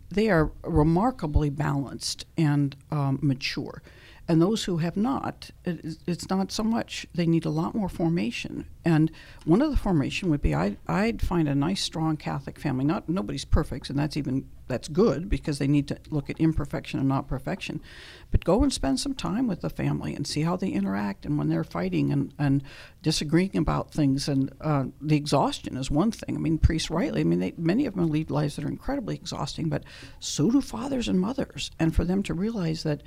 they 0.09 0.27
are 0.31 0.51
remarkably 0.63 1.51
balanced 1.51 2.25
and 2.39 2.75
um, 2.89 3.19
mature. 3.21 3.83
And 4.27 4.41
those 4.41 4.63
who 4.63 4.77
have 4.77 4.95
not, 4.95 5.49
it, 5.65 5.97
it's 6.07 6.29
not 6.29 6.51
so 6.51 6.63
much. 6.63 7.05
They 7.13 7.25
need 7.25 7.45
a 7.45 7.49
lot 7.49 7.75
more 7.75 7.89
formation. 7.89 8.65
And 8.85 9.11
one 9.45 9.61
of 9.61 9.71
the 9.71 9.77
formation 9.77 10.29
would 10.29 10.41
be 10.41 10.53
I'd, 10.53 10.77
I'd 10.87 11.21
find 11.21 11.49
a 11.49 11.55
nice, 11.55 11.81
strong 11.81 12.17
Catholic 12.17 12.59
family. 12.59 12.85
Not 12.85 13.09
nobody's 13.09 13.45
perfect, 13.45 13.89
and 13.89 13.99
that's 13.99 14.15
even 14.15 14.47
that's 14.71 14.87
good 14.87 15.27
because 15.29 15.59
they 15.59 15.67
need 15.67 15.87
to 15.89 15.97
look 16.09 16.29
at 16.29 16.39
imperfection 16.39 16.99
and 16.99 17.09
not 17.09 17.27
perfection. 17.27 17.81
But 18.31 18.45
go 18.45 18.63
and 18.63 18.71
spend 18.71 19.01
some 19.01 19.13
time 19.13 19.47
with 19.47 19.61
the 19.61 19.69
family 19.69 20.15
and 20.15 20.25
see 20.25 20.43
how 20.43 20.55
they 20.55 20.69
interact 20.69 21.25
and 21.25 21.37
when 21.37 21.49
they're 21.49 21.65
fighting 21.65 22.11
and, 22.13 22.33
and 22.39 22.63
disagreeing 23.01 23.57
about 23.57 23.91
things. 23.91 24.29
And 24.29 24.51
uh, 24.61 24.85
the 25.01 25.17
exhaustion 25.17 25.75
is 25.75 25.91
one 25.91 26.11
thing. 26.11 26.35
I 26.35 26.39
mean, 26.39 26.57
priests 26.57 26.89
rightly, 26.89 27.21
I 27.21 27.25
mean, 27.25 27.39
they, 27.39 27.53
many 27.57 27.85
of 27.85 27.95
them 27.95 28.09
lead 28.09 28.31
lives 28.31 28.55
that 28.55 28.63
are 28.63 28.69
incredibly 28.69 29.15
exhausting, 29.15 29.67
but 29.67 29.83
so 30.19 30.49
do 30.49 30.61
fathers 30.61 31.09
and 31.09 31.19
mothers. 31.19 31.69
And 31.77 31.93
for 31.93 32.05
them 32.05 32.23
to 32.23 32.33
realize 32.33 32.83
that 32.83 33.03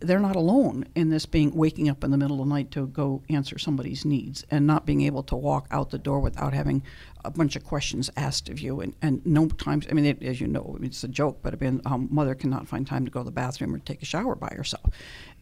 they're 0.00 0.18
not 0.18 0.36
alone 0.36 0.86
in 0.94 1.10
this 1.10 1.26
being 1.26 1.54
waking 1.54 1.88
up 1.88 2.02
in 2.02 2.10
the 2.10 2.16
middle 2.16 2.40
of 2.40 2.48
the 2.48 2.54
night 2.54 2.70
to 2.70 2.86
go 2.86 3.22
answer 3.28 3.58
somebody's 3.58 4.04
needs 4.04 4.44
and 4.50 4.66
not 4.66 4.86
being 4.86 5.02
able 5.02 5.22
to 5.22 5.36
walk 5.36 5.66
out 5.70 5.90
the 5.90 5.98
door 5.98 6.20
without 6.20 6.54
having 6.54 6.82
a 7.24 7.30
bunch 7.30 7.54
of 7.54 7.64
questions 7.64 8.10
asked 8.16 8.48
of 8.48 8.58
you 8.60 8.80
and, 8.80 8.94
and 9.02 9.24
no 9.26 9.46
times 9.46 9.86
i 9.90 9.92
mean 9.92 10.06
it, 10.06 10.22
as 10.22 10.40
you 10.40 10.46
know 10.46 10.78
it's 10.82 11.04
a 11.04 11.08
joke 11.08 11.38
but 11.42 11.52
i 11.52 11.56
mean 11.62 11.80
um, 11.84 12.08
mother 12.10 12.34
cannot 12.34 12.66
find 12.66 12.86
time 12.86 13.04
to 13.04 13.10
go 13.10 13.20
to 13.20 13.24
the 13.24 13.30
bathroom 13.30 13.74
or 13.74 13.78
take 13.80 14.00
a 14.02 14.06
shower 14.06 14.34
by 14.34 14.52
herself 14.56 14.86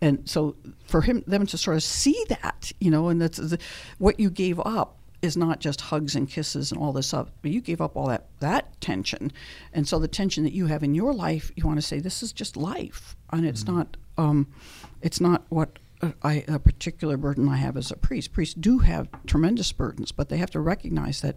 and 0.00 0.28
so 0.28 0.56
for 0.84 1.02
him 1.02 1.22
them 1.26 1.46
to 1.46 1.56
sort 1.56 1.76
of 1.76 1.82
see 1.82 2.24
that 2.28 2.72
you 2.80 2.90
know 2.90 3.08
and 3.08 3.22
that's 3.22 3.38
the, 3.38 3.58
what 3.98 4.18
you 4.18 4.28
gave 4.28 4.58
up 4.60 4.98
is 5.22 5.36
not 5.36 5.60
just 5.60 5.80
hugs 5.80 6.16
and 6.16 6.28
kisses 6.28 6.72
and 6.72 6.80
all 6.80 6.92
this 6.92 7.14
up, 7.14 7.30
but 7.42 7.52
you 7.52 7.60
gave 7.60 7.80
up 7.80 7.96
all 7.96 8.08
that 8.08 8.26
that 8.40 8.78
tension, 8.80 9.32
and 9.72 9.86
so 9.86 10.00
the 10.00 10.08
tension 10.08 10.42
that 10.42 10.52
you 10.52 10.66
have 10.66 10.82
in 10.82 10.96
your 10.96 11.14
life, 11.14 11.52
you 11.54 11.64
want 11.64 11.78
to 11.78 11.86
say 11.86 12.00
this 12.00 12.24
is 12.24 12.32
just 12.32 12.56
life, 12.56 13.16
and 13.30 13.46
it's 13.46 13.62
mm-hmm. 13.62 13.76
not 13.76 13.96
um, 14.18 14.48
it's 15.00 15.20
not 15.20 15.44
what 15.48 15.78
I, 16.22 16.44
a 16.48 16.58
particular 16.58 17.16
burden 17.16 17.48
I 17.48 17.56
have 17.56 17.76
as 17.76 17.90
a 17.90 17.96
priest. 17.96 18.32
Priests 18.32 18.54
do 18.54 18.78
have 18.78 19.08
tremendous 19.26 19.70
burdens, 19.72 20.10
but 20.10 20.28
they 20.28 20.38
have 20.38 20.50
to 20.50 20.60
recognize 20.60 21.20
that 21.20 21.36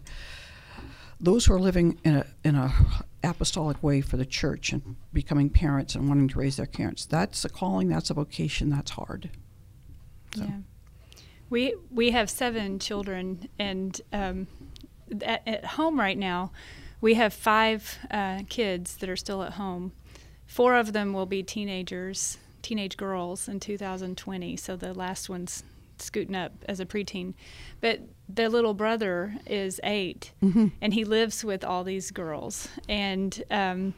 those 1.19 1.45
who 1.45 1.53
are 1.53 1.59
living 1.59 1.99
in 2.03 2.15
a 2.15 2.25
in 2.43 2.55
a 2.55 2.73
apostolic 3.23 3.81
way 3.81 4.01
for 4.01 4.17
the 4.17 4.25
church 4.25 4.71
and 4.71 4.95
becoming 5.13 5.49
parents 5.49 5.95
and 5.95 6.07
wanting 6.07 6.27
to 6.29 6.39
raise 6.39 6.57
their 6.57 6.65
parents, 6.65 7.05
that's 7.05 7.45
a 7.45 7.49
calling, 7.49 7.89
that's 7.89 8.09
a 8.09 8.13
vocation, 8.13 8.69
that's 8.69 8.91
hard. 8.91 9.29
So. 10.35 10.43
Yeah. 10.43 10.57
We 11.49 11.75
we 11.91 12.09
have 12.11 12.29
seven 12.29 12.79
children, 12.79 13.47
and 13.59 14.01
um, 14.11 14.47
at, 15.21 15.47
at, 15.47 15.65
home 15.65 15.99
right 15.99 16.17
now, 16.17 16.51
we 17.01 17.13
have 17.13 17.33
five 17.33 17.99
uh, 18.09 18.41
kids 18.49 18.97
that 18.97 19.09
are 19.09 19.15
still 19.15 19.43
at 19.43 19.53
home. 19.53 19.91
Four 20.47 20.75
of 20.75 20.91
them 20.93 21.13
will 21.13 21.27
be 21.27 21.43
teenagers 21.43 22.39
teenage 22.65 22.97
girls 22.97 23.47
in 23.47 23.59
2020, 23.59 24.57
so 24.57 24.75
the 24.75 24.93
last 24.93 25.29
one's 25.29 25.63
scooting 25.99 26.35
up 26.35 26.51
as 26.67 26.79
a 26.79 26.85
preteen. 26.85 27.35
But 27.79 28.01
their 28.27 28.49
little 28.49 28.73
brother 28.73 29.35
is 29.45 29.79
8 29.83 30.33
mm-hmm. 30.43 30.67
and 30.81 30.93
he 30.93 31.05
lives 31.05 31.45
with 31.45 31.63
all 31.63 31.83
these 31.83 32.09
girls, 32.09 32.67
and 32.89 33.43
um, 33.51 33.93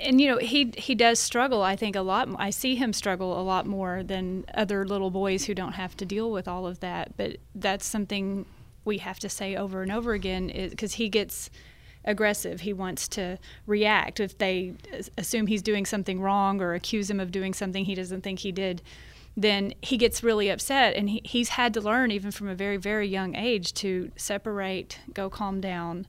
and 0.00 0.20
you 0.20 0.30
know 0.30 0.38
he 0.38 0.72
he 0.76 0.94
does 0.94 1.18
struggle. 1.18 1.62
I 1.62 1.76
think 1.76 1.96
a 1.96 2.00
lot. 2.00 2.28
I 2.38 2.48
see 2.48 2.76
him 2.76 2.94
struggle 2.94 3.38
a 3.38 3.42
lot 3.42 3.66
more 3.66 4.02
than 4.02 4.46
other 4.54 4.86
little 4.86 5.10
boys 5.10 5.44
who 5.44 5.54
don't 5.54 5.72
have 5.72 5.96
to 5.98 6.06
deal 6.06 6.32
with 6.32 6.48
all 6.48 6.66
of 6.66 6.80
that. 6.80 7.16
But 7.18 7.36
that's 7.54 7.84
something 7.84 8.46
we 8.86 8.98
have 8.98 9.18
to 9.18 9.28
say 9.28 9.54
over 9.54 9.82
and 9.82 9.92
over 9.92 10.14
again, 10.14 10.50
because 10.70 10.94
he 10.94 11.10
gets 11.10 11.50
aggressive. 12.06 12.60
He 12.60 12.72
wants 12.72 13.08
to 13.08 13.38
react. 13.66 14.20
If 14.20 14.38
they 14.38 14.74
assume 15.18 15.48
he's 15.48 15.62
doing 15.62 15.84
something 15.84 16.20
wrong 16.20 16.60
or 16.60 16.74
accuse 16.74 17.10
him 17.10 17.20
of 17.20 17.30
doing 17.32 17.52
something 17.52 17.84
he 17.84 17.94
doesn't 17.94 18.22
think 18.22 18.40
he 18.40 18.52
did, 18.52 18.82
then 19.36 19.74
he 19.82 19.96
gets 19.96 20.22
really 20.22 20.48
upset. 20.48 20.94
And 20.94 21.10
he, 21.10 21.20
he's 21.24 21.50
had 21.50 21.74
to 21.74 21.80
learn, 21.80 22.10
even 22.10 22.30
from 22.30 22.48
a 22.48 22.54
very, 22.54 22.76
very 22.76 23.08
young 23.08 23.34
age, 23.34 23.74
to 23.74 24.10
separate, 24.16 25.00
go 25.12 25.28
calm 25.28 25.60
down. 25.60 26.06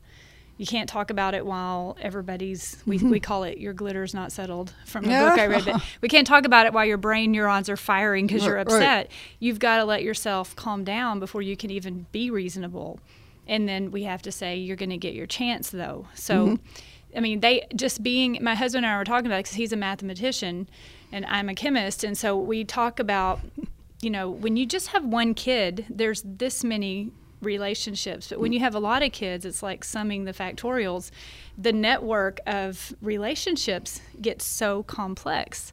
You 0.58 0.66
can't 0.66 0.90
talk 0.90 1.12
about 1.12 1.36
it 1.36 1.46
while 1.46 1.98
everybody's, 2.02 2.82
we, 2.88 2.98
mm-hmm. 2.98 3.10
we 3.12 3.20
call 3.20 3.44
it 3.44 3.60
your 3.60 3.76
glitter's 3.76 4.14
not 4.16 4.32
settled 4.32 4.74
from 4.86 5.06
a 5.06 5.10
yeah. 5.10 5.30
book 5.30 5.40
I 5.40 5.46
read. 5.48 5.66
But 5.66 5.84
we 6.02 6.10
can't 6.10 6.26
talk 6.26 6.46
about 6.46 6.66
it 6.66 6.74
while 6.74 6.86
your 6.86 6.98
brain 6.98 7.32
neurons 7.32 7.70
are 7.70 7.78
firing 7.78 8.26
because 8.26 8.42
right, 8.42 8.48
you're 8.48 8.58
upset. 8.58 8.82
Right. 8.82 9.12
You've 9.40 9.60
got 9.60 9.78
to 9.78 9.86
let 9.86 10.02
yourself 10.02 10.56
calm 10.56 10.84
down 10.84 11.20
before 11.20 11.44
you 11.44 11.56
can 11.56 11.70
even 11.70 12.08
be 12.12 12.32
reasonable 12.32 13.00
and 13.48 13.68
then 13.68 13.92
we 13.92 14.04
have 14.04 14.22
to 14.24 14.32
say 14.32 14.58
you're 14.58 14.76
going 14.76 14.90
to 14.90 14.98
get 14.98 15.14
your 15.14 15.26
chance 15.26 15.70
though. 15.70 16.08
So 16.14 16.48
mm-hmm. 16.48 17.18
i 17.18 17.20
mean 17.20 17.40
they 17.40 17.66
just 17.76 18.04
being 18.04 18.38
my 18.42 18.56
husband 18.56 18.86
and 18.86 18.94
i 18.94 18.98
were 18.98 19.06
talking 19.06 19.28
about 19.28 19.38
it 19.38 19.44
because 19.44 19.56
he's 19.56 19.74
a 19.74 19.78
mathematician 19.78 20.70
and 21.12 21.26
i'm 21.26 21.50
a 21.50 21.56
chemist. 21.56 22.04
And 22.04 22.18
so 22.18 22.38
we 22.38 22.64
talk 22.64 23.00
about 23.00 23.40
you 24.02 24.10
know 24.10 24.30
when 24.30 24.58
you 24.58 24.66
just 24.66 24.90
have 24.90 25.04
one 25.06 25.34
kid 25.34 25.86
there's 25.90 26.22
this 26.24 26.64
many 26.64 27.12
relationships. 27.42 28.30
But 28.30 28.40
when 28.40 28.52
you 28.52 28.60
have 28.62 28.74
a 28.74 28.80
lot 28.80 29.04
of 29.04 29.12
kids 29.12 29.46
it's 29.46 29.62
like 29.62 29.84
summing 29.84 30.26
the 30.26 30.34
factorials. 30.34 31.12
The 31.58 31.74
network 31.74 32.40
of 32.46 32.96
relationships 33.02 34.02
gets 34.22 34.46
so 34.46 34.84
complex 34.84 35.72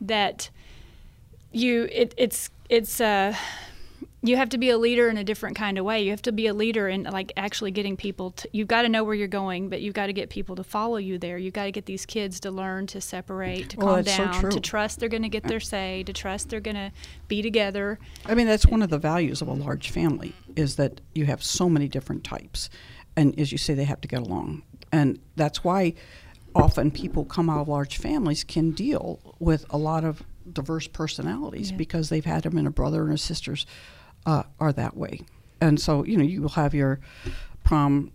that 0.00 0.50
you 1.52 1.88
it, 1.92 2.14
it's 2.16 2.50
it's 2.68 3.00
uh 3.00 3.34
you 4.22 4.36
have 4.36 4.48
to 4.48 4.58
be 4.58 4.70
a 4.70 4.78
leader 4.78 5.08
in 5.08 5.16
a 5.16 5.24
different 5.24 5.56
kind 5.56 5.78
of 5.78 5.84
way. 5.84 6.02
You 6.02 6.10
have 6.10 6.22
to 6.22 6.32
be 6.32 6.46
a 6.46 6.54
leader 6.54 6.88
in 6.88 7.04
like 7.04 7.32
actually 7.36 7.70
getting 7.70 7.96
people 7.96 8.32
to, 8.32 8.48
you've 8.52 8.68
got 8.68 8.82
to 8.82 8.88
know 8.88 9.04
where 9.04 9.14
you're 9.14 9.28
going, 9.28 9.68
but 9.68 9.82
you've 9.82 9.94
got 9.94 10.06
to 10.06 10.12
get 10.12 10.30
people 10.30 10.56
to 10.56 10.64
follow 10.64 10.96
you 10.96 11.18
there. 11.18 11.38
You've 11.38 11.54
got 11.54 11.64
to 11.64 11.70
get 11.70 11.86
these 11.86 12.06
kids 12.06 12.40
to 12.40 12.50
learn 12.50 12.86
to 12.88 13.00
separate, 13.00 13.70
to 13.70 13.76
well, 13.76 13.94
calm 13.96 14.04
down, 14.04 14.42
so 14.42 14.50
to 14.50 14.60
trust 14.60 15.00
they're 15.00 15.08
going 15.08 15.22
to 15.22 15.28
get 15.28 15.44
their 15.44 15.60
say, 15.60 16.02
to 16.04 16.12
trust 16.12 16.48
they're 16.48 16.60
going 16.60 16.76
to 16.76 16.92
be 17.28 17.42
together. 17.42 17.98
I 18.24 18.34
mean, 18.34 18.46
that's 18.46 18.66
one 18.66 18.82
of 18.82 18.90
the 18.90 18.98
values 18.98 19.42
of 19.42 19.48
a 19.48 19.52
large 19.52 19.90
family 19.90 20.34
is 20.56 20.76
that 20.76 21.00
you 21.14 21.26
have 21.26 21.42
so 21.42 21.68
many 21.68 21.86
different 21.86 22.24
types. 22.24 22.70
And 23.16 23.38
as 23.38 23.52
you 23.52 23.58
say, 23.58 23.74
they 23.74 23.84
have 23.84 24.00
to 24.00 24.08
get 24.08 24.22
along. 24.22 24.62
And 24.92 25.20
that's 25.36 25.62
why 25.62 25.94
often 26.54 26.90
people 26.90 27.24
come 27.24 27.50
out 27.50 27.60
of 27.60 27.68
large 27.68 27.98
families 27.98 28.44
can 28.44 28.70
deal 28.70 29.36
with 29.38 29.66
a 29.70 29.76
lot 29.76 30.04
of 30.04 30.22
diverse 30.52 30.86
personalities 30.86 31.70
yeah. 31.70 31.76
because 31.76 32.08
they've 32.08 32.24
had 32.24 32.44
them 32.44 32.56
in 32.56 32.66
a 32.66 32.70
brother 32.70 33.02
and 33.02 33.12
a 33.12 33.18
sister's 33.18 33.66
uh, 34.26 34.42
are 34.60 34.72
that 34.72 34.96
way. 34.96 35.20
And 35.60 35.80
so, 35.80 36.04
you 36.04 36.16
know, 36.18 36.24
you 36.24 36.42
will 36.42 36.50
have 36.50 36.74
your 36.74 37.00
prom 37.64 38.12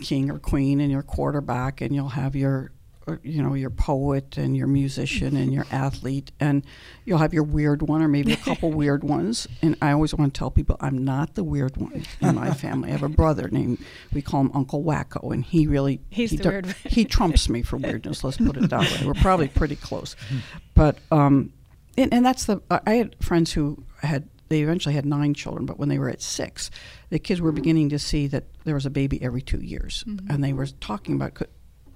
king 0.00 0.30
or 0.30 0.38
queen 0.38 0.80
and 0.80 0.90
your 0.90 1.02
quarterback, 1.02 1.80
and 1.80 1.94
you'll 1.94 2.10
have 2.10 2.34
your, 2.34 2.70
uh, 3.08 3.16
you 3.22 3.42
know, 3.42 3.54
your 3.54 3.68
poet 3.68 4.38
and 4.38 4.56
your 4.56 4.68
musician 4.68 5.36
and 5.36 5.52
your 5.52 5.66
athlete, 5.70 6.30
and 6.40 6.64
you'll 7.04 7.18
have 7.18 7.34
your 7.34 7.42
weird 7.42 7.82
one 7.82 8.00
or 8.00 8.08
maybe 8.08 8.32
a 8.32 8.36
couple 8.36 8.70
weird 8.72 9.02
ones. 9.02 9.46
And 9.60 9.76
I 9.82 9.90
always 9.92 10.14
want 10.14 10.32
to 10.32 10.38
tell 10.38 10.50
people 10.50 10.76
I'm 10.80 11.04
not 11.04 11.34
the 11.34 11.44
weird 11.44 11.76
one 11.76 12.06
in 12.20 12.36
my 12.36 12.54
family. 12.54 12.88
I 12.88 12.92
have 12.92 13.02
a 13.02 13.08
brother 13.08 13.48
named 13.50 13.78
we 14.12 14.22
call 14.22 14.42
him 14.42 14.52
Uncle 14.54 14.82
Wacko, 14.82 15.32
and 15.32 15.44
he 15.44 15.66
really 15.66 16.00
He's 16.08 16.30
he, 16.30 16.36
the 16.36 16.48
weird 16.48 16.66
he 16.84 17.04
trumps 17.04 17.48
me 17.48 17.62
for 17.62 17.76
weirdness. 17.76 18.24
Let's 18.24 18.38
put 18.38 18.56
it 18.56 18.70
that 18.70 18.80
way. 18.80 19.06
We're 19.06 19.14
probably 19.14 19.48
pretty 19.48 19.76
close, 19.76 20.16
but 20.74 20.96
um, 21.10 21.52
and, 21.98 22.14
and 22.14 22.24
that's 22.24 22.46
the 22.46 22.62
I 22.70 22.94
had 22.94 23.16
friends 23.20 23.52
who 23.52 23.84
had 24.00 24.28
they 24.48 24.62
eventually 24.62 24.94
had 24.94 25.06
nine 25.06 25.34
children, 25.34 25.66
but 25.66 25.78
when 25.78 25.88
they 25.88 25.98
were 25.98 26.08
at 26.08 26.22
six, 26.22 26.70
the 27.10 27.18
kids 27.18 27.40
were 27.40 27.52
beginning 27.52 27.88
to 27.90 27.98
see 27.98 28.26
that 28.28 28.44
there 28.64 28.74
was 28.74 28.86
a 28.86 28.90
baby 28.90 29.22
every 29.22 29.42
two 29.42 29.60
years, 29.60 30.04
mm-hmm. 30.06 30.30
and 30.30 30.42
they 30.42 30.52
were 30.52 30.66
talking 30.66 31.14
about 31.14 31.40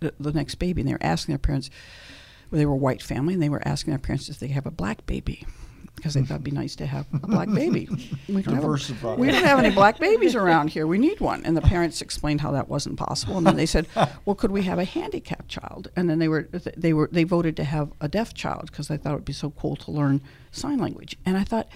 the, 0.00 0.12
the 0.18 0.32
next 0.32 0.56
baby, 0.56 0.82
and 0.82 0.88
they 0.88 0.94
were 0.94 1.02
asking 1.02 1.32
their 1.32 1.38
parents. 1.38 1.70
Well, 2.50 2.58
they 2.58 2.66
were 2.66 2.74
a 2.74 2.76
white 2.76 3.02
family, 3.02 3.34
and 3.34 3.42
they 3.42 3.48
were 3.48 3.66
asking 3.66 3.92
their 3.92 3.98
parents 3.98 4.28
if 4.28 4.38
they 4.38 4.48
have 4.48 4.66
a 4.66 4.70
black 4.70 5.06
baby 5.06 5.46
because 5.96 6.14
they 6.14 6.22
thought 6.22 6.34
it'd 6.34 6.44
be 6.44 6.50
nice 6.50 6.74
to 6.76 6.86
have 6.86 7.06
a 7.12 7.26
black 7.26 7.52
baby. 7.52 7.88
We 8.28 8.40
don't, 8.42 8.54
have, 8.54 8.64
a, 8.64 9.14
we 9.16 9.26
don't 9.30 9.44
have 9.44 9.58
any 9.58 9.70
black 9.70 9.98
babies 9.98 10.34
around 10.34 10.68
here. 10.68 10.86
We 10.86 10.96
need 10.96 11.20
one. 11.20 11.44
And 11.44 11.56
the 11.56 11.60
parents 11.60 12.00
explained 12.00 12.40
how 12.40 12.52
that 12.52 12.68
wasn't 12.68 12.96
possible. 12.96 13.36
And 13.36 13.46
then 13.46 13.56
they 13.56 13.66
said, 13.66 13.86
"Well, 14.24 14.34
could 14.34 14.50
we 14.50 14.62
have 14.62 14.78
a 14.78 14.84
handicapped 14.84 15.48
child?" 15.48 15.90
And 15.96 16.08
then 16.08 16.18
they 16.18 16.28
were 16.28 16.48
they 16.76 16.92
were 16.92 17.08
they 17.12 17.24
voted 17.24 17.56
to 17.56 17.64
have 17.64 17.92
a 18.00 18.08
deaf 18.08 18.32
child 18.32 18.70
because 18.70 18.88
they 18.88 18.96
thought 18.96 19.12
it 19.12 19.16
would 19.16 19.24
be 19.24 19.32
so 19.32 19.50
cool 19.50 19.76
to 19.76 19.90
learn 19.90 20.22
sign 20.50 20.78
language. 20.78 21.16
And 21.26 21.36
I 21.36 21.44
thought 21.44 21.68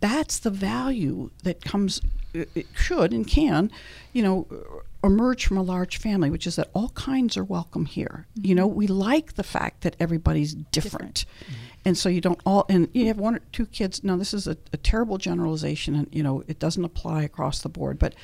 that's 0.00 0.38
the 0.38 0.50
value 0.50 1.30
that 1.42 1.64
comes 1.64 2.00
it 2.32 2.66
should 2.74 3.12
and 3.12 3.26
can 3.26 3.70
you 4.12 4.22
know 4.22 4.46
emerge 5.02 5.46
from 5.46 5.56
a 5.56 5.62
large 5.62 5.96
family 5.96 6.30
which 6.30 6.46
is 6.46 6.56
that 6.56 6.68
all 6.74 6.90
kinds 6.90 7.36
are 7.36 7.44
welcome 7.44 7.86
here 7.86 8.26
mm-hmm. 8.36 8.46
you 8.46 8.54
know 8.54 8.66
we 8.66 8.86
like 8.86 9.34
the 9.34 9.42
fact 9.42 9.80
that 9.82 9.96
everybody's 9.98 10.54
different, 10.54 10.72
different. 10.72 11.24
Mm-hmm. 11.40 11.54
and 11.86 11.98
so 11.98 12.08
you 12.08 12.20
don't 12.20 12.40
all 12.46 12.66
and 12.68 12.88
you 12.92 13.06
have 13.06 13.18
one 13.18 13.34
or 13.34 13.40
two 13.52 13.66
kids 13.66 14.04
now 14.04 14.16
this 14.16 14.32
is 14.32 14.46
a, 14.46 14.56
a 14.72 14.76
terrible 14.76 15.18
generalization 15.18 15.94
and 15.94 16.08
you 16.12 16.22
know 16.22 16.44
it 16.46 16.58
doesn't 16.58 16.84
apply 16.84 17.22
across 17.22 17.60
the 17.60 17.68
board 17.68 17.98
but 17.98 18.14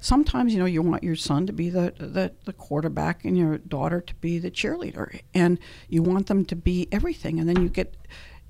sometimes 0.00 0.52
you 0.52 0.58
know 0.58 0.66
you 0.66 0.82
want 0.82 1.02
your 1.02 1.16
son 1.16 1.46
to 1.46 1.52
be 1.52 1.70
the, 1.70 1.94
the, 1.96 2.30
the 2.44 2.52
quarterback 2.52 3.24
and 3.24 3.38
your 3.38 3.56
daughter 3.56 4.02
to 4.02 4.14
be 4.16 4.38
the 4.38 4.50
cheerleader 4.50 5.20
and 5.32 5.58
you 5.88 6.02
want 6.02 6.26
them 6.26 6.44
to 6.44 6.54
be 6.54 6.86
everything 6.92 7.40
and 7.40 7.48
then 7.48 7.62
you 7.62 7.70
get 7.70 7.94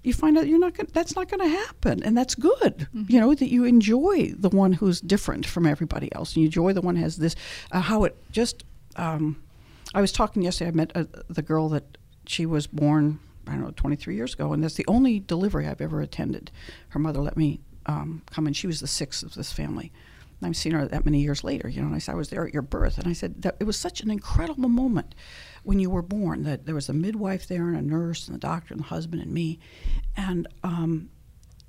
you 0.05 0.13
find 0.13 0.39
out 0.39 0.47
you're 0.47 0.59
not 0.59 0.75
going 0.75 0.89
that's 0.93 1.17
not 1.17 1.29
going 1.29 1.41
to 1.41 1.49
happen 1.49 2.03
and 2.03 2.17
that's 2.17 2.35
good 2.35 2.89
mm-hmm. 2.95 3.05
you 3.09 3.21
know 3.21 3.35
that 3.35 3.51
you 3.51 3.65
enjoy 3.65 4.33
the 4.37 4.51
one 4.51 4.73
who's 4.75 5.01
different 5.01 5.47
from 5.47 5.67
everybody 5.67 6.15
else 6.15 6.35
and 6.35 6.43
you 6.43 6.47
enjoy 6.47 6.73
the 6.73 6.81
one 6.81 6.97
has 6.97 7.17
this 7.17 7.35
uh, 7.73 7.81
how 7.81 8.05
it 8.05 8.17
just 8.31 8.65
um, 8.97 9.37
i 9.95 10.01
was 10.01 10.13
talking 10.13 10.43
yesterday 10.43 10.69
i 10.69 10.73
met 10.73 10.93
uh, 10.95 11.05
the 11.29 11.43
girl 11.43 11.69
that 11.69 11.99
she 12.27 12.47
was 12.47 12.67
born 12.67 13.19
I 13.47 13.53
don't 13.53 13.61
know, 13.63 13.73
23 13.77 14.15
years 14.15 14.35
ago, 14.35 14.53
and 14.53 14.63
that's 14.63 14.75
the 14.75 14.87
only 14.89 15.21
delivery 15.21 15.67
I've 15.67 15.81
ever 15.81 16.01
attended. 16.01 16.51
Her 16.89 16.99
mother 16.99 17.21
let 17.21 17.37
me 17.37 17.61
um, 17.87 18.23
come 18.31 18.47
in. 18.47 18.53
She 18.53 18.67
was 18.67 18.81
the 18.81 18.87
sixth 18.87 19.23
of 19.23 19.35
this 19.35 19.53
family. 19.53 19.93
And 20.45 20.51
I've 20.51 20.57
seen 20.57 20.73
her 20.73 20.87
that 20.87 21.05
many 21.05 21.21
years 21.21 21.43
later, 21.43 21.69
you 21.69 21.81
know. 21.81 21.87
And 21.87 21.97
I 21.97 21.99
said, 21.99 22.13
I 22.13 22.17
was 22.17 22.31
there 22.31 22.47
at 22.47 22.53
your 22.53 22.63
birth, 22.63 22.99
and 22.99 23.09
I 23.09 23.13
said 23.13 23.43
that 23.43 23.57
it 23.59 23.65
was 23.65 23.79
such 23.79 24.01
an 24.01 24.11
incredible 24.11 24.69
moment 24.69 25.15
when 25.63 25.79
you 25.79 25.91
were 25.91 26.03
born. 26.03 26.45
That 26.45 26.67
there 26.67 26.75
was 26.75 26.89
a 26.89 26.93
midwife 26.93 27.49
there, 27.49 27.69
and 27.69 27.77
a 27.77 27.83
nurse, 27.83 28.29
and 28.29 28.35
the 28.35 28.41
doctor, 28.41 28.75
and 28.75 28.83
the 28.83 28.89
husband, 28.89 29.23
and 29.23 29.33
me, 29.33 29.59
and 30.17 30.47
um, 30.63 31.11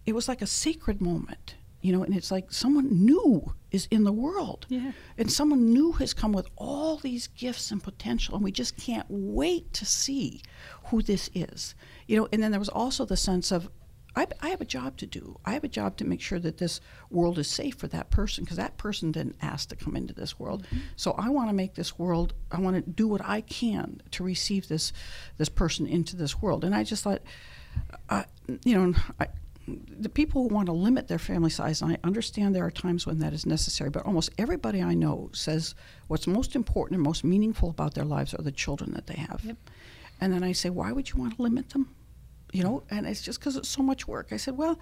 it 0.06 0.14
was 0.14 0.28
like 0.28 0.42
a 0.42 0.48
sacred 0.48 1.02
moment 1.02 1.56
you 1.86 1.92
know, 1.92 2.02
and 2.02 2.16
it's 2.16 2.32
like 2.32 2.52
someone 2.52 3.06
new 3.06 3.54
is 3.70 3.88
in 3.92 4.06
the 4.06 4.12
world. 4.12 4.66
Yeah. 4.70 4.92
And 5.20 5.32
someone 5.32 5.72
new 5.72 5.92
has 5.92 6.16
come 6.16 6.32
with 6.32 6.48
all 6.56 6.98
these 6.98 7.28
gifts 7.28 7.70
and 7.70 7.84
potential, 7.84 8.34
and 8.34 8.44
we 8.44 8.52
just 8.52 8.76
can't 8.76 9.06
wait 9.08 9.72
to 9.74 9.86
see 9.86 10.42
who 10.86 11.04
this 11.04 11.30
is. 11.36 11.76
You 12.08 12.18
know, 12.18 12.28
and 12.34 12.42
then 12.42 12.50
there 12.50 12.60
was 12.60 12.70
also 12.70 13.06
the 13.06 13.16
sense 13.16 13.52
of, 13.52 13.70
I, 14.16 14.28
I 14.42 14.50
have 14.50 14.62
a 14.62 14.66
job 14.66 14.98
to 14.98 15.06
do. 15.06 15.40
I 15.46 15.54
have 15.54 15.64
a 15.64 15.70
job 15.70 15.98
to 15.98 16.06
make 16.06 16.22
sure 16.22 16.40
that 16.40 16.58
this 16.58 16.80
world 17.10 17.38
is 17.38 17.50
safe 17.50 17.76
for 17.76 17.88
that 17.88 18.10
person 18.10 18.44
because 18.44 18.58
that 18.58 18.78
person 18.78 19.12
didn't 19.12 19.36
ask 19.42 19.70
to 19.70 19.76
come 19.76 19.96
into 19.96 20.14
this 20.14 20.40
world. 20.40 20.64
Mm-hmm. 20.68 20.80
So 20.96 21.12
I 21.18 21.30
want 21.30 21.50
to 21.50 21.56
make 21.56 21.76
this 21.76 22.00
world. 22.00 22.34
I 22.52 22.60
want 22.60 22.76
to 22.78 22.92
do 22.92 23.08
what 23.08 23.22
I 23.24 23.42
can 23.42 24.02
to 24.12 24.24
receive 24.24 24.68
this 24.68 24.94
this 25.38 25.50
person 25.50 25.86
into 25.86 26.16
this 26.16 26.42
world. 26.42 26.64
And 26.64 26.74
I 26.74 26.84
just 26.84 27.04
thought, 27.04 27.22
uh, 28.10 28.24
you 28.64 28.76
know, 28.78 28.98
I, 29.20 29.28
the 29.68 30.10
people 30.10 30.44
who 30.44 30.54
want 30.54 30.68
to 30.68 30.72
limit 30.72 31.08
their 31.08 31.20
family 31.20 31.50
size, 31.50 31.82
and 31.82 31.92
I 31.92 31.98
understand 32.04 32.56
there 32.56 32.66
are 32.66 32.72
times 32.72 33.08
when 33.08 33.20
that 33.20 33.34
is 33.34 33.46
necessary, 33.46 33.90
but 33.90 34.06
almost 34.06 34.30
everybody 34.38 34.82
I 34.82 34.94
know 34.94 35.30
says 35.34 35.76
what's 36.08 36.28
most 36.28 36.56
important 36.56 36.96
and 36.96 37.04
most 37.04 37.24
meaningful 37.24 37.70
about 37.70 37.96
their 37.96 38.06
lives 38.06 38.34
are 38.34 38.44
the 38.44 38.52
children 38.52 38.92
that 38.94 39.08
they 39.08 39.16
have. 39.16 39.42
Yep. 39.44 39.58
And 40.22 40.34
then 40.34 40.44
I 40.44 40.52
say, 40.52 40.70
why 40.70 40.92
would 40.92 41.10
you 41.10 41.18
want 41.18 41.36
to 41.36 41.42
limit 41.42 41.72
them? 41.72 41.96
You 42.56 42.64
know, 42.64 42.84
and 42.90 43.06
it's 43.06 43.22
just 43.22 43.40
because 43.40 43.58
it's 43.58 43.68
so 43.68 43.84
much 43.84 44.08
work. 44.08 44.28
I 44.32 44.38
said, 44.38 44.56
well, 44.58 44.80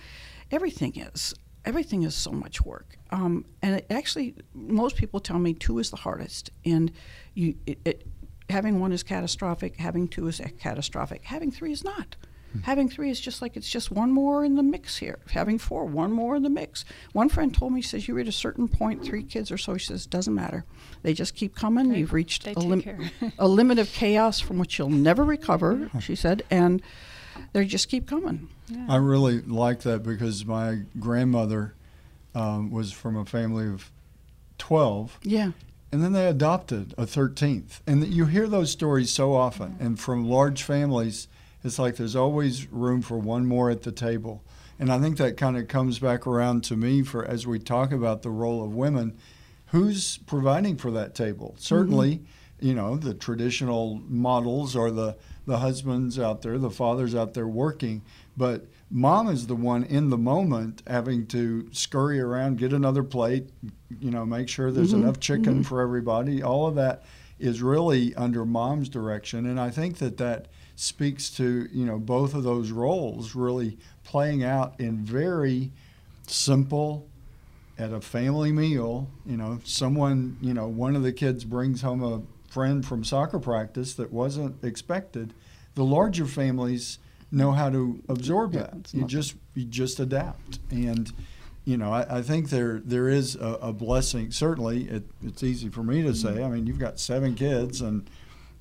everything 0.52 0.94
is. 0.96 1.34
Everything 1.66 2.04
is 2.04 2.14
so 2.14 2.32
much 2.32 2.62
work. 2.62 2.98
Um, 3.10 3.46
and 3.62 3.76
it 3.76 3.88
actually, 3.90 4.36
most 4.54 4.96
people 4.96 5.20
tell 5.20 5.40
me 5.40 5.54
two 5.54 5.80
is 5.80 5.90
the 5.90 5.98
hardest. 5.98 6.52
And 6.66 6.92
you, 7.34 7.56
it, 7.66 7.80
it, 7.86 8.08
having 8.50 8.80
one 8.80 8.92
is 8.92 9.02
catastrophic, 9.02 9.78
having 9.78 10.08
two 10.08 10.28
is 10.28 10.42
catastrophic, 10.60 11.24
having 11.24 11.52
three 11.52 11.72
is 11.72 11.84
not. 11.84 12.16
Having 12.62 12.90
three 12.90 13.10
is 13.10 13.20
just 13.20 13.42
like 13.42 13.58
it's 13.58 13.68
just 13.68 13.90
one 13.90 14.12
more 14.12 14.46
in 14.46 14.56
the 14.56 14.62
mix 14.62 14.98
here. 14.98 15.18
Having 15.32 15.58
four, 15.58 15.86
one 15.86 16.12
more 16.12 16.36
in 16.36 16.44
the 16.44 16.52
mix. 16.52 16.86
One 17.12 17.28
friend 17.28 17.52
told 17.52 17.74
me, 17.74 17.80
he 17.80 17.88
says, 17.88 18.08
you 18.08 18.14
reach 18.14 18.28
a 18.28 18.32
certain 18.32 18.68
point, 18.68 19.04
three 19.04 19.24
kids 19.24 19.52
or 19.52 19.58
so, 19.58 19.76
she 19.78 19.88
says, 19.88 20.06
doesn't 20.06 20.36
matter. 20.36 20.64
They 21.02 21.16
just 21.16 21.34
keep 21.34 21.56
coming. 21.56 21.90
They, 21.90 21.98
You've 21.98 22.14
reached 22.14 22.46
a, 22.46 22.54
lim- 22.60 23.10
a 23.40 23.48
limit 23.48 23.80
of 23.80 23.92
chaos 23.92 24.40
from 24.40 24.60
which 24.60 24.78
you'll 24.78 24.92
never 24.92 25.24
recover, 25.24 25.90
she 26.00 26.14
said, 26.16 26.44
and 26.52 26.84
they 27.54 27.66
just 27.66 27.90
keep 27.90 28.08
coming. 28.08 28.50
Yeah. 28.68 28.86
I 28.90 28.98
really 28.98 29.42
like 29.42 29.82
that 29.82 30.04
because 30.04 30.46
my 30.46 30.84
grandmother 31.00 31.76
um, 32.36 32.72
was 32.72 32.92
from 32.92 33.16
a 33.16 33.26
family 33.26 33.68
of 33.68 33.92
12. 34.58 35.20
Yeah. 35.24 35.52
And 35.92 36.04
then 36.04 36.14
they 36.14 36.28
adopted 36.28 36.94
a 36.98 37.06
13th. 37.06 37.82
And 37.86 38.08
you 38.08 38.26
hear 38.26 38.48
those 38.48 38.72
stories 38.72 39.12
so 39.12 39.36
often. 39.36 39.78
And 39.80 40.00
from 40.00 40.28
large 40.28 40.64
families, 40.64 41.28
it's 41.64 41.78
like 41.78 41.98
there's 41.98 42.16
always 42.16 42.72
room 42.72 43.02
for 43.02 43.18
one 43.18 43.46
more 43.46 43.70
at 43.70 43.84
the 43.84 43.92
table. 43.92 44.44
And 44.80 44.92
I 44.92 45.00
think 45.00 45.18
that 45.18 45.38
kind 45.38 45.56
of 45.56 45.68
comes 45.68 46.00
back 46.00 46.26
around 46.26 46.64
to 46.66 46.76
me 46.76 47.04
for 47.04 47.24
as 47.24 47.46
we 47.46 47.60
talk 47.60 47.92
about 47.92 48.24
the 48.24 48.32
role 48.32 48.64
of 48.64 48.74
women, 48.74 49.18
who's 49.68 50.18
providing 50.26 50.78
for 50.78 50.92
that 50.92 51.16
table? 51.16 51.56
Certainly, 51.58 52.16
mm-hmm. 52.16 52.68
you 52.68 52.74
know, 52.74 52.96
the 52.98 53.14
traditional 53.14 54.02
models 54.08 54.76
or 54.76 54.92
the 54.92 55.16
the 55.46 55.58
husbands 55.58 56.18
out 56.18 56.42
there, 56.42 56.58
the 56.58 56.72
fathers 56.72 57.14
out 57.14 57.34
there 57.34 57.48
working, 57.48 58.02
but 58.38 58.66
mom 58.90 59.28
is 59.28 59.48
the 59.48 59.56
one 59.56 59.84
in 59.84 60.10
the 60.10 60.18
moment 60.18 60.82
having 60.88 61.28
to 61.28 61.68
scurry 61.72 62.20
around, 62.20 62.58
get 62.58 62.74
another 62.74 63.04
plate, 63.04 63.50
you 64.00 64.12
know, 64.12 64.26
make 64.26 64.48
sure 64.48 64.72
there's 64.72 64.94
mm-hmm. 64.94 65.04
enough 65.04 65.20
chicken 65.20 65.56
mm-hmm. 65.56 65.62
for 65.64 65.82
everybody. 65.82 66.42
All 66.42 66.68
of 66.68 66.76
that 66.76 67.04
is 67.40 67.62
really 67.62 68.16
under 68.16 68.46
mom's 68.46 68.88
direction, 68.88 69.46
and 69.46 69.60
I 69.60 69.70
think 69.70 69.98
that 69.98 70.18
that 70.18 70.48
speaks 70.76 71.30
to 71.30 71.68
you 71.72 71.86
know 71.86 72.00
both 72.00 72.34
of 72.34 72.44
those 72.44 72.72
roles 72.72 73.36
really 73.36 73.78
playing 74.04 74.44
out 74.44 74.80
in 74.80 74.98
very 75.06 75.72
simple 76.28 77.08
at 77.78 77.92
a 77.92 78.02
family 78.02 78.52
meal 78.52 79.08
you 79.26 79.38
know 79.38 79.60
someone 79.64 80.38
you 80.42 80.54
know 80.54 80.68
one 80.68 80.96
of 80.96 81.04
the 81.04 81.12
kids 81.12 81.44
brings 81.44 81.82
home 81.82 82.04
a 82.04 82.22
friend 82.54 82.86
from 82.86 83.04
soccer 83.04 83.40
practice 83.40 83.94
that 83.96 84.12
wasn't 84.12 84.64
expected 84.64 85.34
the 85.76 85.84
larger 85.84 86.26
families 86.26 87.00
know 87.32 87.52
how 87.52 87.70
to 87.70 88.02
absorb 88.10 88.54
yeah, 88.54 88.62
that. 88.62 88.94
you 88.94 89.06
just 89.06 89.36
you 89.56 89.66
just 89.66 90.00
adapt. 90.00 90.60
And 90.70 91.12
you 91.66 91.78
know 91.78 91.92
I, 91.92 92.18
I 92.18 92.22
think 92.22 92.50
there 92.50 92.82
there 92.86 93.10
is 93.10 93.36
a, 93.36 93.58
a 93.62 93.74
blessing. 93.74 94.32
Certainly 94.32 94.84
it, 94.84 95.04
it's 95.24 95.44
easy 95.44 95.70
for 95.70 95.84
me 95.84 96.04
to 96.04 96.14
say 96.14 96.44
i 96.44 96.48
mean 96.48 96.68
you've 96.68 96.80
got 96.80 97.00
seven 97.00 97.36
kids 97.36 97.82
and 97.82 98.10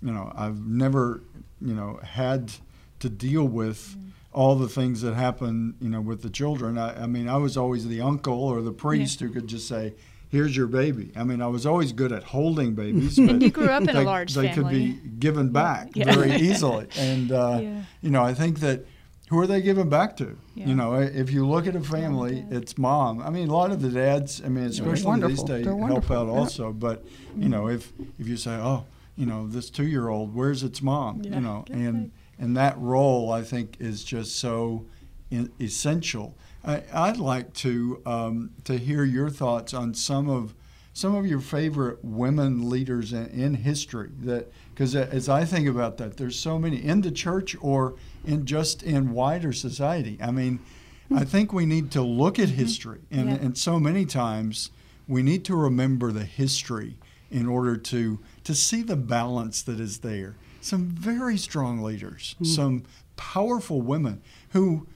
you 0.01 0.13
know 0.13 0.33
i've 0.35 0.65
never 0.65 1.23
you 1.61 1.75
know 1.75 1.99
had 2.03 2.53
to 3.01 3.09
deal 3.11 3.45
with 3.45 3.97
mm. 3.97 4.11
all 4.33 4.55
the 4.55 4.69
things 4.69 5.03
that 5.03 5.15
happen 5.15 5.75
you 5.81 5.89
know 5.89 6.01
with 6.01 6.23
the 6.23 6.31
children. 6.31 6.79
I, 6.79 7.03
I, 7.03 7.07
mean 7.07 7.29
i 7.29 7.37
was 7.37 7.57
always 7.57 7.87
the 7.87 8.01
uncle 8.01 8.45
or 8.45 8.63
the 8.63 8.73
priest 8.73 9.21
yeah. 9.21 9.27
who 9.27 9.35
could 9.35 9.49
just 9.49 9.69
say 9.69 9.95
here's 10.33 10.57
your 10.57 10.67
baby 10.67 11.13
i 11.15 11.23
mean 11.23 11.41
i 11.41 11.47
was 11.47 11.65
always 11.65 11.93
good 11.93 12.11
at 12.11 12.25
holding 12.25 12.75
babies 12.83 13.17
but 13.17 13.41
you 13.41 13.51
grew 13.51 13.69
up 13.69 13.83
in 13.83 13.95
they, 13.95 14.03
a 14.03 14.05
large 14.05 14.35
they 14.35 14.49
family. 14.49 14.55
could 14.55 15.03
be 15.03 15.11
given 15.21 15.51
back 15.51 15.91
yeah. 15.95 16.13
very 16.13 16.33
easily 16.49 16.89
and 16.97 17.31
uh, 17.31 17.61
yeah. 17.63 17.83
you 18.01 18.11
know 18.11 18.25
i 18.25 18.35
think 18.35 18.59
that 18.59 18.85
who 19.33 19.39
are 19.39 19.47
they 19.47 19.63
giving 19.63 19.89
back 19.89 20.15
to? 20.19 20.37
Yeah. 20.55 20.67
You 20.67 20.75
know, 20.75 20.93
if 20.93 21.31
you 21.31 21.49
look 21.49 21.67
at 21.67 21.75
a 21.75 21.81
family, 21.81 22.45
it's 22.51 22.77
mom. 22.77 23.23
I 23.23 23.31
mean, 23.31 23.49
a 23.49 23.57
lot 23.57 23.71
of 23.71 23.81
the 23.81 23.89
dads. 23.89 24.43
I 24.45 24.49
mean, 24.49 24.65
especially 24.65 25.27
these 25.27 25.43
days, 25.43 25.65
help 25.65 26.11
out 26.11 26.29
also. 26.29 26.71
But 26.71 27.03
you 27.35 27.49
know, 27.49 27.67
if 27.67 27.95
if 28.19 28.29
you 28.29 28.37
say, 28.37 28.51
oh, 28.57 28.85
you 29.17 29.25
know, 29.25 29.47
this 29.47 29.71
two 29.71 29.87
year 29.87 30.11
old, 30.11 30.35
where's 30.35 30.63
its 30.63 30.83
mom? 30.83 31.23
Yeah, 31.23 31.37
you 31.37 31.41
know, 31.41 31.65
and 31.71 32.13
and 32.39 32.55
that 32.59 32.79
role 32.79 33.33
I 33.33 33.43
think 33.43 33.79
is 33.81 34.05
just 34.05 34.37
so 34.37 34.85
in, 35.31 35.51
essential. 35.59 36.37
I, 36.65 37.11
would 37.11 37.21
like 37.21 37.53
to 37.55 38.01
um, 38.07 38.51
to 38.65 38.79
hear 38.79 39.05
your 39.05 39.31
thoughts 39.31 39.75
on 39.75 39.95
some 39.95 40.29
of 40.29 40.55
some 40.95 41.15
of 41.15 41.27
your 41.27 41.41
favorite 41.41 42.05
women 42.05 42.69
leaders 42.69 43.13
in, 43.13 43.27
in 43.29 43.55
history. 43.55 44.11
That 44.21 44.53
because 44.75 44.95
as 44.95 45.29
I 45.29 45.45
think 45.45 45.69
about 45.69 45.97
that, 45.99 46.17
there's 46.17 46.39
so 46.39 46.59
many 46.59 46.83
in 46.83 47.01
the 47.01 47.11
church 47.11 47.57
or 47.61 47.95
in 48.25 48.47
just 48.47 48.83
in 48.83 49.13
wider 49.13 49.53
society. 49.53 50.19
I 50.23 50.31
mean, 50.31 50.59
mm-hmm. 50.59 51.19
I 51.19 51.25
think 51.25 51.53
we 51.53 51.67
need 51.67 51.91
to 51.93 52.03
look 52.03 52.39
at 52.39 52.49
mm-hmm. 52.49 52.59
history, 52.59 53.01
and, 53.11 53.29
yeah. 53.29 53.37
and 53.37 53.59
so 53.59 53.81
many 53.81 54.05
times 54.05 54.71
we 55.09 55.23
need 55.23 55.45
to 55.47 55.57
remember 55.57 56.13
the 56.13 56.25
history 56.25 56.97
in 57.31 57.47
order 57.47 57.77
to 57.77 58.21
to 58.45 58.55
see 58.55 58.83
the 58.83 58.97
balance 58.97 59.63
that 59.63 59.81
is 59.81 59.99
there. 59.99 60.37
Some 60.61 60.87
very 60.87 61.37
strong 61.37 61.83
leaders, 61.83 62.37
mm. 62.41 62.47
some 62.47 62.85
powerful 63.17 63.81
women 63.81 64.23
who, 64.51 64.87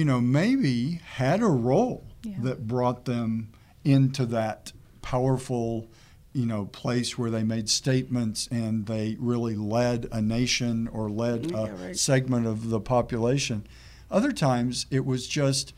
you 0.00 0.06
know, 0.06 0.18
maybe 0.18 0.98
had 1.16 1.42
a 1.42 1.46
role 1.46 2.06
yeah. 2.22 2.34
that 2.40 2.66
brought 2.66 3.04
them 3.04 3.52
into 3.84 4.24
that 4.24 4.72
powerful, 5.02 5.90
you 6.32 6.46
know, 6.46 6.64
place 6.64 7.18
where 7.18 7.30
they 7.30 7.42
made 7.42 7.68
statements 7.68 8.48
and 8.50 8.86
they 8.86 9.14
really 9.20 9.54
led 9.54 10.08
a 10.10 10.22
nation 10.22 10.88
or 10.88 11.10
led 11.10 11.50
yeah, 11.50 11.66
a 11.66 11.72
right. 11.74 11.98
segment 11.98 12.46
of 12.46 12.70
the 12.70 12.80
population. 12.80 13.66
Other 14.10 14.32
times 14.32 14.86
it 14.90 15.04
was 15.04 15.28
just, 15.28 15.74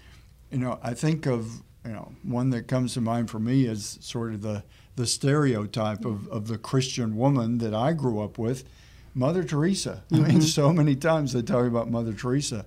you 0.53 0.59
know, 0.59 0.79
I 0.85 0.95
think 0.95 1.27
of, 1.27 1.61
you 1.85 1.91
know, 1.91 2.13
one 2.23 2.51
that 2.51 2.69
comes 2.69 2.95
to 2.95 3.01
mind 3.01 3.29
for 3.29 3.41
me 3.41 3.67
is 3.67 3.99
sort 4.01 4.35
of 4.35 4.43
the 4.43 4.63
the 4.95 5.07
stereotype 5.07 6.05
of, 6.05 6.29
of 6.29 6.47
the 6.47 6.59
Christian 6.59 7.17
woman 7.17 7.59
that 7.59 7.75
I 7.75 7.93
grew 7.93 8.21
up 8.21 8.39
with, 8.39 8.63
Mother 9.15 9.43
Teresa. 9.43 10.05
Mm-hmm. 10.13 10.15
I 10.15 10.29
mean, 10.29 10.39
mm-hmm. 10.39 10.41
so 10.43 10.73
many 10.73 10.95
times 10.95 11.33
they 11.33 11.43
talk 11.43 11.67
about 11.67 11.91
Mother 11.91 12.13
Teresa. 12.13 12.67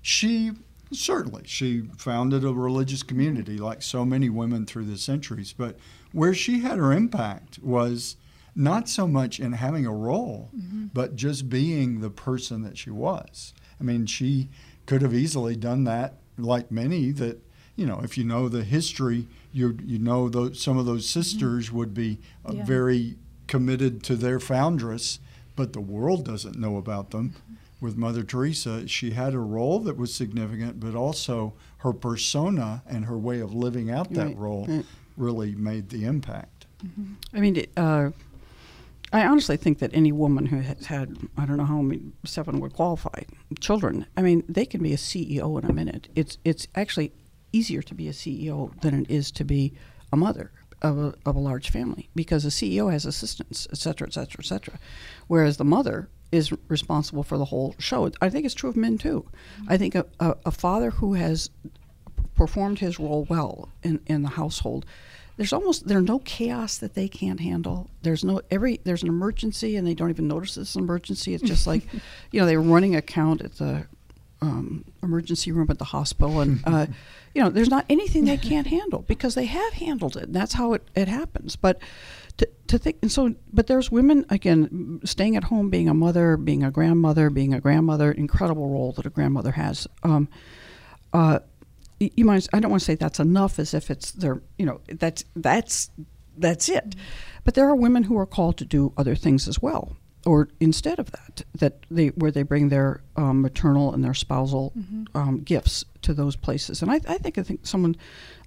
She 0.00 0.52
certainly 0.92 1.42
she 1.46 1.82
founded 1.96 2.44
a 2.44 2.52
religious 2.52 3.02
community 3.02 3.58
like 3.58 3.82
so 3.82 4.04
many 4.04 4.28
women 4.28 4.66
through 4.66 4.84
the 4.84 4.98
centuries, 4.98 5.52
but 5.52 5.76
where 6.12 6.34
she 6.34 6.60
had 6.60 6.78
her 6.78 6.92
impact 6.92 7.58
was 7.60 8.16
not 8.54 8.88
so 8.88 9.08
much 9.08 9.40
in 9.40 9.52
having 9.52 9.84
a 9.84 9.92
role, 9.92 10.50
mm-hmm. 10.56 10.86
but 10.94 11.16
just 11.16 11.48
being 11.48 12.00
the 12.00 12.10
person 12.10 12.62
that 12.62 12.78
she 12.78 12.90
was. 12.90 13.52
I 13.80 13.84
mean, 13.84 14.06
she 14.06 14.48
could 14.86 15.02
have 15.02 15.14
easily 15.14 15.56
done 15.56 15.84
that 15.84 16.14
like 16.38 16.70
many 16.70 17.10
that, 17.12 17.40
you 17.74 17.86
know, 17.86 18.00
if 18.04 18.16
you 18.16 18.24
know 18.24 18.48
the 18.48 18.62
history 18.64 19.26
you 19.54 19.78
you 19.86 19.98
know 19.98 20.28
those, 20.28 20.60
some 20.60 20.76
of 20.76 20.84
those 20.84 21.08
sisters 21.08 21.68
mm-hmm. 21.68 21.76
would 21.78 21.94
be 21.94 22.18
uh, 22.46 22.52
yeah. 22.54 22.64
very 22.64 23.16
committed 23.46 24.02
to 24.02 24.16
their 24.16 24.40
foundress, 24.40 25.20
but 25.56 25.72
the 25.72 25.80
world 25.80 26.24
doesn't 26.24 26.58
know 26.58 26.76
about 26.76 27.10
them. 27.10 27.30
Mm-hmm. 27.30 27.54
With 27.84 27.98
Mother 27.98 28.22
Teresa, 28.22 28.88
she 28.88 29.10
had 29.10 29.34
a 29.34 29.38
role 29.38 29.78
that 29.80 29.98
was 29.98 30.14
significant, 30.14 30.80
but 30.80 30.94
also 30.94 31.52
her 31.80 31.92
persona 31.92 32.82
and 32.86 33.04
her 33.04 33.18
way 33.18 33.40
of 33.40 33.52
living 33.52 33.90
out 33.90 34.10
that 34.14 34.28
right. 34.28 34.38
role 34.38 34.64
right. 34.66 34.86
really 35.18 35.54
made 35.54 35.90
the 35.90 36.06
impact. 36.06 36.64
Mm-hmm. 36.82 37.12
I 37.34 37.40
mean, 37.40 37.66
uh, 37.76 38.10
I 39.12 39.26
honestly 39.26 39.58
think 39.58 39.80
that 39.80 39.90
any 39.92 40.12
woman 40.12 40.46
who 40.46 40.60
has 40.60 40.86
had, 40.86 41.18
I 41.36 41.44
don't 41.44 41.58
know 41.58 41.66
how 41.66 41.82
many, 41.82 42.00
seven 42.24 42.58
would 42.60 42.72
qualify, 42.72 43.20
children, 43.60 44.06
I 44.16 44.22
mean, 44.22 44.44
they 44.48 44.64
can 44.64 44.82
be 44.82 44.94
a 44.94 44.96
CEO 44.96 45.62
in 45.62 45.68
a 45.68 45.74
minute. 45.74 46.08
It's, 46.14 46.38
it's 46.42 46.66
actually 46.74 47.12
easier 47.52 47.82
to 47.82 47.94
be 47.94 48.08
a 48.08 48.12
CEO 48.12 48.80
than 48.80 48.98
it 48.98 49.10
is 49.10 49.30
to 49.32 49.44
be 49.44 49.74
a 50.10 50.16
mother 50.16 50.52
of 50.80 50.98
a, 50.98 51.14
of 51.26 51.36
a 51.36 51.38
large 51.38 51.70
family 51.70 52.08
because 52.14 52.46
a 52.46 52.48
CEO 52.48 52.90
has 52.90 53.04
assistants, 53.04 53.68
et 53.70 53.76
cetera, 53.76 54.08
et 54.08 54.14
cetera, 54.14 54.40
et 54.40 54.46
cetera. 54.46 54.78
Whereas 55.26 55.58
the 55.58 55.64
mother 55.66 56.08
is 56.34 56.52
responsible 56.68 57.22
for 57.22 57.38
the 57.38 57.46
whole 57.46 57.74
show. 57.78 58.10
I 58.20 58.28
think 58.28 58.44
it's 58.44 58.54
true 58.54 58.70
of 58.70 58.76
men 58.76 58.98
too. 58.98 59.24
Mm-hmm. 59.60 59.72
I 59.72 59.76
think 59.76 59.94
a, 59.94 60.06
a, 60.18 60.36
a, 60.46 60.50
father 60.50 60.90
who 60.90 61.14
has 61.14 61.50
performed 62.34 62.80
his 62.80 62.98
role 62.98 63.24
well 63.30 63.68
in, 63.82 64.00
in 64.06 64.22
the 64.22 64.30
household, 64.30 64.84
there's 65.36 65.52
almost 65.52 65.86
there's 65.86 66.04
no 66.04 66.18
chaos 66.20 66.78
that 66.78 66.94
they 66.94 67.08
can't 67.08 67.40
handle. 67.40 67.88
There's 68.02 68.24
no 68.24 68.40
every 68.50 68.80
there's 68.84 69.02
an 69.02 69.08
emergency 69.08 69.76
and 69.76 69.86
they 69.86 69.94
don't 69.94 70.10
even 70.10 70.28
notice 70.28 70.56
it's 70.56 70.74
an 70.74 70.82
emergency. 70.82 71.34
It's 71.34 71.42
just 71.42 71.66
like, 71.66 71.84
you 72.32 72.40
know, 72.40 72.46
they 72.46 72.56
were 72.56 72.62
running 72.62 72.96
a 72.96 73.02
count 73.02 73.40
at 73.40 73.54
the 73.58 73.86
um, 74.44 74.84
emergency 75.02 75.52
room 75.52 75.68
at 75.70 75.78
the 75.78 75.84
hospital, 75.84 76.40
and 76.40 76.60
uh, 76.64 76.86
you 77.34 77.42
know, 77.42 77.50
there's 77.50 77.70
not 77.70 77.84
anything 77.88 78.24
they 78.24 78.36
can't 78.50 78.66
handle 78.66 79.02
because 79.02 79.34
they 79.34 79.46
have 79.46 79.72
handled 79.74 80.16
it. 80.16 80.24
And 80.24 80.34
that's 80.34 80.54
how 80.54 80.72
it, 80.74 80.82
it 80.94 81.08
happens. 81.08 81.56
But 81.56 81.80
to, 82.38 82.48
to 82.68 82.78
think, 82.78 82.98
and 83.02 83.10
so, 83.10 83.34
but 83.52 83.66
there's 83.66 83.90
women 83.90 84.24
again 84.30 85.00
staying 85.04 85.36
at 85.36 85.44
home, 85.44 85.70
being 85.70 85.88
a 85.88 85.94
mother, 85.94 86.36
being 86.36 86.64
a 86.64 86.70
grandmother, 86.70 87.30
being 87.30 87.54
a 87.54 87.60
grandmother, 87.60 88.10
incredible 88.10 88.68
role 88.68 88.92
that 88.92 89.06
a 89.06 89.10
grandmother 89.10 89.52
has. 89.52 89.86
Um, 90.02 90.28
uh, 91.12 91.40
you 92.00 92.24
might, 92.24 92.48
I 92.52 92.60
don't 92.60 92.70
want 92.70 92.80
to 92.80 92.84
say 92.84 92.96
that's 92.96 93.20
enough, 93.20 93.58
as 93.58 93.72
if 93.72 93.90
it's 93.90 94.10
their, 94.12 94.42
you 94.58 94.66
know, 94.66 94.80
that's 94.88 95.24
that's 95.36 95.90
that's 96.36 96.68
it. 96.68 96.90
Mm-hmm. 96.90 97.00
But 97.44 97.54
there 97.54 97.68
are 97.68 97.76
women 97.76 98.02
who 98.02 98.18
are 98.18 98.26
called 98.26 98.58
to 98.58 98.64
do 98.64 98.92
other 98.96 99.14
things 99.14 99.46
as 99.46 99.62
well 99.62 99.96
or 100.26 100.48
instead 100.60 100.98
of 100.98 101.10
that, 101.12 101.42
that 101.54 101.86
they 101.90 102.08
where 102.08 102.30
they 102.30 102.42
bring 102.42 102.68
their 102.68 103.02
um, 103.16 103.42
maternal 103.42 103.92
and 103.92 104.02
their 104.04 104.14
spousal 104.14 104.72
mm-hmm. 104.76 105.04
um, 105.16 105.40
gifts 105.40 105.84
to 106.02 106.14
those 106.14 106.36
places. 106.36 106.82
And 106.82 106.90
I, 106.90 106.96
I, 107.08 107.18
think 107.18 107.38
I 107.38 107.42
think 107.42 107.66
someone 107.66 107.96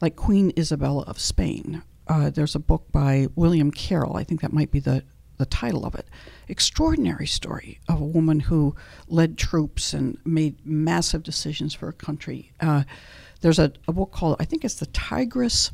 like 0.01 0.15
Queen 0.15 0.51
Isabella 0.57 1.03
of 1.03 1.19
Spain. 1.19 1.83
Uh, 2.07 2.29
there's 2.29 2.55
a 2.55 2.59
book 2.59 2.91
by 2.91 3.27
William 3.35 3.71
Carroll. 3.71 4.17
I 4.17 4.23
think 4.23 4.41
that 4.41 4.53
might 4.53 4.71
be 4.71 4.79
the 4.79 5.03
the 5.37 5.45
title 5.45 5.85
of 5.85 5.93
it. 5.93 6.07
Extraordinary 6.47 7.27
story 7.27 7.79
of 7.87 8.01
a 8.01 8.05
woman 8.05 8.39
who 8.39 8.75
led 9.07 9.37
troops 9.37 9.93
and 9.93 10.17
made 10.25 10.65
massive 10.65 11.21
decisions 11.21 11.75
for 11.75 11.87
a 11.87 11.93
country. 11.93 12.51
Uh, 12.59 12.83
there's 13.41 13.59
a, 13.59 13.71
a 13.87 13.93
book 13.93 14.11
called 14.11 14.37
I 14.39 14.45
think 14.45 14.65
it's 14.65 14.75
the 14.75 14.87
Tigress 14.87 15.71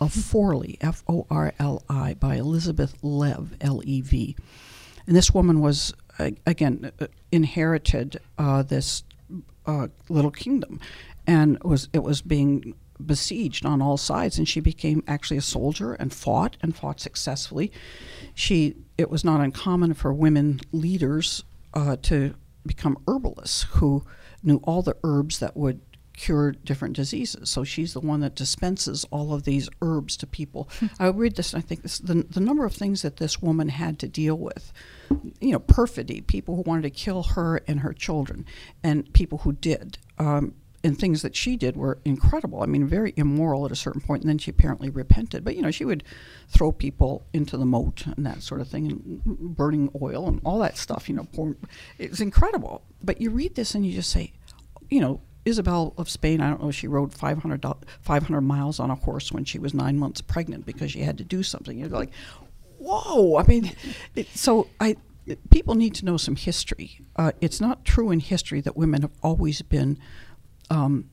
of 0.00 0.12
Forli, 0.12 0.76
F 0.80 1.04
O 1.08 1.26
R 1.30 1.52
L 1.60 1.84
I, 1.88 2.14
by 2.14 2.34
Elizabeth 2.36 2.96
Lev, 3.02 3.54
L 3.60 3.80
E 3.84 4.00
V 4.00 4.36
and 5.06 5.16
this 5.16 5.32
woman 5.32 5.60
was, 5.60 5.92
again, 6.46 6.90
uh, 7.00 7.06
inherited 7.30 8.18
uh, 8.38 8.62
this 8.62 9.04
uh, 9.66 9.88
little 10.08 10.30
kingdom, 10.30 10.80
and 11.26 11.62
was 11.62 11.88
it 11.92 12.02
was 12.02 12.22
being 12.22 12.74
besieged 13.04 13.64
on 13.66 13.82
all 13.82 13.96
sides, 13.96 14.38
and 14.38 14.48
she 14.48 14.60
became 14.60 15.02
actually 15.06 15.36
a 15.36 15.42
soldier 15.42 15.94
and 15.94 16.12
fought 16.12 16.56
and 16.62 16.76
fought 16.76 17.00
successfully. 17.00 17.72
She 18.34 18.76
it 18.96 19.10
was 19.10 19.24
not 19.24 19.40
uncommon 19.40 19.94
for 19.94 20.12
women 20.12 20.60
leaders 20.72 21.44
uh, 21.74 21.96
to 22.02 22.34
become 22.66 22.98
herbalists 23.08 23.64
who 23.70 24.04
knew 24.42 24.58
all 24.64 24.82
the 24.82 24.96
herbs 25.02 25.38
that 25.40 25.56
would 25.56 25.80
cure 26.16 26.52
different 26.52 26.94
diseases. 26.94 27.50
So 27.50 27.64
she's 27.64 27.92
the 27.92 28.00
one 28.00 28.20
that 28.20 28.36
dispenses 28.36 29.04
all 29.10 29.34
of 29.34 29.42
these 29.42 29.68
herbs 29.82 30.16
to 30.18 30.26
people. 30.28 30.68
Hmm. 30.78 30.86
I 31.00 31.08
read 31.08 31.34
this, 31.34 31.52
and 31.52 31.62
I 31.62 31.66
think 31.66 31.82
this, 31.82 31.98
the, 31.98 32.22
the 32.22 32.38
number 32.38 32.64
of 32.64 32.72
things 32.72 33.02
that 33.02 33.16
this 33.16 33.42
woman 33.42 33.68
had 33.68 33.98
to 33.98 34.08
deal 34.08 34.38
with 34.38 34.72
you 35.40 35.52
know, 35.52 35.58
perfidy, 35.58 36.20
people 36.20 36.56
who 36.56 36.62
wanted 36.62 36.82
to 36.82 36.90
kill 36.90 37.22
her 37.22 37.60
and 37.66 37.80
her 37.80 37.92
children, 37.92 38.46
and 38.82 39.12
people 39.12 39.38
who 39.38 39.52
did. 39.52 39.98
Um, 40.18 40.54
and 40.84 40.98
things 40.98 41.22
that 41.22 41.34
she 41.34 41.56
did 41.56 41.76
were 41.76 41.98
incredible. 42.04 42.62
I 42.62 42.66
mean, 42.66 42.86
very 42.86 43.14
immoral 43.16 43.64
at 43.64 43.72
a 43.72 43.76
certain 43.76 44.02
point, 44.02 44.22
and 44.22 44.28
then 44.28 44.38
she 44.38 44.50
apparently 44.50 44.90
repented. 44.90 45.42
But 45.42 45.56
you 45.56 45.62
know, 45.62 45.70
she 45.70 45.86
would 45.86 46.04
throw 46.48 46.70
people 46.70 47.26
into 47.32 47.56
the 47.56 47.64
moat 47.64 48.06
and 48.06 48.26
that 48.26 48.42
sort 48.42 48.60
of 48.60 48.68
thing, 48.68 48.86
and 48.86 49.56
burning 49.56 49.90
oil 50.00 50.28
and 50.28 50.40
all 50.44 50.58
that 50.58 50.76
stuff. 50.76 51.08
You 51.08 51.16
know, 51.16 51.24
pour, 51.32 51.56
it 51.98 52.10
was 52.10 52.20
incredible. 52.20 52.82
But 53.02 53.20
you 53.20 53.30
read 53.30 53.54
this 53.54 53.74
and 53.74 53.84
you 53.86 53.92
just 53.92 54.10
say, 54.10 54.34
you 54.90 55.00
know, 55.00 55.22
Isabel 55.46 55.94
of 55.96 56.10
Spain, 56.10 56.40
I 56.40 56.50
don't 56.50 56.62
know, 56.62 56.70
she 56.70 56.86
rode 56.86 57.14
500, 57.14 57.64
500 58.02 58.40
miles 58.42 58.78
on 58.78 58.90
a 58.90 58.94
horse 58.94 59.32
when 59.32 59.44
she 59.44 59.58
was 59.58 59.74
nine 59.74 59.98
months 59.98 60.20
pregnant 60.20 60.66
because 60.66 60.92
she 60.92 61.00
had 61.00 61.18
to 61.18 61.24
do 61.24 61.42
something. 61.42 61.78
You're 61.78 61.88
like, 61.88 62.12
whoa! 62.78 63.36
I 63.38 63.46
mean, 63.46 63.72
it, 64.14 64.28
so 64.34 64.68
I 64.80 64.96
people 65.50 65.74
need 65.74 65.94
to 65.94 66.04
know 66.04 66.16
some 66.16 66.36
history. 66.36 67.00
Uh, 67.16 67.32
it's 67.40 67.60
not 67.60 67.84
true 67.84 68.10
in 68.10 68.20
history 68.20 68.60
that 68.60 68.76
women 68.76 69.02
have 69.02 69.12
always 69.22 69.62
been 69.62 69.98
um, 70.70 71.10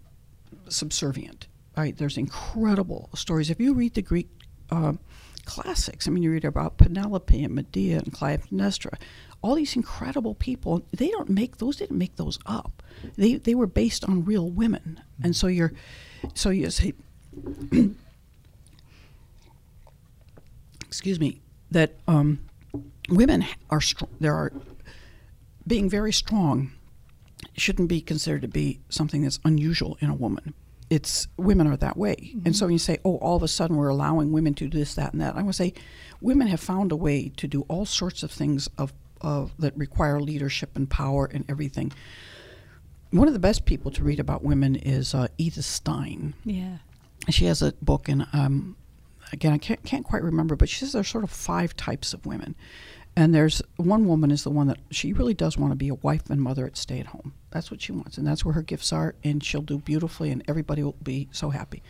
subservient. 0.70 1.48
Right? 1.78 1.98
There's 1.98 2.18
incredible 2.18 3.10
stories. 3.16 3.50
If 3.50 3.60
you 3.60 3.74
read 3.74 3.94
the 3.94 4.02
Greek 4.02 4.30
uh, 4.70 4.94
classics, 5.46 6.08
I 6.08 6.12
mean, 6.12 6.24
you 6.24 6.32
read 6.32 6.46
about 6.46 6.78
Penelope 6.78 7.44
and 7.44 7.56
Medea 7.56 7.98
and 8.00 8.14
Clytemnestra, 8.14 9.00
all 9.42 9.56
these 9.56 9.76
incredible 9.76 10.36
people. 10.36 10.86
They 10.92 11.10
don't 11.10 11.30
make 11.30 11.58
those. 11.58 11.78
Didn't 11.78 11.98
make 11.98 12.18
those 12.18 12.38
up. 12.46 12.84
They 13.16 13.36
they 13.36 13.56
were 13.56 13.68
based 13.68 14.04
on 14.04 14.26
real 14.26 14.50
women, 14.50 15.02
and 15.24 15.36
so 15.36 15.48
you're, 15.48 15.74
so 16.34 16.50
you 16.50 16.70
say. 16.70 16.94
excuse 20.92 21.22
me, 21.22 21.42
that 21.72 21.94
um, 22.06 22.42
women 23.10 23.46
are 23.70 23.80
strong. 23.80 24.10
There 24.20 24.36
are 24.36 24.52
being 25.66 25.90
very 25.90 26.12
strong 26.12 26.74
shouldn't 27.56 27.90
be 27.90 28.02
considered 28.02 28.42
to 28.42 28.48
be 28.48 28.80
something 28.90 29.22
that's 29.22 29.40
unusual 29.44 29.98
in 30.02 30.10
a 30.10 30.16
woman. 30.16 30.54
It's 30.90 31.28
women 31.38 31.68
are 31.68 31.78
that 31.78 31.96
way, 31.96 32.16
mm-hmm. 32.16 32.42
and 32.46 32.56
so 32.56 32.66
when 32.66 32.74
you 32.74 32.80
say, 32.80 33.00
"Oh, 33.06 33.16
all 33.18 33.38
of 33.38 33.44
a 33.44 33.48
sudden 33.48 33.78
we're 33.78 33.88
allowing 33.88 34.32
women 34.32 34.54
to 34.56 34.68
do 34.68 34.78
this, 34.78 34.96
that, 34.96 35.14
and 35.14 35.22
that," 35.22 35.38
I 35.38 35.44
would 35.44 35.56
say, 35.56 35.74
women 36.20 36.48
have 36.48 36.60
found 36.60 36.92
a 36.92 36.98
way 36.98 37.30
to 37.38 37.48
do 37.48 37.62
all 37.70 37.86
sorts 37.86 38.24
of 38.24 38.32
things 38.32 38.70
of, 38.78 38.92
of 39.22 39.54
that 39.58 39.76
require 39.78 40.20
leadership 40.20 40.76
and 40.76 40.90
power 40.90 41.30
and 41.34 41.46
everything. 41.48 41.94
One 43.12 43.28
of 43.28 43.34
the 43.34 43.40
best 43.40 43.66
people 43.66 43.90
to 43.92 44.04
read 44.04 44.20
about 44.20 44.44
women 44.44 44.76
is 44.76 45.14
uh, 45.14 45.28
Edith 45.38 45.64
Stein. 45.64 46.34
Yeah, 46.44 46.80
she 47.30 47.46
has 47.46 47.62
a 47.62 47.72
book, 47.82 48.10
and 48.10 48.28
um, 48.34 48.76
again, 49.32 49.54
I 49.54 49.58
can't, 49.58 49.84
can't 49.84 50.06
quite 50.06 50.24
remember, 50.24 50.56
but 50.56 50.70
she 50.70 50.80
says 50.80 50.94
there's 50.94 51.08
sort 51.08 51.24
of 51.24 51.32
five 51.32 51.76
types 51.76 52.14
of 52.14 52.26
women. 52.26 52.56
And 53.16 53.36
there's 53.36 53.62
one 53.76 54.08
woman 54.08 54.32
is 54.32 54.44
the 54.44 54.50
one 54.50 54.68
that 54.68 54.80
she 54.90 55.12
really 55.12 55.34
does 55.34 55.58
want 55.58 55.72
to 55.72 55.76
be 55.76 55.90
a 55.90 55.96
wife 55.96 56.30
and 56.30 56.42
mother 56.42 56.66
at 56.66 56.78
stay 56.78 57.00
at 57.00 57.08
home. 57.08 57.34
That's 57.52 57.70
what 57.70 57.82
she 57.82 57.92
wants, 57.92 58.18
and 58.18 58.26
that's 58.26 58.46
where 58.46 58.54
her 58.54 58.62
gifts 58.62 58.94
are, 58.94 59.16
and 59.24 59.44
she'll 59.44 59.62
do 59.62 59.80
beautifully, 59.80 60.32
and 60.32 60.44
everybody 60.48 60.82
will 60.82 60.96
be 61.04 61.28
so 61.32 61.50
happy. 61.50 61.84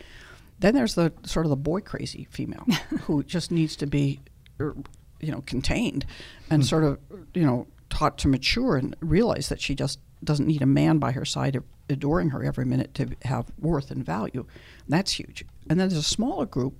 Then 0.58 0.74
there's 0.74 0.94
the 0.94 1.12
sort 1.24 1.46
of 1.46 1.50
the 1.50 1.56
boy 1.56 1.80
crazy 1.80 2.26
female 2.30 2.66
who 3.02 3.22
just 3.22 3.50
needs 3.52 3.76
to 3.76 3.86
be, 3.86 4.20
er, 4.60 4.74
you 5.20 5.30
know, 5.30 5.42
contained 5.46 6.06
and 6.50 6.62
mm. 6.62 6.66
sort 6.66 6.84
of, 6.84 6.98
you 7.34 7.44
know, 7.44 7.66
taught 7.88 8.18
to 8.18 8.28
mature 8.28 8.76
and 8.76 8.96
realize 9.00 9.48
that 9.48 9.60
she 9.60 9.74
just 9.74 10.00
doesn't 10.24 10.46
need 10.46 10.62
a 10.62 10.66
man 10.66 10.98
by 10.98 11.12
her 11.12 11.24
side 11.24 11.60
adoring 11.88 12.30
her 12.30 12.42
every 12.44 12.64
minute 12.64 12.94
to 12.94 13.08
have 13.22 13.46
worth 13.58 13.90
and 13.90 14.04
value. 14.04 14.46
And 14.84 14.88
that's 14.88 15.12
huge. 15.12 15.44
And 15.68 15.78
then 15.78 15.88
there's 15.88 16.00
a 16.00 16.02
smaller 16.02 16.46
group 16.46 16.74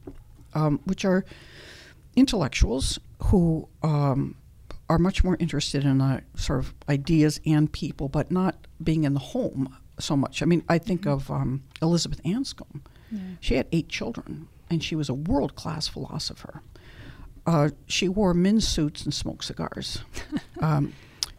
um, 0.54 0.80
which 0.84 1.04
are 1.04 1.24
intellectuals 2.16 2.98
who 3.24 3.68
um, 3.82 4.36
are 4.88 4.98
much 4.98 5.24
more 5.24 5.36
interested 5.38 5.84
in 5.84 6.00
uh, 6.00 6.20
sort 6.36 6.60
of 6.60 6.74
ideas 6.88 7.40
and 7.46 7.72
people, 7.72 8.08
but 8.08 8.30
not 8.30 8.66
being 8.82 9.04
in 9.04 9.14
the 9.14 9.20
home 9.20 9.76
so 9.98 10.16
much. 10.16 10.42
I 10.42 10.46
mean, 10.46 10.64
I 10.68 10.78
think 10.78 11.02
mm-hmm. 11.02 11.10
of 11.10 11.30
um, 11.30 11.62
Elizabeth 11.80 12.22
Anscombe. 12.24 12.82
Yeah. 13.10 13.18
She 13.40 13.54
had 13.54 13.66
eight 13.72 13.88
children, 13.88 14.48
and 14.70 14.82
she 14.82 14.96
was 14.96 15.08
a 15.08 15.14
world 15.14 15.54
class 15.54 15.88
philosopher. 15.88 16.62
Uh, 17.46 17.70
she 17.86 18.08
wore 18.08 18.34
men's 18.34 18.66
suits 18.66 19.04
and 19.04 19.12
smoked 19.12 19.44
cigars, 19.44 20.02
um, 20.60 20.92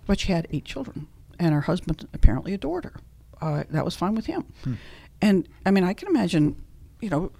but 0.06 0.20
she 0.20 0.32
had 0.32 0.48
eight 0.52 0.66
children, 0.66 1.08
and 1.40 1.54
her 1.54 1.62
husband 1.62 2.08
apparently 2.14 2.54
adored 2.54 2.86
her. 2.86 2.96
Uh, 3.42 3.64
that 3.70 3.84
was 3.84 3.96
fine 3.96 4.16
with 4.16 4.26
him. 4.26 4.46
Hmm. 4.64 4.74
And 5.22 5.50
I 5.66 5.72
mean, 5.72 5.84
I 5.84 5.94
can 5.94 6.10
imagine 6.10 6.62
you 7.04 7.10
know, 7.10 7.32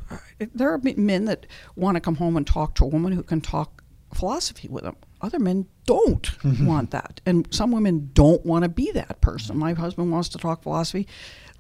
there 0.54 0.74
are 0.74 0.78
men 0.78 1.24
that 1.24 1.46
want 1.78 1.96
to 1.96 2.02
come 2.02 2.16
home 2.16 2.36
and 2.36 2.46
talk 2.46 2.76
to 2.76 2.84
a 2.84 2.88
woman 2.88 3.14
who 3.14 3.24
can 3.24 3.40
talk 3.40 3.83
philosophy 4.16 4.68
with 4.68 4.84
them. 4.84 4.96
Other 5.22 5.40
men 5.40 5.68
don't 5.86 6.24
mm-hmm. 6.24 6.66
want 6.66 6.92
that. 6.92 7.22
And 7.26 7.48
some 7.52 7.72
women 7.72 8.12
don't 8.14 8.46
want 8.46 8.64
to 8.64 8.70
be 8.70 8.92
that 8.92 9.22
person. 9.22 9.58
My 9.58 9.74
husband 9.74 10.12
wants 10.12 10.30
to 10.30 10.38
talk 10.38 10.64
philosophy. 10.64 11.08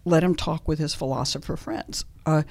Let 0.06 0.24
him 0.24 0.36
talk 0.36 0.68
with 0.68 0.80
his 0.80 0.94
philosopher 0.94 1.56
friends. 1.56 2.06
Uh, 2.26 2.44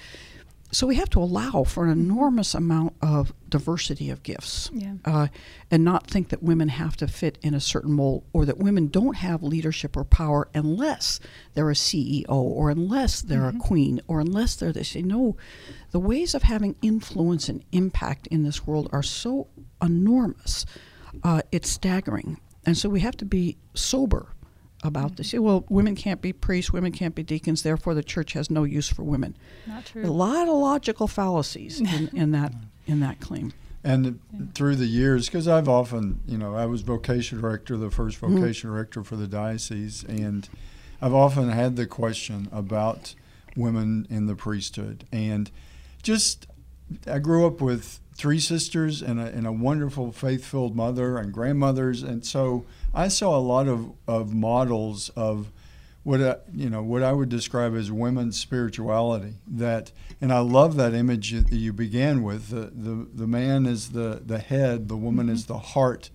so 0.72 0.86
we 0.86 0.96
have 0.96 1.10
to 1.10 1.22
allow 1.22 1.64
for 1.64 1.84
an 1.84 1.90
enormous 1.90 2.54
amount 2.54 2.94
of 3.02 3.32
diversity 3.48 4.10
of 4.10 4.22
gifts 4.22 4.70
yeah. 4.72 4.94
uh, 5.04 5.28
and 5.70 5.84
not 5.84 6.06
think 6.06 6.30
that 6.30 6.42
women 6.42 6.68
have 6.68 6.96
to 6.96 7.06
fit 7.06 7.38
in 7.42 7.54
a 7.54 7.60
certain 7.60 7.92
mold 7.92 8.24
or 8.32 8.44
that 8.44 8.58
women 8.58 8.88
don't 8.88 9.16
have 9.16 9.42
leadership 9.42 9.96
or 9.96 10.04
power 10.04 10.48
unless 10.54 11.20
they're 11.54 11.70
a 11.70 11.74
ceo 11.74 12.28
or 12.28 12.70
unless 12.70 13.22
they're 13.22 13.42
mm-hmm. 13.42 13.58
a 13.58 13.60
queen 13.60 14.00
or 14.08 14.20
unless 14.20 14.56
they're 14.56 14.72
this 14.72 14.94
you 14.94 15.02
know 15.02 15.36
the 15.90 16.00
ways 16.00 16.34
of 16.34 16.42
having 16.42 16.74
influence 16.82 17.48
and 17.48 17.62
impact 17.72 18.26
in 18.28 18.42
this 18.42 18.66
world 18.66 18.88
are 18.92 19.02
so 19.02 19.46
enormous 19.82 20.64
uh, 21.22 21.42
it's 21.50 21.70
staggering. 21.70 22.40
And 22.64 22.76
so 22.76 22.88
we 22.88 23.00
have 23.00 23.16
to 23.18 23.24
be 23.24 23.58
sober 23.74 24.34
about 24.82 25.16
this. 25.16 25.32
Well, 25.32 25.64
women 25.68 25.94
can't 25.94 26.20
be 26.20 26.32
priests, 26.32 26.72
women 26.72 26.92
can't 26.92 27.14
be 27.14 27.22
deacons, 27.22 27.62
therefore 27.62 27.94
the 27.94 28.02
church 28.02 28.32
has 28.32 28.50
no 28.50 28.64
use 28.64 28.88
for 28.88 29.02
women. 29.02 29.36
Not 29.66 29.86
true. 29.86 30.04
A 30.04 30.10
lot 30.10 30.48
of 30.48 30.54
logical 30.54 31.06
fallacies 31.06 31.80
in, 31.94 32.08
in 32.12 32.32
that 32.32 32.52
in 32.86 33.00
that 33.00 33.20
claim. 33.20 33.52
And 33.84 34.20
yeah. 34.32 34.40
through 34.54 34.76
the 34.76 34.86
years, 34.86 35.26
because 35.26 35.48
I've 35.48 35.68
often, 35.68 36.20
you 36.26 36.38
know, 36.38 36.54
I 36.54 36.66
was 36.66 36.82
vocation 36.82 37.40
director, 37.40 37.76
the 37.76 37.90
first 37.90 38.20
mm-hmm. 38.20 38.38
vocation 38.38 38.68
mm-hmm. 38.68 38.76
director 38.76 39.02
for 39.02 39.16
the 39.16 39.26
diocese, 39.26 40.04
and 40.04 40.48
I've 41.00 41.14
often 41.14 41.50
had 41.50 41.76
the 41.76 41.86
question 41.86 42.48
about 42.52 43.14
women 43.56 44.06
in 44.08 44.26
the 44.26 44.36
priesthood. 44.36 45.04
And 45.10 45.50
just, 46.02 46.46
I 47.10 47.18
grew 47.18 47.46
up 47.46 47.60
with 47.60 48.00
three 48.14 48.38
sisters 48.38 49.02
and 49.02 49.20
a, 49.20 49.24
and 49.24 49.46
a 49.46 49.52
wonderful 49.52 50.12
faith 50.12 50.44
filled 50.44 50.76
mother 50.76 51.16
and 51.16 51.32
grandmothers. 51.32 52.02
And 52.02 52.24
so 52.24 52.66
I 52.94 53.08
saw 53.08 53.36
a 53.36 53.40
lot 53.40 53.68
of, 53.68 53.92
of 54.06 54.34
models 54.34 55.10
of 55.10 55.50
what 56.04 56.20
I, 56.20 56.36
you 56.52 56.68
know 56.68 56.82
what 56.82 57.02
I 57.02 57.12
would 57.12 57.28
describe 57.28 57.76
as 57.76 57.92
women's 57.92 58.38
spirituality. 58.38 59.34
That 59.46 59.92
and 60.20 60.32
I 60.32 60.40
love 60.40 60.76
that 60.76 60.94
image 60.94 61.30
that 61.30 61.52
you 61.52 61.72
began 61.72 62.22
with. 62.22 62.48
The 62.48 62.72
the, 62.74 63.08
the 63.14 63.26
man 63.26 63.66
is 63.66 63.90
the 63.90 64.20
the 64.24 64.38
head, 64.38 64.88
the 64.88 64.96
woman 64.96 65.26
mm-hmm. 65.26 65.34
is 65.34 65.46
the 65.46 65.58
heart, 65.58 66.10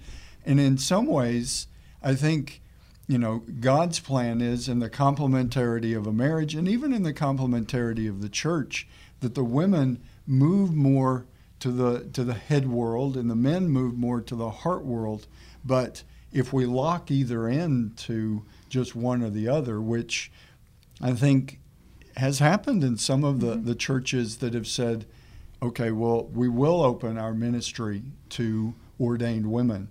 and 0.45 0.59
in 0.59 0.77
some 0.77 1.05
ways, 1.05 1.67
I 2.03 2.15
think 2.15 2.61
you 3.07 3.17
know 3.17 3.43
God's 3.59 3.99
plan 3.99 4.41
is 4.41 4.67
in 4.67 4.79
the 4.79 4.89
complementarity 4.89 5.95
of 5.95 6.05
a 6.05 6.13
marriage, 6.13 6.53
and 6.53 6.67
even 6.67 6.91
in 6.91 7.03
the 7.03 7.13
complementarity 7.13 8.09
of 8.09 8.21
the 8.21 8.29
church, 8.29 8.87
that 9.21 9.35
the 9.35 9.45
women 9.45 10.01
move 10.25 10.73
more 10.75 11.25
to 11.59 11.71
the 11.71 12.05
to 12.13 12.23
the 12.23 12.33
head 12.33 12.67
world, 12.67 13.17
and 13.17 13.29
the 13.29 13.35
men 13.35 13.69
move 13.69 13.97
more 13.97 14.21
to 14.21 14.35
the 14.35 14.49
heart 14.49 14.85
world. 14.85 15.27
But 15.65 16.03
if 16.31 16.53
we 16.53 16.65
lock 16.65 17.09
either 17.09 17.47
end 17.47 17.97
to 17.97 18.43
just 18.69 18.95
one 18.95 19.23
or 19.23 19.29
the 19.29 19.47
other, 19.47 19.81
which 19.81 20.31
I 21.01 21.13
think 21.13 21.59
has 22.17 22.39
happened 22.39 22.83
in 22.83 22.97
some 22.97 23.23
of 23.23 23.39
the, 23.39 23.55
mm-hmm. 23.55 23.65
the 23.65 23.75
churches 23.75 24.37
that 24.37 24.53
have 24.53 24.67
said, 24.67 25.05
okay, 25.61 25.91
well, 25.91 26.25
we 26.25 26.49
will 26.49 26.81
open 26.81 27.17
our 27.17 27.33
ministry 27.33 28.03
to 28.29 28.73
ordained 28.99 29.51
women. 29.51 29.89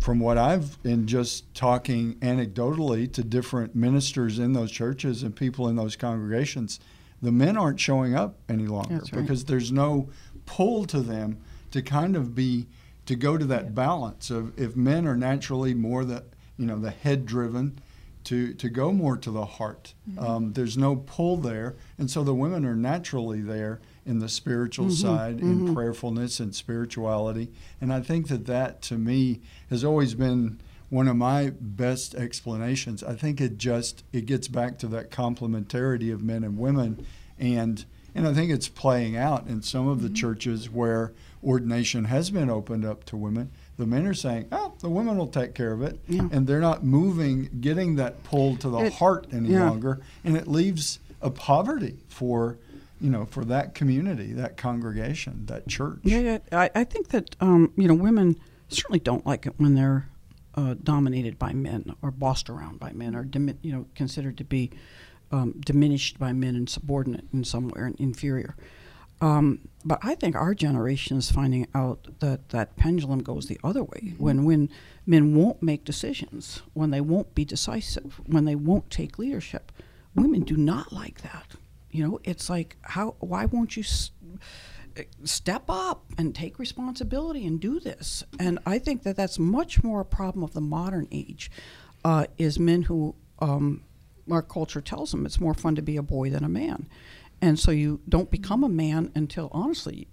From 0.00 0.20
what 0.20 0.38
I've 0.38 0.80
been 0.82 1.06
just 1.06 1.52
talking 1.54 2.14
anecdotally 2.16 3.10
to 3.14 3.24
different 3.24 3.74
ministers 3.74 4.38
in 4.38 4.52
those 4.52 4.70
churches 4.70 5.22
and 5.22 5.34
people 5.34 5.68
in 5.68 5.76
those 5.76 5.96
congregations, 5.96 6.78
the 7.22 7.32
men 7.32 7.56
aren't 7.56 7.80
showing 7.80 8.14
up 8.14 8.36
any 8.48 8.66
longer 8.66 8.96
right. 8.96 9.12
because 9.12 9.46
there's 9.46 9.72
no 9.72 10.10
pull 10.46 10.84
to 10.86 11.00
them 11.00 11.38
to 11.72 11.82
kind 11.82 12.16
of 12.16 12.34
be 12.34 12.66
to 13.04 13.14
go 13.14 13.36
to 13.36 13.44
that 13.44 13.64
yeah. 13.64 13.70
balance 13.70 14.30
of 14.30 14.58
if 14.58 14.74
men 14.74 15.06
are 15.06 15.16
naturally 15.16 15.74
more 15.74 16.04
the 16.04 16.24
you 16.56 16.66
know 16.66 16.78
the 16.78 16.90
head 16.90 17.26
driven 17.26 17.78
to, 18.26 18.54
to 18.54 18.68
go 18.68 18.90
more 18.90 19.16
to 19.16 19.30
the 19.30 19.44
heart. 19.44 19.94
Mm-hmm. 20.10 20.18
Um, 20.18 20.52
there's 20.54 20.76
no 20.76 20.96
pull 20.96 21.36
there. 21.36 21.76
And 21.96 22.10
so 22.10 22.24
the 22.24 22.34
women 22.34 22.66
are 22.66 22.74
naturally 22.74 23.40
there 23.40 23.80
in 24.04 24.18
the 24.18 24.28
spiritual 24.28 24.86
mm-hmm. 24.86 25.06
side, 25.06 25.36
mm-hmm. 25.36 25.68
in 25.68 25.74
prayerfulness 25.74 26.40
and 26.40 26.52
spirituality. 26.52 27.52
And 27.80 27.92
I 27.92 28.00
think 28.00 28.26
that 28.26 28.46
that, 28.46 28.82
to 28.82 28.98
me, 28.98 29.42
has 29.70 29.84
always 29.84 30.14
been 30.14 30.60
one 30.88 31.06
of 31.06 31.14
my 31.14 31.52
best 31.60 32.16
explanations. 32.16 33.04
I 33.04 33.14
think 33.14 33.40
it 33.40 33.58
just 33.58 34.02
it 34.12 34.26
gets 34.26 34.48
back 34.48 34.76
to 34.78 34.88
that 34.88 35.12
complementarity 35.12 36.12
of 36.12 36.20
men 36.22 36.42
and 36.42 36.58
women, 36.58 37.06
and 37.38 37.84
and 38.16 38.26
I 38.26 38.32
think 38.32 38.50
it's 38.50 38.68
playing 38.68 39.16
out 39.16 39.46
in 39.46 39.62
some 39.62 39.86
of 39.88 40.02
the 40.02 40.08
mm-hmm. 40.08 40.14
churches 40.14 40.70
where 40.70 41.12
ordination 41.44 42.04
has 42.04 42.30
been 42.30 42.50
opened 42.50 42.84
up 42.84 43.04
to 43.04 43.16
women 43.16 43.50
the 43.76 43.86
men 43.86 44.06
are 44.06 44.14
saying, 44.14 44.46
"Oh, 44.52 44.74
the 44.80 44.88
women 44.88 45.18
will 45.18 45.26
take 45.26 45.54
care 45.54 45.72
of 45.72 45.82
it," 45.82 46.00
yeah. 46.08 46.28
and 46.32 46.46
they're 46.46 46.60
not 46.60 46.84
moving, 46.84 47.48
getting 47.60 47.96
that 47.96 48.24
pull 48.24 48.56
to 48.56 48.70
the 48.70 48.78
it, 48.78 48.94
heart 48.94 49.26
any 49.32 49.50
yeah. 49.50 49.68
longer, 49.68 50.00
and 50.24 50.36
it 50.36 50.46
leaves 50.46 50.98
a 51.20 51.30
poverty 51.30 51.98
for, 52.08 52.58
you 53.00 53.10
know, 53.10 53.26
for 53.26 53.44
that 53.44 53.74
community, 53.74 54.32
that 54.32 54.56
congregation, 54.56 55.44
that 55.46 55.66
church. 55.68 55.98
Yeah, 56.02 56.20
yeah. 56.20 56.38
I, 56.52 56.70
I 56.74 56.84
think 56.84 57.08
that 57.08 57.36
um, 57.40 57.72
you 57.76 57.86
know 57.86 57.94
women 57.94 58.38
certainly 58.68 59.00
don't 59.00 59.26
like 59.26 59.46
it 59.46 59.54
when 59.58 59.74
they're 59.74 60.08
uh, 60.54 60.74
dominated 60.82 61.38
by 61.38 61.52
men 61.52 61.94
or 62.00 62.10
bossed 62.10 62.48
around 62.48 62.80
by 62.80 62.92
men 62.92 63.14
or 63.14 63.28
you 63.62 63.72
know 63.72 63.86
considered 63.94 64.38
to 64.38 64.44
be 64.44 64.70
um, 65.32 65.60
diminished 65.60 66.18
by 66.18 66.32
men 66.32 66.54
and 66.56 66.68
subordinate 66.68 67.24
in 67.32 67.44
some 67.44 67.68
way 67.68 67.82
and 67.82 67.96
inferior. 68.00 68.56
Um, 69.20 69.60
but 69.84 69.98
I 70.02 70.14
think 70.14 70.36
our 70.36 70.54
generation 70.54 71.16
is 71.16 71.30
finding 71.30 71.68
out 71.74 72.06
that 72.20 72.50
that 72.50 72.76
pendulum 72.76 73.22
goes 73.22 73.46
the 73.46 73.58
other 73.64 73.82
way. 73.82 74.00
Mm-hmm. 74.02 74.22
When 74.22 74.44
when 74.44 74.70
men 75.06 75.34
won't 75.34 75.62
make 75.62 75.84
decisions, 75.84 76.62
when 76.74 76.90
they 76.90 77.00
won't 77.00 77.34
be 77.34 77.44
decisive, 77.44 78.20
when 78.26 78.44
they 78.44 78.54
won't 78.54 78.90
take 78.90 79.18
leadership, 79.18 79.72
women 80.14 80.42
do 80.42 80.56
not 80.56 80.92
like 80.92 81.22
that. 81.22 81.52
You 81.90 82.06
know, 82.06 82.20
it's 82.24 82.50
like 82.50 82.76
how 82.82 83.14
why 83.20 83.46
won't 83.46 83.76
you 83.76 83.84
s- 83.84 84.10
step 85.24 85.64
up 85.68 86.04
and 86.18 86.34
take 86.34 86.58
responsibility 86.58 87.46
and 87.46 87.58
do 87.58 87.80
this? 87.80 88.22
And 88.38 88.58
I 88.66 88.78
think 88.78 89.02
that 89.04 89.16
that's 89.16 89.38
much 89.38 89.82
more 89.82 90.00
a 90.00 90.04
problem 90.04 90.42
of 90.42 90.52
the 90.52 90.60
modern 90.60 91.08
age. 91.10 91.50
Uh, 92.04 92.26
is 92.38 92.56
men 92.56 92.82
who 92.82 93.16
um, 93.40 93.82
our 94.30 94.42
culture 94.42 94.80
tells 94.80 95.10
them 95.10 95.24
it's 95.24 95.40
more 95.40 95.54
fun 95.54 95.74
to 95.74 95.82
be 95.82 95.96
a 95.96 96.02
boy 96.02 96.30
than 96.30 96.44
a 96.44 96.48
man 96.48 96.88
and 97.40 97.58
so 97.58 97.70
you 97.70 98.00
don't 98.08 98.30
become 98.30 98.64
a 98.64 98.68
man 98.68 99.12
until, 99.14 99.48
honestly, 99.52 100.08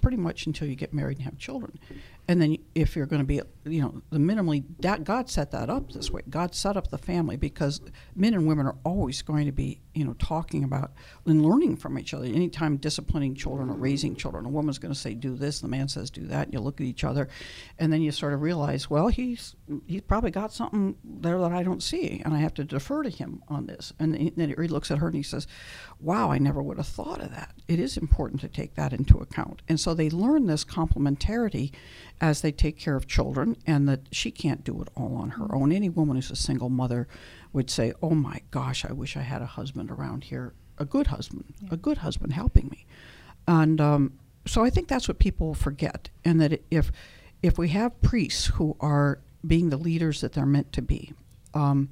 pretty 0.00 0.16
much 0.16 0.46
until 0.46 0.68
you 0.68 0.74
get 0.74 0.92
married 0.92 1.18
and 1.18 1.24
have 1.24 1.38
children. 1.38 1.78
And 2.26 2.40
then 2.40 2.56
if 2.74 2.96
you're 2.96 3.06
going 3.06 3.20
to 3.20 3.26
be, 3.26 3.40
you 3.64 3.82
know, 3.82 4.02
the 4.10 4.18
minimally, 4.18 4.64
God 4.80 5.28
set 5.28 5.50
that 5.50 5.68
up 5.68 5.92
this 5.92 6.10
way. 6.10 6.22
God 6.30 6.54
set 6.54 6.76
up 6.76 6.88
the 6.88 6.96
family 6.96 7.36
because 7.36 7.80
men 8.14 8.32
and 8.32 8.46
women 8.46 8.66
are 8.66 8.76
always 8.82 9.20
going 9.20 9.44
to 9.44 9.52
be, 9.52 9.82
you 9.92 10.04
know, 10.04 10.14
talking 10.14 10.64
about 10.64 10.92
and 11.26 11.44
learning 11.44 11.76
from 11.76 11.98
each 11.98 12.14
other. 12.14 12.24
Anytime 12.24 12.78
disciplining 12.78 13.34
children 13.34 13.68
or 13.68 13.74
raising 13.74 14.16
children, 14.16 14.46
a 14.46 14.48
woman's 14.48 14.78
going 14.78 14.92
to 14.92 14.98
say, 14.98 15.12
do 15.12 15.36
this, 15.36 15.60
the 15.60 15.68
man 15.68 15.86
says, 15.86 16.10
do 16.10 16.26
that. 16.26 16.46
And 16.46 16.54
you 16.54 16.60
look 16.60 16.80
at 16.80 16.86
each 16.86 17.04
other 17.04 17.28
and 17.78 17.92
then 17.92 18.00
you 18.00 18.10
sort 18.10 18.32
of 18.32 18.40
realize, 18.40 18.88
well, 18.88 19.08
he's, 19.08 19.54
he's 19.86 20.02
probably 20.02 20.30
got 20.30 20.52
something 20.52 20.96
there 21.04 21.38
that 21.38 21.52
I 21.52 21.62
don't 21.62 21.82
see 21.82 22.22
and 22.24 22.32
I 22.32 22.38
have 22.38 22.54
to 22.54 22.64
defer 22.64 23.02
to 23.02 23.10
him 23.10 23.42
on 23.48 23.66
this. 23.66 23.92
And 23.98 24.14
then 24.14 24.48
he 24.48 24.68
looks 24.68 24.90
at 24.90 24.98
her 24.98 25.08
and 25.08 25.16
he 25.16 25.22
says, 25.22 25.46
wow, 26.00 26.32
I 26.32 26.38
never 26.38 26.62
would 26.62 26.78
have 26.78 26.86
thought 26.86 27.20
of 27.20 27.30
that. 27.32 27.54
It 27.68 27.78
is 27.78 27.98
important 27.98 28.40
to 28.40 28.48
take 28.48 28.76
that 28.76 28.94
into 28.94 29.18
account. 29.18 29.60
And 29.68 29.78
so 29.78 29.92
they 29.92 30.08
learn 30.08 30.46
this 30.46 30.64
complementarity 30.64 31.72
as 32.20 32.40
they 32.40 32.52
take 32.52 32.78
care 32.78 32.96
of 32.96 33.06
children, 33.06 33.56
and 33.66 33.88
that 33.88 34.00
she 34.12 34.30
can't 34.30 34.64
do 34.64 34.80
it 34.80 34.88
all 34.96 35.16
on 35.16 35.30
her 35.30 35.54
own. 35.54 35.72
Any 35.72 35.88
woman 35.88 36.16
who's 36.16 36.30
a 36.30 36.36
single 36.36 36.70
mother 36.70 37.08
would 37.52 37.70
say, 37.70 37.92
Oh 38.02 38.10
my 38.10 38.40
gosh, 38.50 38.84
I 38.84 38.92
wish 38.92 39.16
I 39.16 39.22
had 39.22 39.42
a 39.42 39.46
husband 39.46 39.90
around 39.90 40.24
here, 40.24 40.54
a 40.78 40.84
good 40.84 41.08
husband, 41.08 41.54
yeah. 41.60 41.68
a 41.72 41.76
good 41.76 41.98
husband 41.98 42.32
helping 42.32 42.68
me. 42.68 42.86
And 43.46 43.80
um, 43.80 44.12
so 44.46 44.64
I 44.64 44.70
think 44.70 44.88
that's 44.88 45.08
what 45.08 45.18
people 45.18 45.54
forget, 45.54 46.10
and 46.24 46.40
that 46.40 46.62
if 46.70 46.92
if 47.42 47.58
we 47.58 47.68
have 47.68 48.00
priests 48.00 48.46
who 48.46 48.76
are 48.80 49.20
being 49.46 49.68
the 49.68 49.76
leaders 49.76 50.22
that 50.22 50.32
they're 50.32 50.46
meant 50.46 50.72
to 50.72 50.82
be, 50.82 51.12
um, 51.52 51.90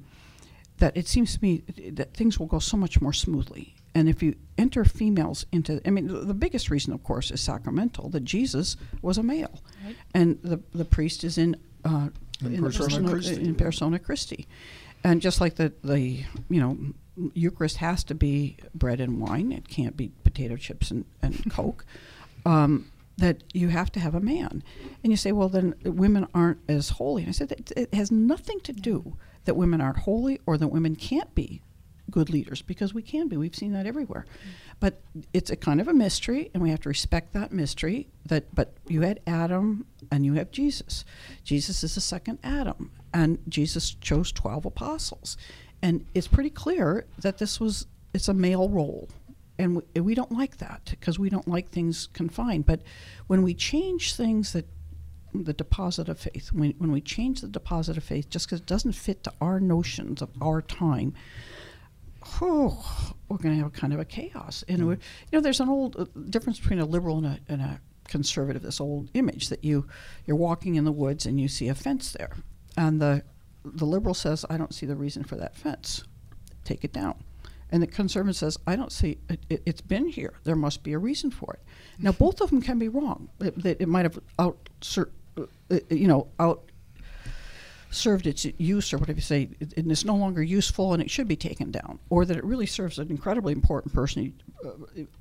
that 0.77 0.97
it 0.97 1.07
seems 1.07 1.35
to 1.35 1.39
me 1.43 1.63
that 1.91 2.13
things 2.13 2.39
will 2.39 2.47
go 2.47 2.59
so 2.59 2.75
much 2.77 2.99
more 3.01 3.13
smoothly. 3.13 3.75
And 3.95 4.09
if 4.09 4.23
you 4.23 4.35
enter 4.57 4.85
females 4.85 5.45
into, 5.51 5.81
I 5.85 5.91
mean, 5.91 6.07
the 6.07 6.33
biggest 6.33 6.69
reason, 6.69 6.93
of 6.93 7.03
course, 7.03 7.31
is 7.31 7.41
sacramental. 7.41 8.09
That 8.09 8.23
Jesus 8.23 8.75
was 9.01 9.17
a 9.17 9.23
male, 9.23 9.61
right. 9.85 9.95
and 10.13 10.39
the 10.41 10.61
the 10.73 10.85
priest 10.85 11.23
is 11.23 11.37
in 11.37 11.55
uh, 11.85 12.09
in, 12.41 12.55
in, 12.55 12.63
persona 12.63 13.09
Christi. 13.09 13.41
in 13.41 13.55
persona 13.55 13.99
Christi, 13.99 14.47
and 15.03 15.21
just 15.21 15.39
like 15.39 15.55
the 15.55 15.73
the 15.83 16.23
you 16.49 16.59
know 16.59 16.77
Eucharist 17.33 17.77
has 17.77 18.03
to 18.05 18.15
be 18.15 18.57
bread 18.73 18.99
and 18.99 19.19
wine. 19.19 19.51
It 19.51 19.67
can't 19.67 19.95
be 19.95 20.11
potato 20.23 20.55
chips 20.55 20.89
and, 20.91 21.05
and 21.21 21.49
Coke. 21.51 21.85
Um, 22.45 22.91
that 23.17 23.43
you 23.53 23.69
have 23.69 23.91
to 23.91 23.99
have 23.99 24.15
a 24.15 24.19
man. 24.19 24.63
And 25.03 25.13
you 25.13 25.17
say, 25.17 25.31
well, 25.31 25.47
then 25.47 25.75
women 25.83 26.27
aren't 26.33 26.59
as 26.67 26.89
holy. 26.89 27.21
And 27.21 27.29
I 27.29 27.31
said, 27.31 27.51
it, 27.51 27.71
it 27.77 27.93
has 27.93 28.11
nothing 28.11 28.59
to 28.61 28.73
do 28.73 29.15
that 29.45 29.55
women 29.55 29.81
aren't 29.81 29.99
holy 29.99 30.39
or 30.47 30.57
that 30.57 30.69
women 30.69 30.95
can't 30.95 31.33
be 31.35 31.61
good 32.11 32.29
leaders 32.29 32.61
because 32.61 32.93
we 32.93 33.01
can 33.01 33.27
be. 33.27 33.37
We've 33.37 33.55
seen 33.55 33.73
that 33.73 33.85
everywhere. 33.85 34.25
But 34.79 35.01
it's 35.33 35.49
a 35.49 35.55
kind 35.55 35.79
of 35.79 35.87
a 35.87 35.93
mystery, 35.93 36.51
and 36.53 36.61
we 36.61 36.69
have 36.69 36.81
to 36.81 36.89
respect 36.89 37.33
that 37.33 37.51
mystery. 37.51 38.07
That, 38.25 38.53
but 38.53 38.73
you 38.87 39.01
had 39.01 39.19
Adam 39.25 39.85
and 40.11 40.25
you 40.25 40.33
have 40.33 40.51
Jesus. 40.51 41.05
Jesus 41.43 41.83
is 41.83 41.95
the 41.95 42.01
second 42.01 42.39
Adam, 42.43 42.91
and 43.13 43.39
Jesus 43.47 43.95
chose 43.95 44.31
twelve 44.31 44.65
apostles, 44.65 45.37
and 45.81 46.05
it's 46.13 46.27
pretty 46.27 46.49
clear 46.49 47.05
that 47.19 47.37
this 47.37 47.59
was 47.59 47.87
it's 48.13 48.27
a 48.27 48.33
male 48.33 48.69
role. 48.69 49.09
And 49.59 49.81
we, 49.93 50.01
we 50.01 50.15
don't 50.15 50.31
like 50.31 50.57
that 50.57 50.81
because 50.89 51.19
we 51.19 51.29
don't 51.29 51.47
like 51.47 51.69
things 51.69 52.07
confined. 52.13 52.65
But 52.65 52.81
when 53.27 53.43
we 53.43 53.53
change 53.53 54.15
things 54.15 54.53
that 54.53 54.65
the 55.33 55.53
deposit 55.53 56.09
of 56.09 56.19
faith, 56.19 56.51
when, 56.51 56.73
when 56.77 56.91
we 56.91 57.01
change 57.01 57.41
the 57.41 57.47
deposit 57.47 57.97
of 57.97 58.03
faith 58.03 58.29
just 58.29 58.47
because 58.47 58.59
it 58.59 58.65
doesn't 58.65 58.93
fit 58.93 59.23
to 59.23 59.33
our 59.41 59.59
notions 59.59 60.21
of 60.21 60.29
our 60.41 60.61
time, 60.61 61.13
oh, 62.41 63.13
we're 63.29 63.37
going 63.37 63.55
to 63.57 63.63
have 63.63 63.73
kind 63.73 63.93
of 63.93 63.99
a 63.99 64.05
chaos. 64.05 64.63
And 64.67 64.81
mm. 64.81 64.91
you 64.91 64.97
know, 65.31 65.41
there's 65.41 65.59
an 65.59 65.69
old 65.69 65.95
uh, 65.97 66.05
difference 66.29 66.59
between 66.59 66.79
a 66.79 66.85
liberal 66.85 67.17
and 67.17 67.25
a, 67.25 67.39
and 67.47 67.61
a 67.61 67.81
conservative, 68.07 68.61
this 68.61 68.81
old 68.81 69.09
image 69.13 69.49
that 69.49 69.63
you 69.63 69.87
you're 70.25 70.37
walking 70.37 70.75
in 70.75 70.83
the 70.83 70.91
woods 70.91 71.25
and 71.25 71.39
you 71.39 71.47
see 71.47 71.67
a 71.69 71.75
fence 71.75 72.11
there, 72.11 72.35
and 72.77 73.01
the 73.01 73.23
the 73.65 73.85
liberal 73.85 74.13
says, 74.13 74.45
I 74.49 74.57
don't 74.57 74.73
see 74.73 74.85
the 74.85 74.95
reason 74.95 75.23
for 75.23 75.35
that 75.37 75.55
fence. 75.55 76.03
Take 76.63 76.83
it 76.83 76.93
down. 76.93 77.15
And 77.71 77.81
the 77.81 77.87
conservative 77.87 78.35
says, 78.35 78.57
I 78.67 78.75
don't 78.75 78.91
see 78.91 79.17
it, 79.29 79.39
has 79.49 79.59
it, 79.65 79.87
been 79.87 80.07
here. 80.07 80.35
There 80.43 80.55
must 80.55 80.83
be 80.83 80.93
a 80.93 80.99
reason 80.99 81.31
for 81.31 81.53
it. 81.53 81.61
Now, 81.97 82.11
both 82.25 82.41
of 82.41 82.49
them 82.49 82.61
can 82.61 82.77
be 82.77 82.87
wrong. 82.87 83.29
It, 83.39 83.65
it, 83.65 83.81
it 83.81 83.87
might 83.87 84.05
have 84.05 84.19
out, 84.37 84.69
uh, 84.97 85.45
you 85.89 86.07
know, 86.07 86.27
out 86.39 86.69
served 87.93 88.27
its 88.27 88.45
use 88.57 88.91
or 88.93 88.97
whatever 88.97 89.17
you 89.17 89.21
say, 89.21 89.49
and 89.77 89.91
it's 89.91 90.05
no 90.05 90.15
longer 90.15 90.41
useful 90.41 90.93
and 90.93 91.01
it 91.01 91.09
should 91.09 91.27
be 91.27 91.35
taken 91.35 91.71
down, 91.71 91.99
or 92.09 92.25
that 92.25 92.37
it 92.37 92.43
really 92.43 92.65
serves 92.65 92.99
an 92.99 93.09
incredibly 93.09 93.53
important 93.53 93.93
person, 93.93 94.33
uh, 94.65 94.71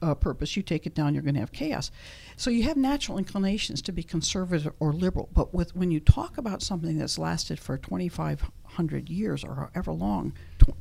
uh, 0.00 0.14
purpose, 0.14 0.56
you 0.56 0.62
take 0.62 0.86
it 0.86 0.94
down, 0.94 1.14
you're 1.14 1.22
going 1.22 1.34
to 1.34 1.40
have 1.40 1.52
chaos. 1.52 1.90
So 2.36 2.50
you 2.50 2.64
have 2.64 2.76
natural 2.76 3.18
inclinations 3.18 3.82
to 3.82 3.92
be 3.92 4.02
conservative 4.02 4.72
or 4.80 4.92
liberal, 4.92 5.28
but 5.32 5.52
with 5.52 5.76
when 5.76 5.90
you 5.90 6.00
talk 6.00 6.38
about 6.38 6.62
something 6.62 6.98
that's 6.98 7.18
lasted 7.18 7.60
for 7.60 7.76
2,500 7.76 9.08
years 9.08 9.44
or 9.44 9.70
however 9.72 9.92
long, 9.92 10.32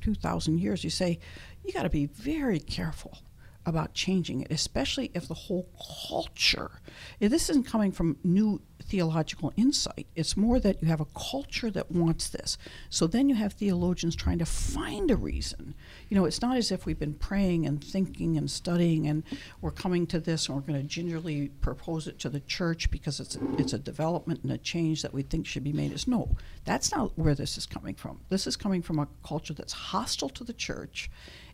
2,000 0.01 0.59
years, 0.59 0.83
you 0.83 0.89
say 0.89 1.19
you 1.63 1.73
got 1.73 1.83
to 1.83 1.89
be 1.89 2.05
very 2.05 2.59
careful 2.59 3.19
about 3.65 3.93
changing 3.93 4.41
it, 4.41 4.51
especially 4.51 5.11
if 5.13 5.27
the 5.27 5.33
whole 5.33 5.69
culture. 6.09 6.71
This 7.19 7.49
isn't 7.49 7.67
coming 7.67 7.91
from 7.91 8.17
new 8.23 8.61
theological 8.91 9.53
insight. 9.55 10.05
It's 10.17 10.35
more 10.35 10.59
that 10.59 10.81
you 10.81 10.89
have 10.89 10.99
a 10.99 11.05
culture 11.05 11.71
that 11.71 11.89
wants 11.89 12.27
this. 12.27 12.57
So 12.89 13.07
then 13.07 13.29
you 13.29 13.35
have 13.35 13.53
theologians 13.53 14.17
trying 14.17 14.39
to 14.39 14.45
find 14.45 15.09
a 15.09 15.15
reason. 15.15 15.75
You 16.09 16.17
know, 16.17 16.25
it's 16.25 16.41
not 16.41 16.57
as 16.57 16.73
if 16.73 16.85
we've 16.85 16.99
been 16.99 17.13
praying 17.13 17.65
and 17.65 17.81
thinking 17.81 18.35
and 18.35 18.51
studying 18.51 19.07
and 19.07 19.23
we're 19.61 19.71
coming 19.71 20.05
to 20.07 20.19
this 20.19 20.47
and 20.47 20.57
we're 20.57 20.67
going 20.67 20.81
to 20.81 20.85
gingerly 20.85 21.47
propose 21.61 22.05
it 22.05 22.19
to 22.19 22.29
the 22.29 22.41
church 22.41 22.91
because 22.91 23.21
it's 23.21 23.37
it's 23.57 23.71
a 23.71 23.79
development 23.79 24.41
and 24.43 24.51
a 24.51 24.57
change 24.57 25.01
that 25.03 25.13
we 25.13 25.21
think 25.21 25.47
should 25.47 25.63
be 25.63 25.71
made. 25.71 25.93
It's 25.93 26.07
no, 26.07 26.35
that's 26.65 26.91
not 26.91 27.17
where 27.17 27.33
this 27.33 27.57
is 27.57 27.65
coming 27.65 27.95
from. 27.95 28.19
This 28.27 28.45
is 28.45 28.57
coming 28.57 28.81
from 28.81 28.99
a 28.99 29.07
culture 29.25 29.53
that's 29.53 29.73
hostile 29.73 30.29
to 30.29 30.43
the 30.43 30.53
church 30.53 31.09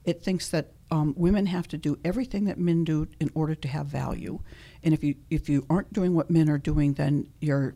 it 0.08 0.24
thinks 0.24 0.48
that 0.50 0.72
um, 0.90 1.14
women 1.18 1.48
have 1.48 1.68
to 1.68 1.78
do 1.78 2.00
everything 2.06 2.46
that 2.46 2.58
men 2.58 2.86
do 2.86 3.10
in 3.20 3.30
order 3.36 3.54
to 3.54 3.68
have 3.68 3.88
value, 3.88 4.40
and 4.84 4.94
if 4.94 5.04
you 5.04 5.16
if 5.30 5.50
you 5.50 5.66
aren't 5.70 5.92
doing 5.94 6.14
what 6.14 6.30
men 6.30 6.50
are 6.50 6.58
doing, 6.58 6.94
then 6.94 7.28
you're 7.40 7.76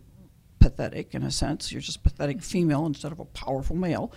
pathetic 0.59 1.13
in 1.13 1.23
a 1.23 1.31
sense. 1.31 1.71
You're 1.71 1.81
just 1.81 2.03
pathetic 2.03 2.37
mm-hmm. 2.37 2.43
female 2.43 2.85
instead 2.85 3.11
of 3.11 3.19
a 3.19 3.25
powerful 3.25 3.75
male, 3.75 4.13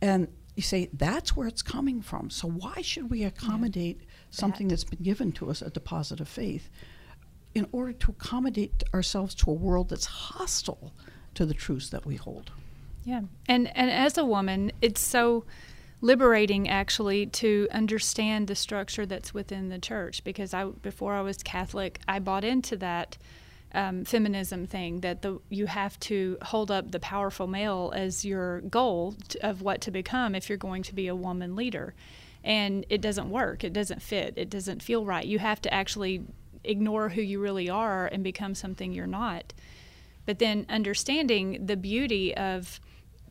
and 0.00 0.28
you 0.54 0.62
say 0.62 0.90
that's 0.92 1.36
where 1.36 1.48
it's 1.48 1.62
coming 1.62 2.02
from. 2.02 2.30
So 2.30 2.48
why 2.48 2.82
should 2.82 3.10
we 3.10 3.24
accommodate 3.24 3.98
yeah, 4.00 4.06
something 4.30 4.68
that. 4.68 4.72
that's 4.72 4.84
been 4.84 5.02
given 5.02 5.32
to 5.32 5.50
us, 5.50 5.62
a 5.62 5.70
deposit 5.70 6.20
of 6.20 6.28
faith, 6.28 6.68
in 7.54 7.66
order 7.72 7.92
to 7.92 8.10
accommodate 8.10 8.82
ourselves 8.92 9.34
to 9.36 9.50
a 9.50 9.54
world 9.54 9.88
that's 9.88 10.06
hostile 10.06 10.92
to 11.34 11.46
the 11.46 11.54
truths 11.54 11.90
that 11.90 12.04
we 12.04 12.16
hold? 12.16 12.50
Yeah, 13.04 13.22
and 13.46 13.74
and 13.76 13.90
as 13.90 14.16
a 14.18 14.24
woman, 14.24 14.72
it's 14.80 15.00
so 15.00 15.44
liberating 16.02 16.68
actually 16.68 17.24
to 17.26 17.68
understand 17.70 18.48
the 18.48 18.56
structure 18.56 19.06
that's 19.06 19.32
within 19.32 19.68
the 19.68 19.78
church 19.78 20.22
because 20.24 20.52
I 20.52 20.64
before 20.64 21.14
I 21.14 21.22
was 21.22 21.38
Catholic 21.38 22.00
I 22.06 22.18
bought 22.18 22.44
into 22.44 22.76
that 22.78 23.16
um, 23.72 24.04
feminism 24.04 24.66
thing 24.66 25.00
that 25.00 25.22
the 25.22 25.40
you 25.48 25.66
have 25.66 25.98
to 26.00 26.36
hold 26.42 26.70
up 26.70 26.90
the 26.90 27.00
powerful 27.00 27.46
male 27.46 27.92
as 27.94 28.24
your 28.24 28.60
goal 28.62 29.14
to, 29.28 29.48
of 29.48 29.62
what 29.62 29.80
to 29.82 29.90
become 29.90 30.34
if 30.34 30.48
you're 30.48 30.58
going 30.58 30.82
to 30.82 30.94
be 30.94 31.06
a 31.06 31.16
woman 31.16 31.56
leader. 31.56 31.94
And 32.44 32.84
it 32.90 33.00
doesn't 33.00 33.30
work. 33.30 33.62
It 33.62 33.72
doesn't 33.72 34.02
fit. 34.02 34.34
It 34.36 34.50
doesn't 34.50 34.82
feel 34.82 35.04
right. 35.04 35.24
You 35.24 35.38
have 35.38 35.62
to 35.62 35.72
actually 35.72 36.24
ignore 36.64 37.10
who 37.10 37.22
you 37.22 37.40
really 37.40 37.70
are 37.70 38.06
and 38.06 38.24
become 38.24 38.56
something 38.56 38.92
you're 38.92 39.06
not. 39.06 39.52
But 40.26 40.40
then 40.40 40.66
understanding 40.68 41.66
the 41.66 41.76
beauty 41.76 42.36
of 42.36 42.80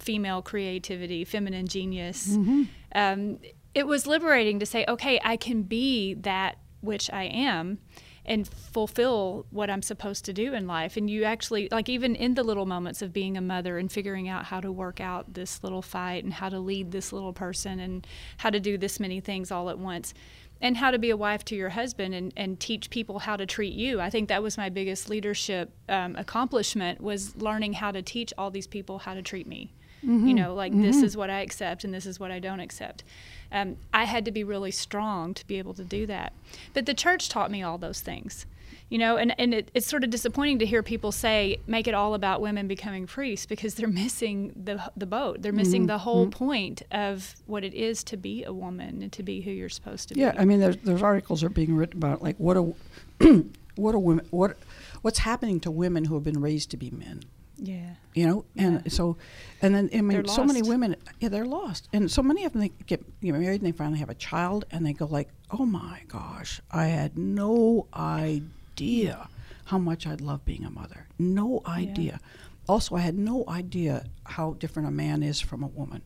female 0.02 0.42
creativity, 0.42 1.24
feminine 1.24 1.68
genius. 1.68 2.30
Mm-hmm. 2.30 2.64
Um, 2.94 3.40
it 3.74 3.88
was 3.88 4.06
liberating 4.06 4.60
to 4.60 4.66
say, 4.66 4.86
okay, 4.88 5.20
I 5.24 5.38
can 5.38 5.64
be 5.64 6.16
that 6.16 6.58
which 6.82 7.10
I 7.12 7.24
am 7.24 7.80
and 8.26 8.48
fulfill 8.48 9.46
what 9.50 9.70
I'm 9.70 9.82
supposed 9.82 10.26
to 10.26 10.34
do 10.34 10.54
in 10.54 10.68
life. 10.68 10.96
And 10.96 11.10
you 11.10 11.24
actually, 11.24 11.70
like, 11.72 11.90
even 11.90 12.16
in 12.16 12.36
the 12.36 12.44
little 12.44 12.66
moments 12.68 13.02
of 13.02 13.12
being 13.12 13.36
a 13.36 13.42
mother 13.42 13.78
and 13.78 13.92
figuring 13.92 14.30
out 14.30 14.46
how 14.46 14.60
to 14.60 14.72
work 14.72 15.02
out 15.02 15.34
this 15.34 15.64
little 15.64 15.82
fight 15.82 16.24
and 16.24 16.34
how 16.34 16.50
to 16.50 16.60
lead 16.60 16.92
this 16.92 17.12
little 17.12 17.34
person 17.34 17.80
and 17.80 18.06
how 18.38 18.52
to 18.52 18.60
do 18.60 18.78
this 18.78 19.00
many 19.00 19.20
things 19.22 19.52
all 19.52 19.70
at 19.70 19.80
once 19.80 20.14
and 20.62 20.78
how 20.78 20.92
to 20.92 21.00
be 21.00 21.10
a 21.10 21.18
wife 21.18 21.44
to 21.46 21.56
your 21.56 21.70
husband 21.70 22.14
and, 22.14 22.32
and 22.38 22.60
teach 22.60 22.90
people 22.92 23.20
how 23.20 23.36
to 23.36 23.46
treat 23.46 23.74
you 23.74 24.00
i 24.00 24.10
think 24.10 24.30
that 24.30 24.44
was 24.44 24.58
my 24.58 24.70
biggest 24.70 25.10
leadership 25.10 25.72
um, 25.90 26.16
accomplishment 26.16 27.02
was 27.02 27.36
learning 27.38 27.74
how 27.74 27.92
to 27.92 28.02
teach 28.02 28.32
all 28.38 28.52
these 28.52 28.68
people 28.68 29.00
how 29.00 29.14
to 29.14 29.22
treat 29.22 29.48
me 29.48 29.74
Mm-hmm. 30.06 30.28
You 30.28 30.34
know, 30.34 30.54
like 30.54 30.72
mm-hmm. 30.72 30.84
this 30.84 31.02
is 31.02 31.16
what 31.16 31.30
I 31.30 31.42
accept 31.42 31.84
and 31.84 31.94
this 31.94 32.06
is 32.06 32.20
what 32.20 32.32
I 32.32 32.40
don't 32.40 32.60
accept. 32.60 33.04
Um, 33.52 33.78
I 33.94 34.06
had 34.06 34.26
to 34.26 34.32
be 34.32 34.44
really 34.44 34.72
strong 34.72 35.34
to 35.34 35.46
be 35.46 35.58
able 35.58 35.74
to 35.76 35.84
do 35.84 36.06
that. 36.08 36.34
But 36.74 36.86
the 36.86 36.94
church 36.94 37.30
taught 37.30 37.52
me 37.52 37.62
all 37.62 37.78
those 37.78 38.02
things. 38.02 38.46
You 38.90 38.98
know, 38.98 39.16
and, 39.16 39.34
and 39.40 39.54
it, 39.54 39.72
it's 39.74 39.88
sort 39.88 40.04
of 40.04 40.10
disappointing 40.10 40.60
to 40.60 40.66
hear 40.66 40.84
people 40.84 41.14
say, 41.14 41.60
make 41.66 41.88
it 41.88 41.94
all 41.94 42.14
about 42.14 42.42
women 42.42 42.68
becoming 42.68 43.08
priests 43.08 43.46
because 43.46 43.76
they're 43.76 43.88
missing 44.04 44.52
the, 44.62 44.92
the 44.98 45.06
boat. 45.06 45.42
They're 45.42 45.54
missing 45.54 45.84
mm-hmm. 45.84 45.88
the 45.88 45.98
whole 46.00 46.26
mm-hmm. 46.26 46.46
point 46.46 46.82
of 46.92 47.36
what 47.46 47.64
it 47.64 47.74
is 47.74 48.04
to 48.06 48.18
be 48.18 48.44
a 48.44 48.52
woman 48.52 49.02
and 49.02 49.12
to 49.14 49.24
be 49.24 49.42
who 49.42 49.52
you're 49.52 49.70
supposed 49.70 50.10
to 50.10 50.20
yeah, 50.20 50.32
be. 50.32 50.36
Yeah, 50.36 50.42
I 50.42 50.46
mean, 50.46 50.60
there's, 50.60 50.78
there's 50.78 51.02
articles 51.02 51.42
are 51.42 51.50
being 51.50 51.74
written 51.74 51.98
about, 51.98 52.22
like, 52.22 52.36
what 52.38 52.58
a, 52.58 52.74
what 53.76 53.96
a 53.96 54.00
women, 54.00 54.26
what, 54.30 54.58
what's 55.02 55.20
happening 55.20 55.62
to 55.62 55.72
women 55.72 56.06
who 56.06 56.16
have 56.16 56.24
been 56.26 56.42
raised 56.42 56.70
to 56.72 56.78
be 56.78 56.92
men 56.92 57.24
yeah. 57.62 57.92
You 58.14 58.28
know, 58.28 58.46
and 58.58 58.82
yeah. 58.84 58.92
so, 58.92 59.18
and 59.62 59.74
then 59.76 59.90
I 59.94 60.02
mean, 60.02 60.28
so 60.28 60.44
many 60.44 60.62
women, 60.62 60.96
yeah, 61.20 61.30
they're 61.30 61.46
lost, 61.46 61.88
and 61.94 62.10
so 62.12 62.24
many 62.24 62.44
of 62.44 62.54
them 62.54 62.62
they 62.62 62.72
get 62.88 63.04
married 63.22 63.62
and 63.62 63.66
they 63.66 63.72
finally 63.72 64.00
have 64.00 64.10
a 64.10 64.16
child, 64.16 64.66
and 64.72 64.86
they 64.86 64.94
go 64.94 65.06
like, 65.06 65.30
oh 65.52 65.66
my 65.66 66.02
gosh, 66.08 66.60
I 66.72 66.86
had 66.86 67.18
no 67.18 67.88
idea 67.94 69.30
how 69.66 69.78
much 69.78 70.08
I'd 70.08 70.22
love 70.22 70.44
being 70.44 70.66
a 70.66 70.72
mother. 70.72 71.08
No 71.20 71.62
idea. 71.66 72.20
Yeah. 72.22 72.28
Also, 72.68 72.96
I 72.96 73.00
had 73.00 73.18
no 73.18 73.46
idea 73.48 74.06
how 74.26 74.54
different 74.54 74.88
a 74.88 74.92
man 74.92 75.24
is 75.24 75.40
from 75.40 75.64
a 75.64 75.68
woman. 75.68 76.02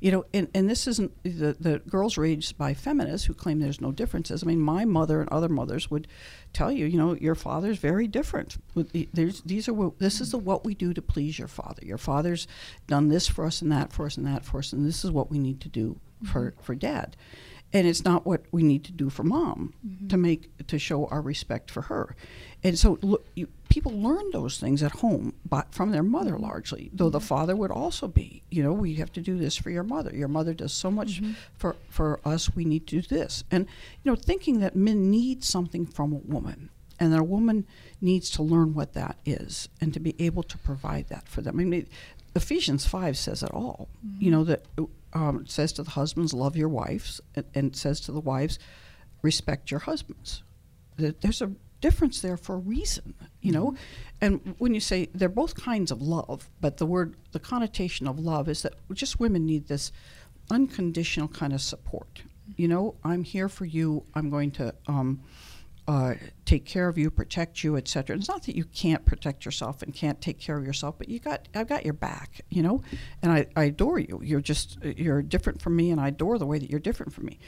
You 0.00 0.12
know, 0.12 0.24
and, 0.32 0.48
and 0.54 0.68
this 0.68 0.86
isn't 0.86 1.12
the, 1.22 1.56
the 1.58 1.78
girls 1.88 2.16
raised 2.16 2.56
by 2.58 2.74
feminists 2.74 3.26
who 3.26 3.34
claim 3.34 3.60
there's 3.60 3.80
no 3.80 3.92
differences. 3.92 4.42
I 4.42 4.46
mean, 4.46 4.60
my 4.60 4.84
mother 4.84 5.20
and 5.20 5.28
other 5.30 5.48
mothers 5.48 5.90
would 5.90 6.08
tell 6.52 6.70
you, 6.70 6.86
you 6.86 6.98
know, 6.98 7.14
your 7.14 7.34
father's 7.34 7.78
very 7.78 8.06
different. 8.06 8.56
There's, 9.12 9.42
these 9.42 9.68
are 9.68 9.74
what, 9.74 9.98
this 9.98 10.20
is 10.20 10.30
the, 10.30 10.38
what 10.38 10.64
we 10.64 10.74
do 10.74 10.94
to 10.94 11.02
please 11.02 11.38
your 11.38 11.48
father. 11.48 11.84
Your 11.84 11.98
father's 11.98 12.46
done 12.86 13.08
this 13.08 13.28
for 13.28 13.44
us 13.46 13.62
and 13.62 13.72
that 13.72 13.92
for 13.92 14.06
us 14.06 14.16
and 14.16 14.26
that 14.26 14.44
for 14.44 14.58
us, 14.58 14.72
and 14.72 14.86
this 14.86 15.04
is 15.04 15.10
what 15.10 15.30
we 15.30 15.38
need 15.38 15.60
to 15.62 15.68
do 15.68 15.98
for, 16.24 16.50
mm-hmm. 16.50 16.62
for 16.62 16.74
dad 16.74 17.16
and 17.74 17.88
it's 17.88 18.04
not 18.04 18.24
what 18.24 18.44
we 18.52 18.62
need 18.62 18.84
to 18.84 18.92
do 18.92 19.10
for 19.10 19.24
mom 19.24 19.74
mm-hmm. 19.86 20.06
to 20.06 20.16
make 20.16 20.66
to 20.66 20.78
show 20.78 21.06
our 21.06 21.20
respect 21.20 21.70
for 21.70 21.82
her 21.82 22.16
and 22.62 22.78
so 22.78 22.98
look, 23.02 23.26
you, 23.34 23.48
people 23.68 23.92
learn 23.92 24.30
those 24.30 24.58
things 24.58 24.82
at 24.82 24.92
home 24.92 25.34
but 25.46 25.74
from 25.74 25.90
their 25.90 26.02
mother 26.02 26.32
mm-hmm. 26.32 26.44
largely 26.44 26.90
though 26.94 27.10
the 27.10 27.18
mm-hmm. 27.18 27.26
father 27.26 27.56
would 27.56 27.72
also 27.72 28.06
be 28.06 28.42
you 28.50 28.62
know 28.62 28.72
we 28.72 28.94
have 28.94 29.12
to 29.12 29.20
do 29.20 29.36
this 29.36 29.56
for 29.56 29.70
your 29.70 29.82
mother 29.82 30.14
your 30.14 30.28
mother 30.28 30.54
does 30.54 30.72
so 30.72 30.90
much 30.90 31.20
mm-hmm. 31.20 31.32
for 31.58 31.76
for 31.90 32.20
us 32.24 32.54
we 32.54 32.64
need 32.64 32.86
to 32.86 33.02
do 33.02 33.08
this 33.14 33.44
and 33.50 33.66
you 34.02 34.10
know 34.10 34.16
thinking 34.16 34.60
that 34.60 34.76
men 34.76 35.10
need 35.10 35.44
something 35.44 35.84
from 35.84 36.12
a 36.12 36.16
woman 36.16 36.70
and 37.00 37.12
that 37.12 37.18
a 37.18 37.24
woman 37.24 37.66
needs 38.00 38.30
to 38.30 38.42
learn 38.42 38.72
what 38.72 38.92
that 38.92 39.16
is 39.26 39.68
and 39.80 39.92
to 39.92 39.98
be 39.98 40.14
able 40.20 40.44
to 40.44 40.56
provide 40.58 41.08
that 41.08 41.28
for 41.28 41.42
them 41.42 41.58
i 41.58 41.64
mean 41.64 41.88
ephesians 42.36 42.86
5 42.86 43.16
says 43.16 43.42
it 43.42 43.50
all 43.50 43.88
you 44.18 44.30
know 44.30 44.44
that 44.44 44.64
um, 45.14 45.40
it 45.40 45.50
says 45.50 45.72
to 45.74 45.82
the 45.82 45.90
husbands, 45.90 46.34
love 46.34 46.56
your 46.56 46.68
wives, 46.68 47.20
and, 47.34 47.46
and 47.54 47.66
it 47.72 47.76
says 47.76 48.00
to 48.00 48.12
the 48.12 48.20
wives, 48.20 48.58
respect 49.22 49.70
your 49.70 49.80
husbands. 49.80 50.42
There's 50.96 51.42
a 51.42 51.52
difference 51.80 52.20
there 52.20 52.36
for 52.36 52.54
a 52.54 52.58
reason, 52.58 53.14
you 53.40 53.52
know. 53.52 53.72
Mm-hmm. 53.72 53.76
And 54.20 54.54
when 54.58 54.74
you 54.74 54.80
say 54.80 55.08
they're 55.14 55.28
both 55.28 55.54
kinds 55.54 55.90
of 55.90 56.00
love, 56.00 56.48
but 56.60 56.78
the 56.78 56.86
word, 56.86 57.16
the 57.32 57.40
connotation 57.40 58.06
of 58.06 58.18
love 58.18 58.48
is 58.48 58.62
that 58.62 58.74
just 58.92 59.20
women 59.20 59.44
need 59.44 59.68
this 59.68 59.92
unconditional 60.50 61.28
kind 61.28 61.52
of 61.52 61.60
support. 61.60 62.22
You 62.56 62.68
know, 62.68 62.94
I'm 63.04 63.24
here 63.24 63.48
for 63.48 63.64
you. 63.64 64.04
I'm 64.14 64.30
going 64.30 64.50
to 64.52 64.74
um, 64.86 65.22
uh, 65.86 66.14
take 66.46 66.64
care 66.64 66.88
of 66.88 66.96
you, 66.96 67.10
protect 67.10 67.62
you, 67.62 67.76
etc. 67.76 68.16
It's 68.16 68.28
not 68.28 68.44
that 68.44 68.56
you 68.56 68.64
can't 68.64 69.04
protect 69.04 69.44
yourself 69.44 69.82
and 69.82 69.94
can't 69.94 70.20
take 70.20 70.38
care 70.38 70.56
of 70.56 70.64
yourself, 70.64 70.96
but 70.96 71.08
you 71.08 71.18
got 71.18 71.46
I've 71.54 71.68
got 71.68 71.84
your 71.84 71.92
back, 71.92 72.40
you 72.48 72.62
know, 72.62 72.82
and 73.22 73.30
I, 73.30 73.46
I 73.54 73.64
adore 73.64 73.98
you. 73.98 74.20
You're 74.22 74.40
just 74.40 74.82
you're 74.82 75.20
different 75.20 75.60
from 75.60 75.76
me, 75.76 75.90
and 75.90 76.00
I 76.00 76.08
adore 76.08 76.38
the 76.38 76.46
way 76.46 76.58
that 76.58 76.70
you're 76.70 76.80
different 76.80 77.12
from 77.12 77.26
me. 77.26 77.38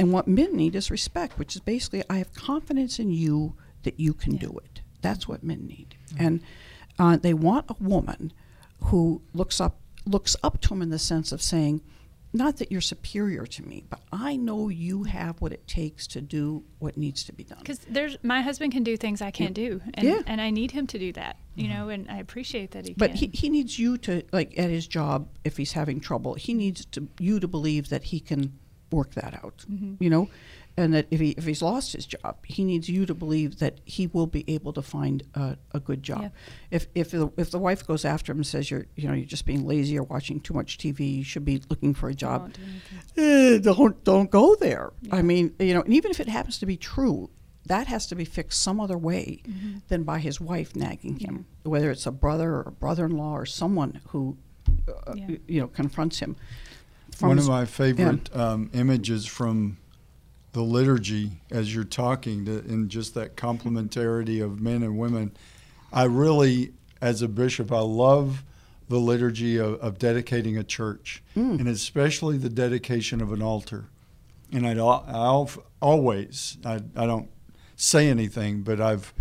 And 0.00 0.12
what 0.12 0.26
men 0.26 0.56
need 0.56 0.74
is 0.74 0.90
respect, 0.90 1.38
which 1.38 1.54
is 1.54 1.60
basically 1.60 2.02
I 2.10 2.18
have 2.18 2.34
confidence 2.34 2.98
in 2.98 3.12
you 3.12 3.54
that 3.84 4.00
you 4.00 4.12
can 4.12 4.34
yeah. 4.34 4.40
do 4.40 4.58
it. 4.64 4.80
That's 5.00 5.28
what 5.28 5.44
men 5.44 5.66
need, 5.66 5.94
mm-hmm. 6.08 6.24
and 6.24 6.40
uh, 6.98 7.16
they 7.16 7.34
want 7.34 7.70
a 7.70 7.76
woman 7.80 8.32
who 8.84 9.22
looks 9.32 9.60
up 9.60 9.78
looks 10.04 10.34
up 10.42 10.60
to 10.62 10.70
them 10.70 10.82
in 10.82 10.90
the 10.90 10.98
sense 10.98 11.30
of 11.30 11.40
saying, 11.40 11.80
not 12.32 12.58
that 12.58 12.70
you're 12.70 12.80
superior 12.82 13.46
to 13.46 13.62
me, 13.66 13.84
but 13.88 14.00
I 14.12 14.36
know 14.36 14.68
you 14.68 15.04
have 15.04 15.40
what 15.40 15.52
it 15.52 15.66
takes 15.66 16.06
to 16.08 16.20
do 16.20 16.62
what 16.78 16.96
needs 16.96 17.24
to 17.24 17.32
be 17.32 17.44
done. 17.44 17.58
Because 17.60 17.78
there's 17.80 18.18
my 18.22 18.42
husband 18.42 18.72
can 18.72 18.82
do 18.82 18.96
things 18.96 19.22
I 19.22 19.30
can't 19.30 19.54
do, 19.54 19.80
and 19.94 20.06
Yeah. 20.06 20.20
and 20.26 20.40
I 20.40 20.50
need 20.50 20.70
him 20.72 20.86
to 20.88 20.98
do 20.98 21.12
that, 21.14 21.36
you 21.54 21.68
know, 21.68 21.88
and 21.88 22.10
I 22.10 22.18
appreciate 22.18 22.72
that 22.72 22.86
he 22.86 22.94
But 22.94 23.10
can. 23.12 23.16
he, 23.16 23.26
he 23.32 23.48
needs 23.48 23.78
you 23.78 23.96
to 23.98 24.22
like 24.32 24.58
at 24.58 24.68
his 24.70 24.86
job 24.86 25.28
if 25.44 25.56
he's 25.56 25.72
having 25.72 26.00
trouble. 26.00 26.34
He 26.34 26.52
needs 26.54 26.84
to 26.86 27.08
you 27.18 27.40
to 27.40 27.48
believe 27.48 27.88
that 27.88 28.04
he 28.04 28.20
can 28.20 28.58
work 28.90 29.14
that 29.14 29.34
out. 29.42 29.64
Mm-hmm. 29.70 30.02
You 30.02 30.10
know, 30.10 30.28
and 30.78 30.94
that 30.94 31.06
if 31.10 31.18
he 31.20 31.30
if 31.40 31.44
he's 31.44 31.60
lost 31.62 31.92
his 31.92 32.06
job, 32.06 32.36
he 32.44 32.62
needs 32.64 32.88
you 32.88 33.04
to 33.06 33.14
believe 33.14 33.58
that 33.58 33.74
he 33.84 34.06
will 34.06 34.26
be 34.38 34.44
able 34.56 34.72
to 34.72 34.82
find 34.82 35.16
a, 35.34 35.56
a 35.72 35.80
good 35.80 36.02
job. 36.02 36.22
Yeah. 36.22 36.28
If 36.70 36.86
if 36.94 37.10
the, 37.10 37.30
if 37.36 37.50
the 37.50 37.58
wife 37.58 37.86
goes 37.86 38.04
after 38.04 38.30
him 38.32 38.38
and 38.38 38.46
says 38.46 38.70
you're 38.70 38.86
you 38.96 39.08
know 39.08 39.14
you're 39.14 39.26
just 39.36 39.44
being 39.44 39.66
lazy 39.66 39.98
or 39.98 40.04
watching 40.04 40.38
too 40.40 40.54
much 40.54 40.78
TV, 40.78 40.98
you 41.18 41.24
should 41.24 41.44
be 41.44 41.60
looking 41.70 41.94
for 41.94 42.08
a 42.08 42.14
job. 42.14 42.40
won't 42.42 42.58
do 43.16 43.22
eh, 43.22 43.58
don't, 43.58 44.02
don't 44.04 44.30
go 44.30 44.54
there. 44.54 44.92
I 45.10 45.22
mean, 45.22 45.54
you 45.58 45.74
know, 45.74 45.82
and 45.82 45.92
even 45.92 46.10
if 46.10 46.20
it 46.20 46.28
happens 46.28 46.58
to 46.60 46.66
be 46.66 46.76
true, 46.76 47.28
that 47.66 47.86
has 47.88 48.06
to 48.06 48.14
be 48.14 48.24
fixed 48.24 48.62
some 48.62 48.78
other 48.80 48.96
way 49.10 49.42
Mm-hmm. 49.48 49.78
than 49.88 50.04
by 50.04 50.18
his 50.20 50.40
wife 50.40 50.70
nagging 50.76 51.18
him, 51.18 51.46
whether 51.64 51.90
it's 51.90 52.06
a 52.06 52.12
brother 52.12 52.50
or 52.56 52.62
a 52.66 52.72
brother-in-law 52.72 53.32
or 53.32 53.46
someone 53.46 54.00
who, 54.10 54.36
uh, 54.88 55.14
Yeah. 55.16 55.36
you 55.46 55.60
know, 55.60 55.66
confronts 55.68 56.20
him. 56.20 56.36
From 57.16 57.28
One 57.30 57.38
of 57.38 57.48
my 57.48 57.64
favorite 57.64 58.34
um, 58.36 58.70
images 58.74 59.26
from 59.26 59.76
the 60.52 60.62
liturgy 60.62 61.40
as 61.50 61.74
you're 61.74 61.84
talking, 61.84 62.44
to, 62.46 62.58
in 62.64 62.88
just 62.88 63.14
that 63.14 63.36
complementarity 63.36 64.42
of 64.42 64.60
men 64.60 64.82
and 64.82 64.98
women, 64.98 65.32
I 65.92 66.04
really, 66.04 66.72
as 67.00 67.22
a 67.22 67.28
bishop, 67.28 67.70
I 67.72 67.80
love 67.80 68.44
the 68.88 68.98
liturgy 68.98 69.58
of, 69.58 69.74
of 69.80 69.98
dedicating 69.98 70.56
a 70.56 70.64
church, 70.64 71.22
Mm. 71.36 71.58
and 71.60 71.68
especially 71.68 72.38
the 72.38 72.48
dedication 72.48 73.20
of 73.20 73.32
an 73.32 73.42
altar. 73.42 73.86
And 74.50 74.66
I'd 74.66 74.78
I'll 74.78 75.50
always, 75.80 76.56
I, 76.64 76.76
I 76.96 77.06
don't 77.06 77.28
say 77.76 78.08
anything, 78.08 78.62
but 78.62 78.80
I've, 78.80 79.12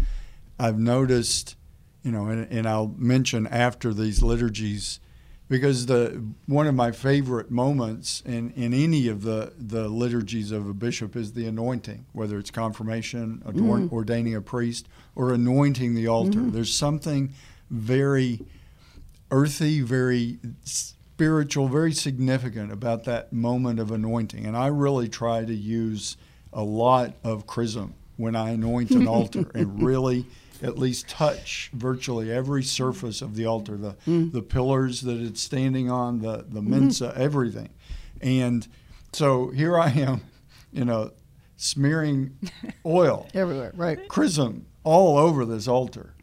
I've 0.58 0.80
noticed, 0.80 1.56
you 2.04 2.12
know, 2.12 2.28
and, 2.28 2.50
and 2.50 2.68
I'll 2.68 2.96
mention 2.98 3.46
after 3.48 3.94
these 3.94 4.24
liturgies, 4.24 5.02
because 5.50 5.86
the 5.86 6.24
one 6.46 6.68
of 6.68 6.76
my 6.76 6.92
favorite 6.92 7.50
moments 7.50 8.22
in, 8.26 8.52
in 8.52 8.74
any 8.74 9.08
of 9.08 9.24
the, 9.24 9.54
the 9.58 9.88
liturgies 9.88 10.52
of 10.52 10.68
a 10.68 10.74
bishop 10.74 11.16
is 11.16 11.34
the 11.34 11.48
anointing, 11.48 12.06
whether 12.12 12.38
it's 12.38 12.52
confirmation, 12.52 13.42
adorn, 13.46 13.90
mm. 13.90 13.94
ordaining 13.94 14.36
a 14.36 14.42
priest, 14.42 14.88
or 15.16 15.34
anointing 15.34 15.96
the 15.96 16.08
altar. 16.08 16.40
Mm-hmm. 16.40 16.52
There's 16.52 16.74
something 16.74 17.34
very 17.70 18.42
earthy, 19.32 19.82
very 19.82 20.40
spiritual, 20.64 21.68
very 21.68 21.94
significant 21.94 22.72
about 22.72 23.06
that 23.06 23.32
moment 23.32 23.80
of 23.80 23.92
anointing. 23.92 24.46
And 24.46 24.56
I 24.56 24.68
really 24.68 25.08
try 25.08 25.46
to 25.46 25.56
use 25.56 26.18
a 26.52 26.64
lot 26.64 27.14
of 27.24 27.48
chrism 27.48 27.94
when 28.18 28.36
I 28.36 28.52
anoint 28.52 28.92
an 28.92 29.08
altar 29.08 29.50
and 29.54 29.82
really 29.84 30.26
at 30.62 30.78
least 30.78 31.08
touch 31.08 31.70
virtually 31.74 32.32
every 32.32 32.64
surface 32.64 33.22
of 33.22 33.36
the 33.36 33.46
altar, 33.46 33.78
the, 33.78 33.96
mm. 34.08 34.32
the 34.32 34.42
pillars 34.42 35.02
that 35.02 35.18
it's 35.18 35.42
standing 35.42 35.90
on, 35.90 36.20
the, 36.20 36.46
the 36.48 36.62
mensa, 36.62 37.10
mm-hmm. 37.10 37.22
everything. 37.22 37.70
And 38.22 38.68
so 39.14 39.50
here 39.50 39.80
I 39.80 39.90
am, 39.90 40.22
you 40.72 40.86
know, 40.86 41.12
smearing 41.56 42.38
oil 42.86 43.28
everywhere, 43.34 43.72
right? 43.76 44.08
chrism 44.08 44.66
all 44.84 45.18
over 45.18 45.46
this 45.46 45.68
altar. 45.68 46.14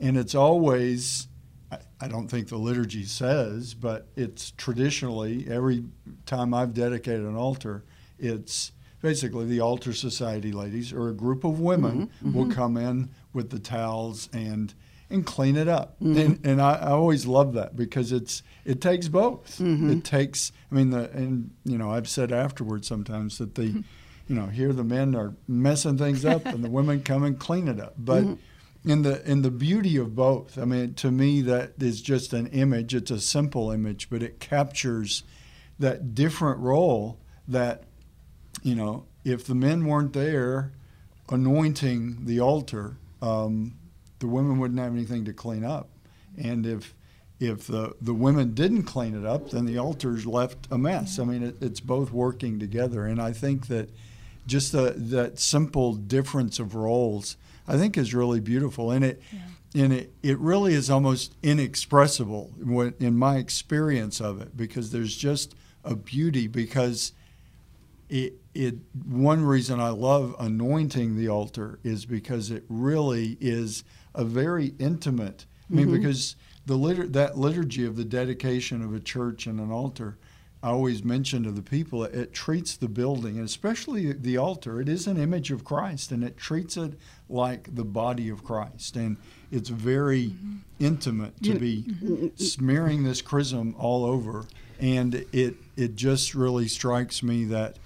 And 0.00 0.16
it's 0.16 0.34
always, 0.34 1.28
I, 1.70 1.78
I 2.00 2.08
don't 2.08 2.28
think 2.28 2.48
the 2.48 2.56
liturgy 2.56 3.04
says, 3.04 3.74
but 3.74 4.08
it's 4.16 4.52
traditionally, 4.52 5.46
every 5.50 5.84
time 6.24 6.54
I've 6.54 6.74
dedicated 6.74 7.24
an 7.24 7.36
altar, 7.36 7.84
it's 8.18 8.72
basically 9.00 9.44
the 9.46 9.60
altar 9.60 9.92
society 9.92 10.52
ladies 10.52 10.92
or 10.92 11.08
a 11.08 11.14
group 11.14 11.44
of 11.44 11.60
women 11.60 12.06
mm-hmm. 12.06 12.28
Mm-hmm. 12.28 12.38
will 12.38 12.50
come 12.50 12.76
in 12.76 13.10
with 13.32 13.50
the 13.50 13.58
towels 13.58 14.28
and 14.32 14.74
and 15.08 15.24
clean 15.24 15.56
it 15.56 15.68
up. 15.68 15.94
Mm-hmm. 16.00 16.18
And, 16.18 16.46
and 16.46 16.60
I, 16.60 16.74
I 16.74 16.90
always 16.90 17.26
love 17.26 17.52
that 17.54 17.76
because 17.76 18.10
it's 18.10 18.42
it 18.64 18.80
takes 18.80 19.08
both. 19.08 19.60
It 19.60 20.04
takes 20.04 20.52
I 20.70 20.74
mean 20.74 20.90
the 20.90 21.10
and 21.10 21.50
you 21.64 21.78
know 21.78 21.90
I've 21.90 22.08
said 22.08 22.32
afterwards 22.32 22.88
sometimes 22.88 23.38
that 23.38 23.54
the 23.54 23.66
you 23.66 24.34
know 24.34 24.46
here 24.46 24.72
the 24.72 24.84
men 24.84 25.14
are 25.14 25.34
messing 25.46 25.98
things 25.98 26.24
up 26.24 26.44
and 26.46 26.64
the 26.64 26.70
women 26.70 27.02
come 27.02 27.22
and 27.22 27.38
clean 27.38 27.68
it 27.68 27.80
up. 27.80 27.94
But 27.96 28.24
in 28.84 29.02
the 29.02 29.28
in 29.28 29.42
the 29.42 29.50
beauty 29.50 29.96
of 29.96 30.14
both, 30.14 30.58
I 30.58 30.64
mean 30.64 30.94
to 30.94 31.10
me 31.10 31.42
that 31.42 31.74
is 31.80 32.00
just 32.00 32.32
an 32.32 32.46
image. 32.48 32.94
It's 32.94 33.10
a 33.10 33.20
simple 33.20 33.70
image, 33.70 34.10
but 34.10 34.22
it 34.22 34.40
captures 34.40 35.22
that 35.78 36.14
different 36.14 36.58
role 36.60 37.20
that 37.46 37.84
you 38.62 38.74
know 38.74 39.04
if 39.24 39.46
the 39.46 39.54
men 39.54 39.86
weren't 39.86 40.12
there 40.12 40.72
anointing 41.28 42.24
the 42.26 42.40
altar, 42.40 42.96
um, 43.20 43.74
the 44.20 44.26
women 44.28 44.58
wouldn't 44.58 44.78
have 44.78 44.92
anything 44.92 45.24
to 45.24 45.32
clean 45.32 45.64
up, 45.64 45.88
and 46.36 46.66
if 46.66 46.94
if 47.38 47.66
the, 47.66 47.94
the 48.00 48.14
women 48.14 48.54
didn't 48.54 48.84
clean 48.84 49.14
it 49.14 49.26
up, 49.26 49.50
then 49.50 49.66
the 49.66 49.78
altar's 49.78 50.26
left 50.26 50.56
a 50.70 50.78
mess. 50.78 51.18
I 51.18 51.24
mean, 51.24 51.42
it, 51.42 51.56
it's 51.60 51.80
both 51.80 52.10
working 52.10 52.58
together, 52.58 53.04
and 53.04 53.20
I 53.20 53.32
think 53.32 53.66
that 53.66 53.90
just 54.46 54.72
the, 54.72 54.94
that 54.96 55.38
simple 55.38 55.92
difference 55.94 56.58
of 56.58 56.74
roles, 56.74 57.36
I 57.68 57.76
think, 57.76 57.98
is 57.98 58.14
really 58.14 58.40
beautiful, 58.40 58.90
and 58.90 59.04
it 59.04 59.22
and 59.74 59.92
it, 59.92 60.14
it 60.22 60.38
really 60.38 60.72
is 60.72 60.88
almost 60.88 61.34
inexpressible 61.42 62.50
in 62.98 63.18
my 63.18 63.36
experience 63.36 64.20
of 64.20 64.40
it 64.40 64.56
because 64.56 64.90
there's 64.90 65.14
just 65.14 65.54
a 65.84 65.94
beauty 65.94 66.46
because 66.46 67.12
it, 68.08 68.34
it 68.54 68.76
one 69.04 69.44
reason 69.44 69.80
I 69.80 69.90
love 69.90 70.34
anointing 70.38 71.16
the 71.16 71.28
altar 71.28 71.78
is 71.82 72.06
because 72.06 72.50
it 72.50 72.64
really 72.68 73.36
is 73.40 73.84
a 74.14 74.24
very 74.24 74.74
intimate. 74.78 75.46
I 75.70 75.74
mean, 75.74 75.86
mm-hmm. 75.86 75.96
because 75.96 76.36
the 76.66 76.76
litur- 76.76 77.12
that 77.12 77.38
liturgy 77.38 77.84
of 77.84 77.96
the 77.96 78.04
dedication 78.04 78.82
of 78.82 78.94
a 78.94 79.00
church 79.00 79.46
and 79.46 79.60
an 79.60 79.70
altar, 79.70 80.18
I 80.62 80.70
always 80.70 81.04
mention 81.04 81.44
to 81.44 81.52
the 81.52 81.62
people, 81.62 82.04
it, 82.04 82.14
it 82.14 82.32
treats 82.32 82.76
the 82.76 82.88
building 82.88 83.36
and 83.36 83.44
especially 83.44 84.12
the 84.12 84.36
altar. 84.36 84.80
It 84.80 84.88
is 84.88 85.06
an 85.06 85.16
image 85.16 85.50
of 85.50 85.64
Christ, 85.64 86.12
and 86.12 86.24
it 86.24 86.36
treats 86.36 86.76
it 86.76 86.94
like 87.28 87.74
the 87.74 87.84
body 87.84 88.28
of 88.28 88.42
Christ, 88.44 88.96
and 88.96 89.16
it's 89.50 89.68
very 89.68 90.28
mm-hmm. 90.28 90.56
intimate 90.78 91.42
to 91.42 91.58
be 91.58 91.84
mm-hmm. 91.88 92.28
smearing 92.36 93.04
this 93.04 93.22
chrism 93.22 93.74
all 93.78 94.04
over, 94.04 94.46
and 94.80 95.14
it 95.32 95.56
it 95.76 95.94
just 95.94 96.34
really 96.34 96.68
strikes 96.68 97.22
me 97.22 97.44
that 97.44 97.78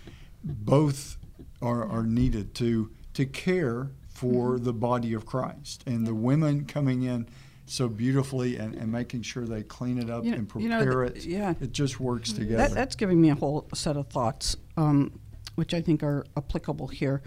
both 0.45 1.17
are, 1.63 1.85
are 1.87 2.03
needed 2.05 2.55
to 2.57 2.91
to 3.15 3.27
care 3.27 3.91
for 4.09 4.59
the 4.59 4.73
body 4.73 5.13
of 5.15 5.27
Christ 5.27 5.83
and 5.87 6.07
the 6.07 6.15
women 6.15 6.65
coming 6.65 7.03
in 7.03 7.27
so 7.67 7.89
beautifully 7.89 8.57
and, 8.57 8.75
and 8.75 8.91
making 8.91 9.23
sure 9.23 9.47
they 9.47 9.63
clean 9.63 9.99
it 9.99 10.09
up 10.11 10.25
You 10.25 10.33
know- 10.33 10.37
and 10.39 10.53
you 10.63 10.69
know, 10.69 10.83
prepare 10.83 11.09
th- 11.09 11.25
it. 11.25 11.29
yeah. 11.31 11.55
It 11.61 11.73
just 11.73 11.99
works 12.01 12.33
together. 12.33 12.57
That, 12.69 12.73
that's 12.73 12.97
giving 12.97 13.21
me 13.21 13.31
a 13.31 13.35
whole 13.35 13.69
set 13.75 13.97
of 13.97 14.09
thoughts, 14.09 14.57
um, 14.77 15.19
which 15.57 15.73
I 15.75 15.81
think 15.81 16.03
are 16.03 16.25
applicable 16.37 16.89
here. 16.89 17.23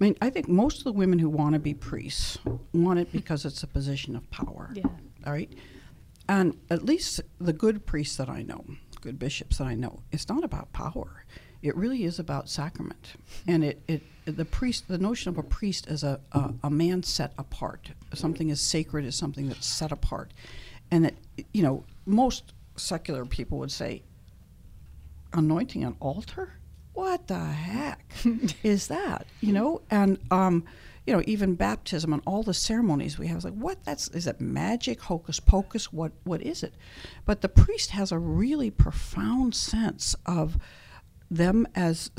I 0.00 0.04
mean, 0.04 0.16
I 0.20 0.30
think 0.30 0.48
most 0.48 0.78
of 0.78 0.84
the 0.84 0.92
women 0.92 1.18
who 1.18 1.28
want 1.28 1.54
to 1.54 1.58
be 1.58 1.74
priests 1.74 2.38
want 2.72 2.98
it 3.00 3.10
because 3.12 3.44
it's 3.44 3.62
a 3.62 3.66
position 3.66 4.14
of 4.16 4.28
power. 4.30 4.70
Yeah. 4.74 4.84
All 5.26 5.32
right. 5.32 5.52
And 6.28 6.56
at 6.70 6.84
least 6.84 7.20
the 7.40 7.52
good 7.52 7.86
priests 7.86 8.16
that 8.16 8.28
I 8.28 8.42
know, 8.42 8.64
good 9.00 9.18
bishops 9.18 9.58
that 9.58 9.66
I 9.66 9.74
know, 9.74 10.02
it's 10.12 10.28
not 10.28 10.44
about 10.44 10.72
power. 10.72 11.24
It 11.62 11.76
really 11.76 12.04
is 12.04 12.18
about 12.18 12.48
sacrament. 12.48 13.14
And 13.46 13.64
it, 13.64 13.82
it 13.88 14.02
the 14.24 14.44
priest 14.44 14.88
the 14.88 14.98
notion 14.98 15.30
of 15.30 15.38
a 15.38 15.42
priest 15.42 15.88
as 15.88 16.04
a, 16.04 16.20
a, 16.32 16.52
a 16.64 16.70
man 16.70 17.02
set 17.02 17.32
apart. 17.38 17.90
Something 18.14 18.50
as 18.50 18.60
sacred 18.60 19.04
as 19.04 19.16
something 19.16 19.48
that's 19.48 19.66
set 19.66 19.92
apart. 19.92 20.32
And 20.90 21.04
that 21.04 21.14
you 21.52 21.62
know, 21.62 21.84
most 22.06 22.52
secular 22.76 23.24
people 23.24 23.58
would 23.58 23.72
say, 23.72 24.02
anointing 25.32 25.84
an 25.84 25.96
altar? 26.00 26.54
What 26.94 27.28
the 27.28 27.38
heck 27.38 28.12
is 28.62 28.88
that? 28.88 29.26
You 29.40 29.52
know, 29.52 29.82
and 29.90 30.18
um, 30.30 30.64
you 31.06 31.14
know, 31.14 31.22
even 31.26 31.54
baptism 31.54 32.12
and 32.12 32.22
all 32.26 32.42
the 32.42 32.54
ceremonies 32.54 33.18
we 33.18 33.28
have, 33.28 33.36
it's 33.36 33.44
like, 33.44 33.54
what? 33.54 33.82
That's 33.84 34.08
is 34.08 34.26
it 34.26 34.40
magic, 34.40 35.02
hocus 35.02 35.40
pocus? 35.40 35.92
What 35.92 36.12
what 36.24 36.42
is 36.42 36.62
it? 36.62 36.74
But 37.24 37.40
the 37.40 37.48
priest 37.48 37.90
has 37.90 38.12
a 38.12 38.18
really 38.18 38.70
profound 38.70 39.54
sense 39.54 40.14
of 40.26 40.58
them 41.30 41.66
as 41.74 42.10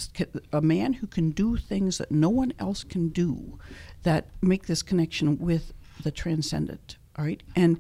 a 0.52 0.62
man 0.62 0.94
who 0.94 1.08
can 1.08 1.32
do 1.32 1.58
things 1.58 1.98
that 1.98 2.12
no 2.12 2.30
one 2.30 2.54
else 2.60 2.84
can 2.84 3.10
do, 3.10 3.60
that 4.04 4.28
make 4.42 4.68
this 4.68 4.82
connection 4.82 5.38
with 5.40 5.74
the 6.04 6.12
transcendent. 6.12 6.98
All 7.18 7.26
right, 7.26 7.42
and 7.56 7.80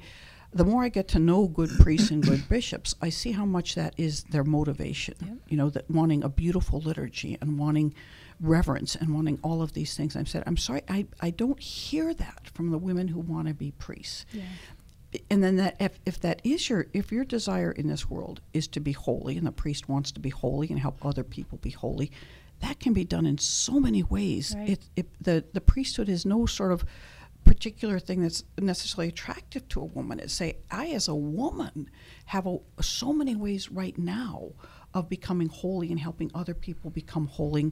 the 0.51 0.65
more 0.65 0.83
I 0.83 0.89
get 0.89 1.07
to 1.09 1.19
know 1.19 1.47
good 1.47 1.69
priests 1.79 2.09
and 2.09 2.23
good 2.23 2.49
bishops, 2.49 2.95
I 3.01 3.09
see 3.09 3.31
how 3.31 3.45
much 3.45 3.75
that 3.75 3.93
is 3.97 4.23
their 4.23 4.43
motivation. 4.43 5.15
You 5.47 5.57
know, 5.57 5.69
that 5.69 5.89
wanting 5.89 6.23
a 6.23 6.29
beautiful 6.29 6.79
liturgy 6.79 7.37
and 7.39 7.59
wanting 7.59 7.93
reverence 8.41 8.95
and 8.95 9.13
wanting 9.13 9.39
all 9.43 9.61
of 9.61 9.73
these 9.73 9.95
things. 9.95 10.15
I've 10.15 10.29
said, 10.29 10.43
I'm 10.47 10.57
sorry, 10.57 10.81
I, 10.87 11.05
I 11.19 11.29
don't 11.29 11.59
hear 11.59 12.13
that 12.13 12.49
from 12.53 12.71
the 12.71 12.77
women 12.77 13.09
who 13.09 13.19
want 13.19 13.47
to 13.47 13.53
be 13.53 13.71
priests. 13.71 14.25
Yeah. 14.31 14.43
And 15.29 15.43
then 15.43 15.55
that 15.55 15.75
if, 15.79 15.99
if 16.05 16.19
that 16.21 16.41
is 16.43 16.69
your 16.69 16.87
if 16.93 17.11
your 17.11 17.25
desire 17.25 17.71
in 17.71 17.87
this 17.87 18.09
world 18.09 18.41
is 18.53 18.67
to 18.67 18.79
be 18.79 18.91
holy 18.91 19.37
and 19.37 19.47
the 19.47 19.51
priest 19.51 19.89
wants 19.89 20.11
to 20.11 20.19
be 20.19 20.29
holy 20.29 20.69
and 20.69 20.79
help 20.79 21.03
other 21.03 21.23
people 21.23 21.57
be 21.57 21.71
holy 21.71 22.11
that 22.61 22.79
can 22.79 22.93
be 22.93 23.03
done 23.03 23.25
in 23.25 23.37
so 23.37 23.79
many 23.79 24.03
ways. 24.03 24.55
Right. 24.57 24.69
it, 24.71 24.89
it, 24.95 25.23
the, 25.23 25.45
the 25.53 25.61
priesthood 25.61 26.09
is 26.09 26.25
no 26.25 26.45
sort 26.45 26.71
of 26.71 26.85
particular 27.45 27.99
thing 27.99 28.21
that's 28.21 28.43
necessarily 28.59 29.07
attractive 29.07 29.67
to 29.69 29.81
a 29.81 29.85
woman. 29.85 30.19
It's 30.19 30.33
say 30.33 30.57
i 30.69 30.87
as 30.87 31.07
a 31.07 31.15
woman 31.15 31.89
have 32.25 32.45
a, 32.45 32.57
so 32.81 33.13
many 33.13 33.35
ways 33.35 33.71
right 33.71 33.97
now 33.97 34.51
of 34.93 35.07
becoming 35.07 35.47
holy 35.47 35.89
and 35.89 35.99
helping 35.99 36.31
other 36.33 36.53
people 36.53 36.89
become 36.89 37.27
holy 37.27 37.71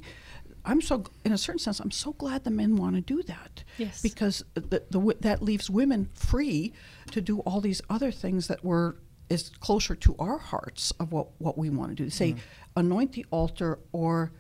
I'm 0.67 0.81
so, 0.81 1.05
in 1.23 1.31
a 1.31 1.37
certain 1.37 1.59
sense, 1.59 1.79
I'm 1.79 1.91
so 1.91 2.11
glad 2.11 2.43
the 2.43 2.51
men 2.51 2.75
want 2.75 2.95
to 2.95 3.01
do 3.01 3.23
that. 3.23 3.63
Yes. 3.77 4.01
Because 4.01 4.43
the, 4.53 4.83
the, 4.89 5.15
that 5.21 5.41
leaves 5.41 5.69
women 5.69 6.09
free 6.13 6.73
to 7.11 7.21
do 7.21 7.39
all 7.39 7.61
these 7.61 7.81
other 7.89 8.11
things 8.11 8.47
that 8.47 8.63
were 8.63 8.97
is 9.29 9.49
closer 9.59 9.95
to 9.95 10.15
our 10.19 10.37
hearts 10.37 10.91
of 10.99 11.11
what, 11.11 11.27
what 11.39 11.57
we 11.57 11.69
want 11.69 11.89
to 11.89 11.95
do. 11.95 12.09
Say, 12.09 12.31
mm-hmm. 12.31 12.39
anoint 12.75 13.13
the 13.13 13.25
altar 13.31 13.79
or 13.91 14.31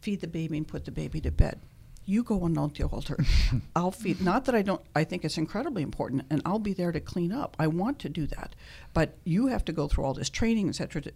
feed 0.00 0.20
the 0.20 0.26
baby 0.26 0.56
and 0.56 0.66
put 0.66 0.84
the 0.84 0.90
baby 0.90 1.20
to 1.20 1.30
bed. 1.30 1.60
You 2.06 2.22
go 2.22 2.44
anoint 2.44 2.76
the 2.76 2.84
altar. 2.84 3.18
I'll 3.76 3.92
feed. 3.92 4.20
Not 4.20 4.46
that 4.46 4.54
I 4.54 4.62
don't. 4.62 4.80
I 4.96 5.04
think 5.04 5.24
it's 5.24 5.38
incredibly 5.38 5.82
important, 5.82 6.24
and 6.30 6.42
I'll 6.44 6.58
be 6.58 6.72
there 6.72 6.90
to 6.90 6.98
clean 6.98 7.30
up. 7.30 7.56
I 7.58 7.68
want 7.68 7.98
to 8.00 8.08
do 8.08 8.26
that, 8.28 8.56
but 8.94 9.18
you 9.24 9.46
have 9.46 9.64
to 9.66 9.72
go 9.72 9.86
through 9.86 10.04
all 10.04 10.14
this 10.14 10.30
training, 10.30 10.68
etc., 10.70 11.02
to, 11.02 11.12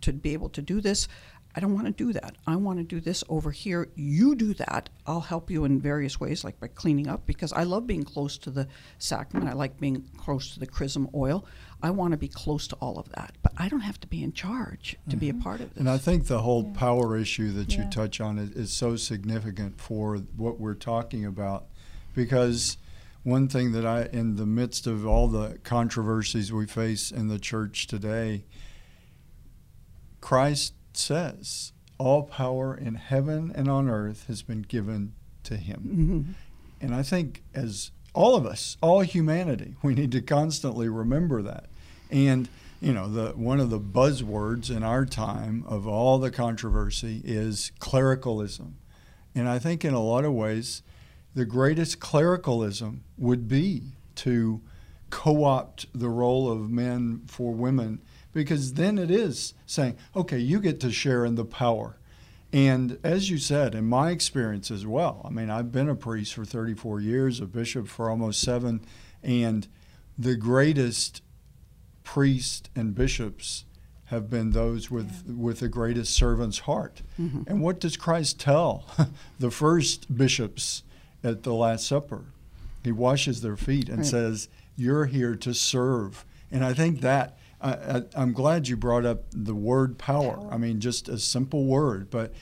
to 0.00 0.12
be 0.12 0.32
able 0.32 0.48
to 0.48 0.62
do 0.62 0.80
this. 0.80 1.06
I 1.54 1.60
don't 1.60 1.74
want 1.74 1.86
to 1.86 1.92
do 1.92 2.12
that. 2.14 2.36
I 2.46 2.56
want 2.56 2.78
to 2.78 2.84
do 2.84 2.98
this 2.98 3.22
over 3.28 3.50
here. 3.50 3.88
You 3.94 4.34
do 4.34 4.54
that. 4.54 4.88
I'll 5.06 5.20
help 5.20 5.50
you 5.50 5.64
in 5.64 5.80
various 5.80 6.18
ways, 6.18 6.44
like 6.44 6.58
by 6.58 6.68
cleaning 6.68 7.08
up, 7.08 7.26
because 7.26 7.52
I 7.52 7.64
love 7.64 7.86
being 7.86 8.04
close 8.04 8.38
to 8.38 8.50
the 8.50 8.68
sacrament. 8.98 9.50
I 9.50 9.54
like 9.54 9.78
being 9.78 10.08
close 10.16 10.54
to 10.54 10.60
the 10.60 10.66
chrism 10.66 11.08
oil. 11.14 11.44
I 11.82 11.90
want 11.90 12.12
to 12.12 12.16
be 12.16 12.28
close 12.28 12.66
to 12.68 12.76
all 12.76 12.98
of 12.98 13.10
that, 13.10 13.36
but 13.42 13.52
I 13.58 13.68
don't 13.68 13.80
have 13.80 14.00
to 14.00 14.06
be 14.06 14.22
in 14.22 14.32
charge 14.32 14.92
to 14.92 15.10
mm-hmm. 15.10 15.18
be 15.18 15.28
a 15.28 15.32
mm-hmm. 15.32 15.42
part 15.42 15.60
of 15.60 15.70
this. 15.70 15.78
And 15.80 15.90
I 15.90 15.98
think 15.98 16.26
the 16.26 16.40
whole 16.40 16.64
yeah. 16.64 16.78
power 16.78 17.16
issue 17.16 17.52
that 17.52 17.72
yeah. 17.72 17.84
you 17.84 17.90
touch 17.90 18.20
on 18.20 18.38
is, 18.38 18.50
is 18.52 18.72
so 18.72 18.96
significant 18.96 19.80
for 19.80 20.16
what 20.36 20.58
we're 20.58 20.74
talking 20.74 21.26
about, 21.26 21.66
because 22.14 22.78
one 23.24 23.48
thing 23.48 23.72
that 23.72 23.84
I, 23.84 24.08
in 24.12 24.36
the 24.36 24.46
midst 24.46 24.86
of 24.86 25.06
all 25.06 25.28
the 25.28 25.58
controversies 25.64 26.52
we 26.52 26.66
face 26.66 27.10
in 27.10 27.28
the 27.28 27.38
church 27.38 27.86
today, 27.88 28.44
Christ 30.20 30.74
says, 30.96 31.72
All 31.98 32.24
power 32.24 32.74
in 32.76 32.94
heaven 32.94 33.52
and 33.54 33.68
on 33.68 33.88
earth 33.88 34.26
has 34.28 34.42
been 34.42 34.62
given 34.62 35.14
to 35.44 35.56
him. 35.56 35.80
Mm-hmm. 35.80 36.32
And 36.84 36.94
I 36.94 37.02
think, 37.02 37.42
as 37.54 37.90
all 38.14 38.34
of 38.34 38.44
us, 38.46 38.76
all 38.80 39.00
humanity, 39.00 39.76
we 39.82 39.94
need 39.94 40.12
to 40.12 40.20
constantly 40.20 40.88
remember 40.88 41.42
that. 41.42 41.66
And 42.10 42.48
you 42.82 42.92
know, 42.92 43.08
the 43.08 43.30
one 43.36 43.60
of 43.60 43.70
the 43.70 43.78
buzzwords 43.78 44.68
in 44.68 44.82
our 44.82 45.06
time 45.06 45.64
of 45.68 45.86
all 45.86 46.18
the 46.18 46.32
controversy 46.32 47.22
is 47.24 47.70
clericalism. 47.78 48.76
And 49.36 49.48
I 49.48 49.60
think 49.60 49.84
in 49.84 49.94
a 49.94 50.02
lot 50.02 50.24
of 50.24 50.32
ways, 50.32 50.82
the 51.32 51.44
greatest 51.44 52.00
clericalism 52.00 53.04
would 53.16 53.48
be 53.48 53.82
to 54.16 54.60
co 55.10 55.44
opt 55.44 55.86
the 55.94 56.08
role 56.08 56.50
of 56.50 56.70
men 56.70 57.22
for 57.28 57.52
women 57.52 58.00
because 58.32 58.74
then 58.74 58.98
it 58.98 59.10
is 59.10 59.54
saying, 59.66 59.96
okay, 60.16 60.38
you 60.38 60.60
get 60.60 60.80
to 60.80 60.90
share 60.90 61.24
in 61.24 61.34
the 61.34 61.44
power. 61.44 61.96
And 62.52 62.98
as 63.02 63.30
you 63.30 63.38
said, 63.38 63.74
in 63.74 63.86
my 63.86 64.10
experience 64.10 64.70
as 64.70 64.86
well, 64.86 65.22
I 65.24 65.30
mean, 65.30 65.48
I've 65.48 65.72
been 65.72 65.88
a 65.88 65.94
priest 65.94 66.34
for 66.34 66.44
34 66.44 67.00
years, 67.00 67.40
a 67.40 67.46
bishop 67.46 67.88
for 67.88 68.10
almost 68.10 68.40
seven, 68.40 68.84
and 69.22 69.66
the 70.18 70.36
greatest 70.36 71.22
priests 72.04 72.68
and 72.76 72.94
bishops 72.94 73.64
have 74.06 74.28
been 74.28 74.50
those 74.50 74.90
with, 74.90 75.24
yeah. 75.26 75.34
with 75.34 75.60
the 75.60 75.68
greatest 75.68 76.14
servant's 76.14 76.60
heart. 76.60 77.00
Mm-hmm. 77.18 77.44
And 77.46 77.62
what 77.62 77.80
does 77.80 77.96
Christ 77.96 78.38
tell 78.38 78.84
the 79.38 79.50
first 79.50 80.14
bishops 80.14 80.82
at 81.24 81.44
the 81.44 81.54
Last 81.54 81.86
Supper? 81.86 82.26
He 82.84 82.92
washes 82.92 83.40
their 83.40 83.56
feet 83.56 83.88
and 83.88 83.98
right. 83.98 84.06
says, 84.06 84.48
You're 84.76 85.06
here 85.06 85.34
to 85.36 85.54
serve. 85.54 86.26
And 86.50 86.62
I 86.62 86.74
think 86.74 87.00
that 87.00 87.38
I, 87.62 88.02
am 88.14 88.32
glad 88.32 88.68
you 88.68 88.76
brought 88.76 89.06
up 89.06 89.24
the 89.30 89.54
word 89.54 89.98
power. 89.98 90.36
power. 90.36 90.52
I 90.52 90.56
mean, 90.58 90.80
just 90.80 91.08
a 91.08 91.18
simple 91.18 91.64
word, 91.64 92.10
but 92.10 92.32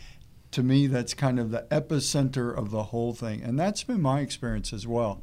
to 0.53 0.62
me, 0.62 0.87
that's 0.87 1.14
kind 1.14 1.39
of 1.39 1.51
the 1.51 1.66
epicenter 1.71 2.57
of 2.57 2.71
the 2.71 2.85
whole 2.85 3.14
thing. 3.14 3.43
And 3.43 3.59
that's 3.59 3.85
been 3.85 4.01
my 4.01 4.21
experience 4.21 4.73
as 4.73 4.87
well. 4.87 5.23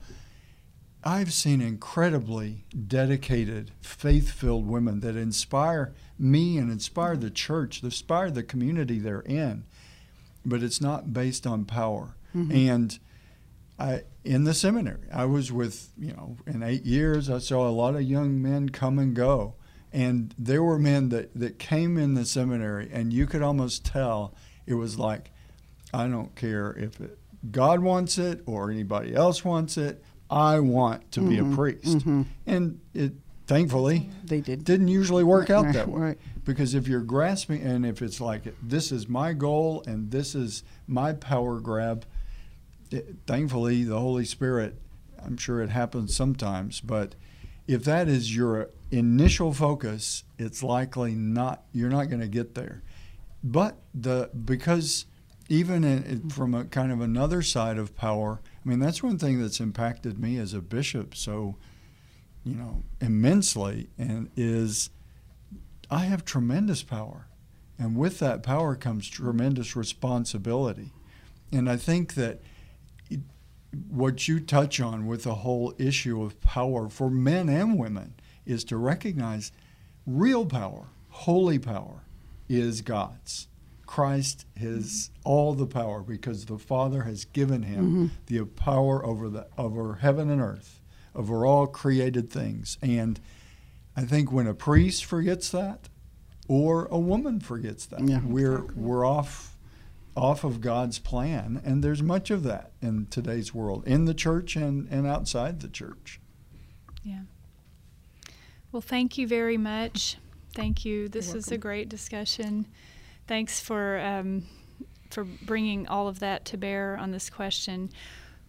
I've 1.04 1.34
seen 1.34 1.62
incredibly 1.62 2.66
dedicated, 2.88 3.72
faith 3.82 4.32
filled 4.32 4.68
women 4.68 5.00
that 5.02 5.16
inspire 5.16 5.94
me 6.18 6.58
and 6.58 6.72
inspire 6.72 7.16
the 7.16 7.30
church, 7.30 7.84
inspire 7.84 8.32
the 8.32 8.44
community 8.44 9.00
they're 9.00 9.22
in. 9.22 9.66
But 10.46 10.64
it's 10.64 10.82
not 10.82 11.14
based 11.14 11.46
on 11.46 11.66
power. 11.66 12.16
Mm-hmm. 12.36 12.70
And 12.70 13.00
I, 13.80 14.02
in 14.24 14.44
the 14.44 14.54
seminary, 14.54 15.08
I 15.14 15.26
was 15.26 15.52
with, 15.52 15.90
you 15.98 16.14
know, 16.14 16.38
in 16.46 16.64
eight 16.64 16.86
years, 16.86 17.30
I 17.30 17.40
saw 17.40 17.68
a 17.68 17.72
lot 17.72 17.96
of 17.96 18.02
young 18.02 18.42
men 18.42 18.70
come 18.70 18.98
and 18.98 19.16
go. 19.16 19.56
And 19.98 20.36
there 20.38 20.62
were 20.62 20.78
men 20.78 21.10
that, 21.10 21.34
that 21.34 21.58
came 21.58 21.98
in 21.98 22.14
the 22.14 22.24
seminary, 22.24 22.88
and 22.94 23.12
you 23.12 23.26
could 23.26 23.42
almost 23.42 23.84
tell 23.84 24.36
it 24.68 24.76
was 24.76 25.00
like, 25.00 25.32
I 25.92 26.08
don't 26.08 26.36
care 26.36 26.72
if 26.74 27.02
it, 27.02 27.18
God 27.50 27.80
wants 27.80 28.20
it 28.20 28.44
or 28.46 28.70
anybody 28.70 29.16
else 29.16 29.44
wants 29.44 29.76
it. 29.76 30.04
I 30.30 30.60
want 30.60 31.12
to 31.14 31.22
mm-hmm. 31.22 31.30
be 31.30 31.38
a 31.40 31.42
mm-hmm. 31.42 31.56
priest. 31.56 31.98
Mm-hmm. 31.98 32.22
And 32.46 32.80
it 32.94 33.14
thankfully 33.48 34.12
they 34.24 34.42
did 34.42 34.66
didn't 34.66 34.90
usually 34.90 35.24
work 35.24 35.50
out 35.50 35.74
that 35.74 35.88
way. 35.90 36.00
Right. 36.00 36.18
Because 36.46 36.76
if 36.76 36.88
you're 36.88 37.02
grasping 37.02 37.64
and 37.64 37.84
if 37.84 38.04
it's 38.04 38.22
like 38.22 38.44
this 38.62 38.92
is 38.92 39.08
my 39.10 39.34
goal 39.34 39.84
and 39.88 40.12
this 40.12 40.36
is 40.36 40.64
my 40.86 41.14
power 41.14 41.60
grab, 41.60 42.06
it, 42.92 43.16
thankfully 43.26 43.84
the 43.84 44.00
Holy 44.00 44.26
Spirit, 44.26 44.76
I'm 45.26 45.38
sure 45.38 45.64
it 45.64 45.70
happens 45.70 46.16
sometimes, 46.16 46.82
but 46.82 47.16
if 47.68 47.84
that 47.84 48.08
is 48.08 48.36
your 48.36 48.70
initial 48.92 49.54
focus, 49.54 50.24
it's 50.38 50.64
likely 50.64 51.14
not 51.14 51.64
you're 51.74 51.90
not 51.90 52.10
going 52.10 52.22
to 52.22 52.28
get 52.28 52.56
there. 52.56 52.82
But 53.44 53.78
the 53.94 54.30
because 54.46 55.06
even 55.50 55.84
in, 55.84 56.30
from 56.30 56.54
a 56.54 56.66
kind 56.66 56.92
of 56.92 57.02
another 57.02 57.42
side 57.42 57.78
of 57.78 57.96
power, 57.96 58.42
I 58.66 58.70
mean 58.70 58.80
that's 58.80 59.04
one 59.04 59.18
thing 59.18 59.42
that's 59.42 59.60
impacted 59.60 60.18
me 60.20 60.38
as 60.38 60.54
a 60.54 60.62
bishop 60.62 61.16
so 61.16 61.56
you 62.44 62.56
know 62.56 62.84
immensely 63.02 63.90
and 63.98 64.30
is 64.36 64.90
I 65.90 66.06
have 66.06 66.26
tremendous 66.26 66.84
power. 66.84 67.28
And 67.80 67.96
with 67.96 68.20
that 68.20 68.42
power 68.44 68.76
comes 68.76 69.08
tremendous 69.08 69.76
responsibility. 69.76 70.92
And 71.52 71.70
I 71.70 71.78
think 71.78 72.16
that 72.16 72.42
what 73.90 74.28
you 74.28 74.40
touch 74.40 74.80
on 74.80 75.06
with 75.08 75.24
the 75.24 75.36
whole 75.36 75.74
issue 75.78 76.22
of 76.22 76.40
power 76.42 76.90
for 76.90 77.10
men 77.10 77.50
and 77.50 77.78
women 77.78 78.16
is 78.46 78.64
to 78.66 78.78
recognize 78.78 79.52
real 80.06 80.46
power, 80.46 80.88
holy 81.10 81.60
power, 81.60 82.04
is 82.50 82.82
God's. 82.82 83.48
Christ 83.86 84.46
has 84.58 85.12
all 85.24 85.54
the 85.54 85.66
power 85.66 86.02
because 86.02 86.46
the 86.46 86.58
Father 86.58 87.04
has 87.04 87.26
given 87.26 87.64
him 87.64 87.86
mm-hmm. 87.86 88.06
the 88.28 88.46
power 88.46 89.04
over 89.06 89.30
the 89.30 89.48
over 89.58 89.96
heaven 89.96 90.30
and 90.30 90.42
earth, 90.42 90.82
over 91.16 91.46
all 91.46 91.68
created 91.68 92.30
things. 92.30 92.78
And 92.82 93.20
I 93.96 94.02
think 94.02 94.32
when 94.32 94.46
a 94.46 94.54
priest 94.54 95.06
forgets 95.06 95.50
that, 95.52 95.88
or 96.48 96.86
a 96.88 97.00
woman 97.00 97.40
forgets 97.40 97.86
that, 97.88 98.02
yeah, 98.02 98.20
we're 98.24 98.60
exactly. 98.60 98.84
we're 98.84 99.06
off 99.06 99.57
off 100.18 100.44
of 100.44 100.60
God's 100.60 101.00
plan. 101.00 101.62
And 101.64 101.84
there's 101.84 102.02
much 102.02 102.32
of 102.32 102.44
that 102.44 102.72
in 102.82 103.06
today's 103.08 103.54
world, 103.54 103.88
in 103.88 104.06
the 104.06 104.14
church 104.14 104.56
and, 104.56 104.88
and 104.90 105.06
outside 105.06 105.62
the 105.62 105.68
church. 105.68 106.20
Yeah. 107.04 107.22
Well, 108.72 108.82
thank 108.82 109.18
you 109.18 109.28
very 109.28 109.58
much. 109.58 110.18
Thank 110.54 110.84
you. 110.84 111.08
This 111.08 111.34
is 111.36 111.52
a 111.52 111.58
great 111.58 111.88
discussion. 111.88 112.66
Thanks 113.28 113.60
for 113.60 114.00
um, 114.00 114.48
for 115.12 115.24
bringing 115.24 115.88
all 115.88 116.08
of 116.08 116.20
that 116.20 116.46
to 116.46 116.58
bear 116.58 116.98
on 116.98 117.12
this 117.12 117.30
question. 117.30 117.92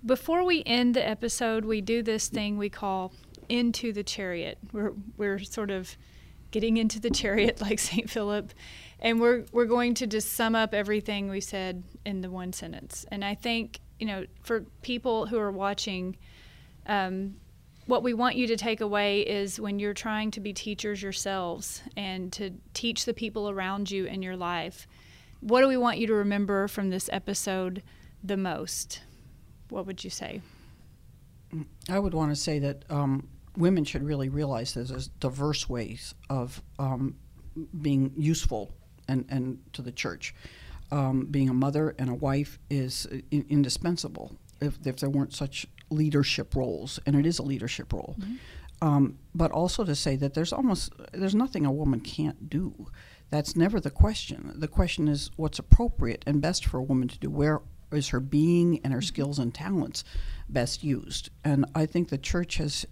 Before 0.04 0.42
we 0.42 0.62
end 0.64 0.94
the 0.94 1.06
episode, 1.06 1.64
we 1.64 1.80
do 1.80 2.02
this 2.02 2.28
thing 2.28 2.56
we 2.56 2.70
call 2.70 3.12
into 3.48 3.92
the 3.92 4.02
chariot. 4.02 4.58
We're 4.72 4.92
we're 5.16 5.38
sort 5.40 5.70
of 5.70 5.96
getting 6.50 6.76
into 6.76 7.00
the 7.00 7.10
chariot 7.10 7.60
like 7.60 7.78
St. 7.78 8.08
Philip 8.08 8.52
and 9.00 9.20
we're 9.20 9.44
we're 9.52 9.66
going 9.66 9.94
to 9.94 10.06
just 10.06 10.32
sum 10.32 10.54
up 10.54 10.74
everything 10.74 11.28
we 11.28 11.40
said 11.40 11.82
in 12.04 12.20
the 12.20 12.30
one 12.30 12.52
sentence. 12.52 13.06
And 13.10 13.24
I 13.24 13.34
think 13.34 13.80
you 13.98 14.06
know 14.06 14.26
for 14.42 14.64
people 14.82 15.26
who 15.26 15.38
are 15.38 15.52
watching, 15.52 16.16
um, 16.86 17.36
what 17.86 18.02
we 18.02 18.12
want 18.14 18.36
you 18.36 18.46
to 18.48 18.56
take 18.56 18.80
away 18.80 19.20
is 19.20 19.60
when 19.60 19.78
you're 19.78 19.94
trying 19.94 20.30
to 20.32 20.40
be 20.40 20.52
teachers 20.52 21.02
yourselves 21.02 21.82
and 21.96 22.32
to 22.34 22.50
teach 22.74 23.04
the 23.04 23.14
people 23.14 23.48
around 23.48 23.90
you 23.90 24.04
in 24.04 24.22
your 24.22 24.36
life. 24.36 24.86
What 25.40 25.60
do 25.60 25.68
we 25.68 25.76
want 25.76 25.98
you 25.98 26.06
to 26.08 26.14
remember 26.14 26.66
from 26.66 26.90
this 26.90 27.08
episode 27.12 27.82
the 28.22 28.36
most? 28.36 29.02
What 29.68 29.86
would 29.86 30.02
you 30.02 30.10
say? 30.10 30.42
I 31.88 31.98
would 31.98 32.12
want 32.12 32.30
to 32.32 32.36
say 32.36 32.58
that 32.58 32.84
um, 32.90 33.28
women 33.58 33.84
should 33.84 34.02
really 34.02 34.28
realize 34.28 34.72
there's 34.72 35.08
diverse 35.08 35.68
ways 35.68 36.14
of 36.30 36.62
um, 36.78 37.16
being 37.82 38.12
useful 38.16 38.72
and, 39.08 39.26
and 39.28 39.58
to 39.72 39.82
the 39.82 39.92
church. 39.92 40.34
Um, 40.90 41.26
being 41.26 41.50
a 41.50 41.54
mother 41.54 41.94
and 41.98 42.08
a 42.08 42.14
wife 42.14 42.58
is 42.70 43.06
in- 43.30 43.44
indispensable 43.50 44.38
if, 44.60 44.78
if 44.86 44.96
there 44.96 45.10
weren't 45.10 45.34
such 45.34 45.66
leadership 45.90 46.54
roles, 46.54 46.98
and 47.04 47.14
it 47.16 47.26
is 47.26 47.38
a 47.38 47.42
leadership 47.42 47.92
role. 47.92 48.16
Mm-hmm. 48.18 48.34
Um, 48.80 49.18
but 49.34 49.50
also 49.50 49.84
to 49.84 49.94
say 49.94 50.16
that 50.16 50.34
there's 50.34 50.52
almost 50.52 50.92
there's 51.12 51.34
nothing 51.34 51.66
a 51.66 51.72
woman 51.72 52.00
can't 52.00 52.48
do. 52.48 52.86
That's 53.30 53.56
never 53.56 53.80
the 53.80 53.90
question. 53.90 54.52
The 54.54 54.68
question 54.68 55.08
is 55.08 55.30
what's 55.36 55.58
appropriate 55.58 56.22
and 56.26 56.40
best 56.40 56.64
for 56.64 56.78
a 56.78 56.82
woman 56.82 57.08
to 57.08 57.18
do. 57.18 57.28
Where 57.28 57.60
is 57.90 58.08
her 58.08 58.20
being 58.20 58.80
and 58.84 58.92
her 58.92 59.00
mm-hmm. 59.00 59.06
skills 59.06 59.38
and 59.38 59.52
talents 59.52 60.04
best 60.48 60.84
used? 60.84 61.30
And 61.44 61.66
I 61.74 61.86
think 61.86 62.08
the 62.08 62.18
church 62.18 62.56
has 62.58 62.86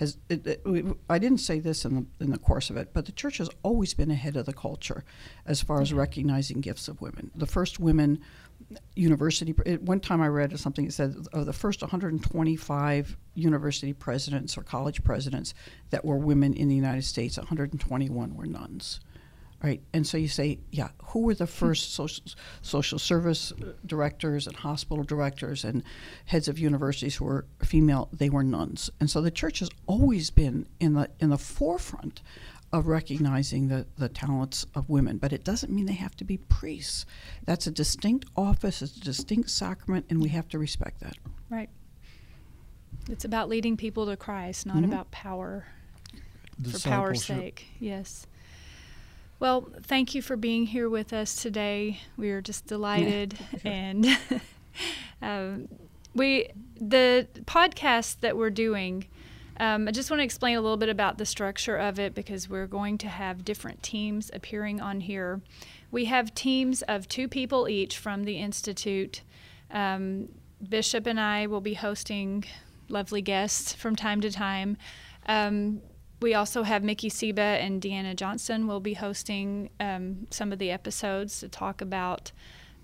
has 0.00 0.16
it, 0.30 0.46
it, 0.46 0.62
I 1.10 1.18
didn't 1.18 1.40
say 1.40 1.60
this 1.60 1.84
in 1.84 1.94
the 1.94 2.24
in 2.24 2.30
the 2.30 2.38
course 2.38 2.70
of 2.70 2.78
it, 2.78 2.94
but 2.94 3.04
the 3.04 3.12
church 3.12 3.36
has 3.36 3.50
always 3.62 3.92
been 3.92 4.10
ahead 4.10 4.34
of 4.34 4.46
the 4.46 4.54
culture 4.54 5.04
as 5.44 5.60
far 5.60 5.82
as 5.82 5.92
recognizing 5.92 6.62
gifts 6.62 6.88
of 6.88 7.02
women. 7.02 7.30
The 7.34 7.46
first 7.46 7.78
women 7.78 8.18
university. 8.96 9.52
One 9.52 10.00
time 10.00 10.22
I 10.22 10.28
read 10.28 10.58
something 10.58 10.86
that 10.86 10.92
said 10.92 11.14
of 11.34 11.44
the 11.44 11.52
first 11.52 11.82
125 11.82 13.16
university 13.34 13.92
presidents 13.92 14.56
or 14.56 14.62
college 14.62 15.04
presidents 15.04 15.52
that 15.90 16.02
were 16.02 16.16
women 16.16 16.54
in 16.54 16.68
the 16.68 16.74
United 16.74 17.04
States, 17.04 17.36
121 17.36 18.34
were 18.34 18.46
nuns. 18.46 19.00
Right, 19.62 19.82
and 19.92 20.06
so 20.06 20.16
you 20.16 20.28
say, 20.28 20.58
yeah, 20.70 20.88
who 21.08 21.20
were 21.20 21.34
the 21.34 21.46
first 21.46 21.92
social, 21.92 22.24
social 22.62 22.98
service 22.98 23.52
directors 23.84 24.46
and 24.46 24.56
hospital 24.56 25.04
directors 25.04 25.64
and 25.64 25.82
heads 26.24 26.48
of 26.48 26.58
universities 26.58 27.16
who 27.16 27.26
were 27.26 27.44
female? 27.62 28.08
They 28.10 28.30
were 28.30 28.42
nuns, 28.42 28.88
and 29.00 29.10
so 29.10 29.20
the 29.20 29.30
church 29.30 29.58
has 29.58 29.68
always 29.86 30.30
been 30.30 30.66
in 30.80 30.94
the 30.94 31.10
in 31.20 31.28
the 31.28 31.36
forefront 31.36 32.22
of 32.72 32.86
recognizing 32.86 33.68
the, 33.68 33.86
the 33.98 34.08
talents 34.08 34.64
of 34.74 34.88
women, 34.88 35.18
but 35.18 35.32
it 35.32 35.44
doesn't 35.44 35.72
mean 35.72 35.86
they 35.86 35.92
have 35.92 36.16
to 36.16 36.24
be 36.24 36.36
priests. 36.36 37.04
That's 37.44 37.66
a 37.66 37.70
distinct 37.70 38.26
office, 38.36 38.80
it's 38.80 38.96
a 38.96 39.00
distinct 39.00 39.50
sacrament, 39.50 40.06
and 40.08 40.22
we 40.22 40.28
have 40.30 40.48
to 40.50 40.58
respect 40.58 41.00
that. 41.00 41.16
Right. 41.48 41.68
It's 43.08 43.24
about 43.24 43.48
leading 43.48 43.76
people 43.76 44.06
to 44.06 44.16
Christ, 44.16 44.66
not 44.66 44.76
mm-hmm. 44.76 44.84
about 44.84 45.10
power 45.10 45.66
for 46.70 46.78
power's 46.88 47.24
sake. 47.24 47.66
Yes. 47.80 48.26
Well, 49.40 49.68
thank 49.82 50.14
you 50.14 50.22
for 50.22 50.36
being 50.36 50.66
here 50.66 50.88
with 50.88 51.12
us 51.12 51.34
today. 51.34 52.00
We 52.16 52.30
are 52.30 52.40
just 52.40 52.66
delighted, 52.68 53.36
and 53.64 54.06
um, 55.22 55.68
we 56.14 56.50
the 56.80 57.26
podcast 57.46 58.20
that 58.20 58.36
we're 58.36 58.50
doing 58.50 59.06
um, 59.60 59.86
I 59.86 59.90
just 59.90 60.10
want 60.10 60.20
to 60.20 60.24
explain 60.24 60.56
a 60.56 60.60
little 60.62 60.78
bit 60.78 60.88
about 60.88 61.18
the 61.18 61.26
structure 61.26 61.76
of 61.76 61.98
it 61.98 62.14
because 62.14 62.48
we're 62.48 62.66
going 62.66 62.96
to 62.96 63.08
have 63.08 63.44
different 63.44 63.82
teams 63.82 64.30
appearing 64.32 64.80
on 64.80 65.00
here. 65.00 65.42
We 65.90 66.06
have 66.06 66.34
teams 66.34 66.80
of 66.82 67.06
two 67.06 67.28
people 67.28 67.68
each 67.68 67.98
from 67.98 68.24
the 68.24 68.38
Institute. 68.38 69.20
Um, 69.70 70.30
Bishop 70.66 71.06
and 71.06 71.20
I 71.20 71.46
will 71.46 71.60
be 71.60 71.74
hosting 71.74 72.44
lovely 72.88 73.20
guests 73.20 73.74
from 73.74 73.96
time 73.96 74.22
to 74.22 74.30
time. 74.30 74.78
Um, 75.26 75.82
we 76.20 76.34
also 76.34 76.62
have 76.62 76.82
Mickey 76.84 77.08
Seba 77.08 77.40
and 77.40 77.80
Deanna 77.80 78.14
Johnson 78.14 78.66
will 78.66 78.80
be 78.80 78.94
hosting 78.94 79.70
um, 79.80 80.26
some 80.30 80.52
of 80.52 80.58
the 80.58 80.70
episodes 80.70 81.40
to 81.40 81.48
talk 81.48 81.80
about 81.80 82.32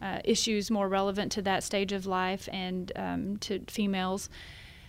uh, 0.01 0.21
issues 0.25 0.71
more 0.71 0.89
relevant 0.89 1.33
to 1.33 1.43
that 1.43 1.63
stage 1.63 1.93
of 1.93 2.07
life 2.07 2.49
and 2.53 2.93
um, 2.97 3.37
to 3.39 3.61
females. 3.69 4.29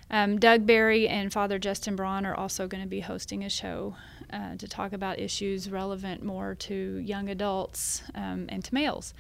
Um, 0.09 0.39
Doug 0.39 0.65
Barry 0.65 1.07
and 1.07 1.33
Father 1.33 1.59
Justin 1.59 1.95
Braun 1.95 2.25
are 2.25 2.35
also 2.35 2.67
going 2.67 2.83
to 2.83 2.89
be 2.89 3.01
hosting 3.01 3.43
a 3.43 3.49
show 3.49 3.95
uh, 4.31 4.55
to 4.55 4.67
talk 4.67 4.93
about 4.93 5.19
issues 5.19 5.69
relevant 5.69 6.23
more 6.23 6.55
to 6.55 6.97
young 6.97 7.29
adults 7.29 8.03
um, 8.15 8.45
and 8.49 8.63
to 8.63 8.73
males. 8.73 9.13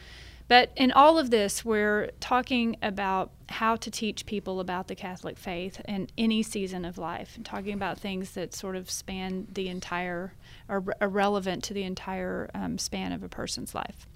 But 0.47 0.71
in 0.75 0.91
all 0.91 1.19
of 1.19 1.29
this, 1.29 1.65
we're 1.65 2.11
talking 2.19 2.77
about 2.81 3.31
how 3.49 3.75
to 3.75 3.91
teach 3.91 4.25
people 4.25 4.59
about 4.59 4.87
the 4.87 4.95
Catholic 4.95 5.37
faith 5.37 5.81
in 5.87 6.07
any 6.17 6.41
season 6.41 6.85
of 6.85 6.97
life, 6.97 7.35
and 7.35 7.45
talking 7.45 7.73
about 7.73 7.99
things 7.99 8.31
that 8.31 8.53
sort 8.53 8.75
of 8.75 8.89
span 8.89 9.47
the 9.51 9.67
entire, 9.67 10.33
or 10.69 10.83
are 11.01 11.09
relevant 11.09 11.63
to 11.65 11.73
the 11.73 11.83
entire 11.83 12.49
um, 12.53 12.77
span 12.77 13.11
of 13.11 13.23
a 13.23 13.29
person's 13.29 13.75
life. 13.75 14.07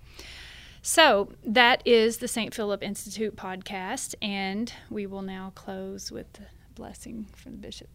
So 0.82 1.34
that 1.44 1.84
is 1.86 2.18
the 2.18 2.28
St. 2.28 2.54
Philip 2.54 2.82
Institute 2.82 3.36
podcast, 3.36 4.16
and 4.22 4.72
we 4.90 5.06
will 5.06 5.22
now 5.22 5.52
close 5.54 6.12
with 6.12 6.32
the 6.34 6.46
blessing 6.76 7.28
from 7.36 7.52
the 7.52 7.58
bishop. 7.58 7.90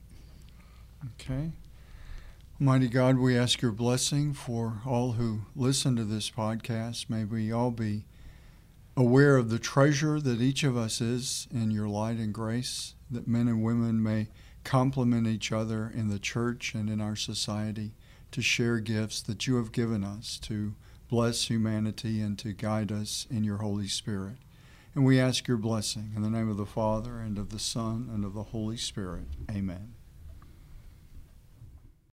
Okay. 1.14 1.53
Mighty 2.59 2.89
God, 2.89 3.18
we 3.18 3.37
ask 3.37 3.61
your 3.61 3.72
blessing 3.72 4.32
for 4.32 4.80
all 4.87 5.12
who 5.12 5.41
listen 5.55 5.97
to 5.97 6.05
this 6.05 6.30
podcast. 6.30 7.11
May 7.11 7.24
we 7.24 7.51
all 7.53 7.70
be 7.70 8.05
aware 8.97 9.36
of 9.36 9.51
the 9.51 9.59
treasure 9.59 10.18
that 10.20 10.40
each 10.40 10.64
of 10.64 10.76
us 10.76 11.01
is 11.01 11.47
in 11.53 11.70
your 11.70 11.88
light 11.88 12.16
and 12.16 12.32
grace, 12.32 12.94
that 13.11 13.28
men 13.28 13.47
and 13.47 13.62
women 13.62 14.03
may 14.03 14.28
complement 14.64 15.26
each 15.26 15.53
other 15.53 15.92
in 15.94 16.09
the 16.09 16.18
church 16.18 16.74
and 16.74 16.88
in 16.88 17.01
our 17.01 17.16
society 17.16 17.92
to 18.32 18.42
share 18.42 18.80
gifts 18.80 19.20
that 19.22 19.47
you 19.47 19.57
have 19.57 19.70
given 19.70 20.03
us 20.03 20.38
to 20.38 20.74
bless 21.09 21.49
humanity 21.49 22.20
and 22.20 22.38
to 22.38 22.53
guide 22.53 22.90
us 22.90 23.26
in 23.30 23.44
your 23.44 23.59
Holy 23.59 23.86
Spirit. 23.86 24.36
And 24.94 25.05
we 25.05 25.20
ask 25.20 25.47
your 25.47 25.59
blessing 25.59 26.12
in 26.16 26.22
the 26.22 26.30
name 26.30 26.51
of 26.51 26.57
the 26.57 26.66
Father, 26.66 27.18
and 27.18 27.38
of 27.38 27.51
the 27.51 27.59
Son, 27.59 28.09
and 28.12 28.24
of 28.24 28.32
the 28.32 28.44
Holy 28.44 28.78
Spirit. 28.78 29.26
Amen. 29.51 29.95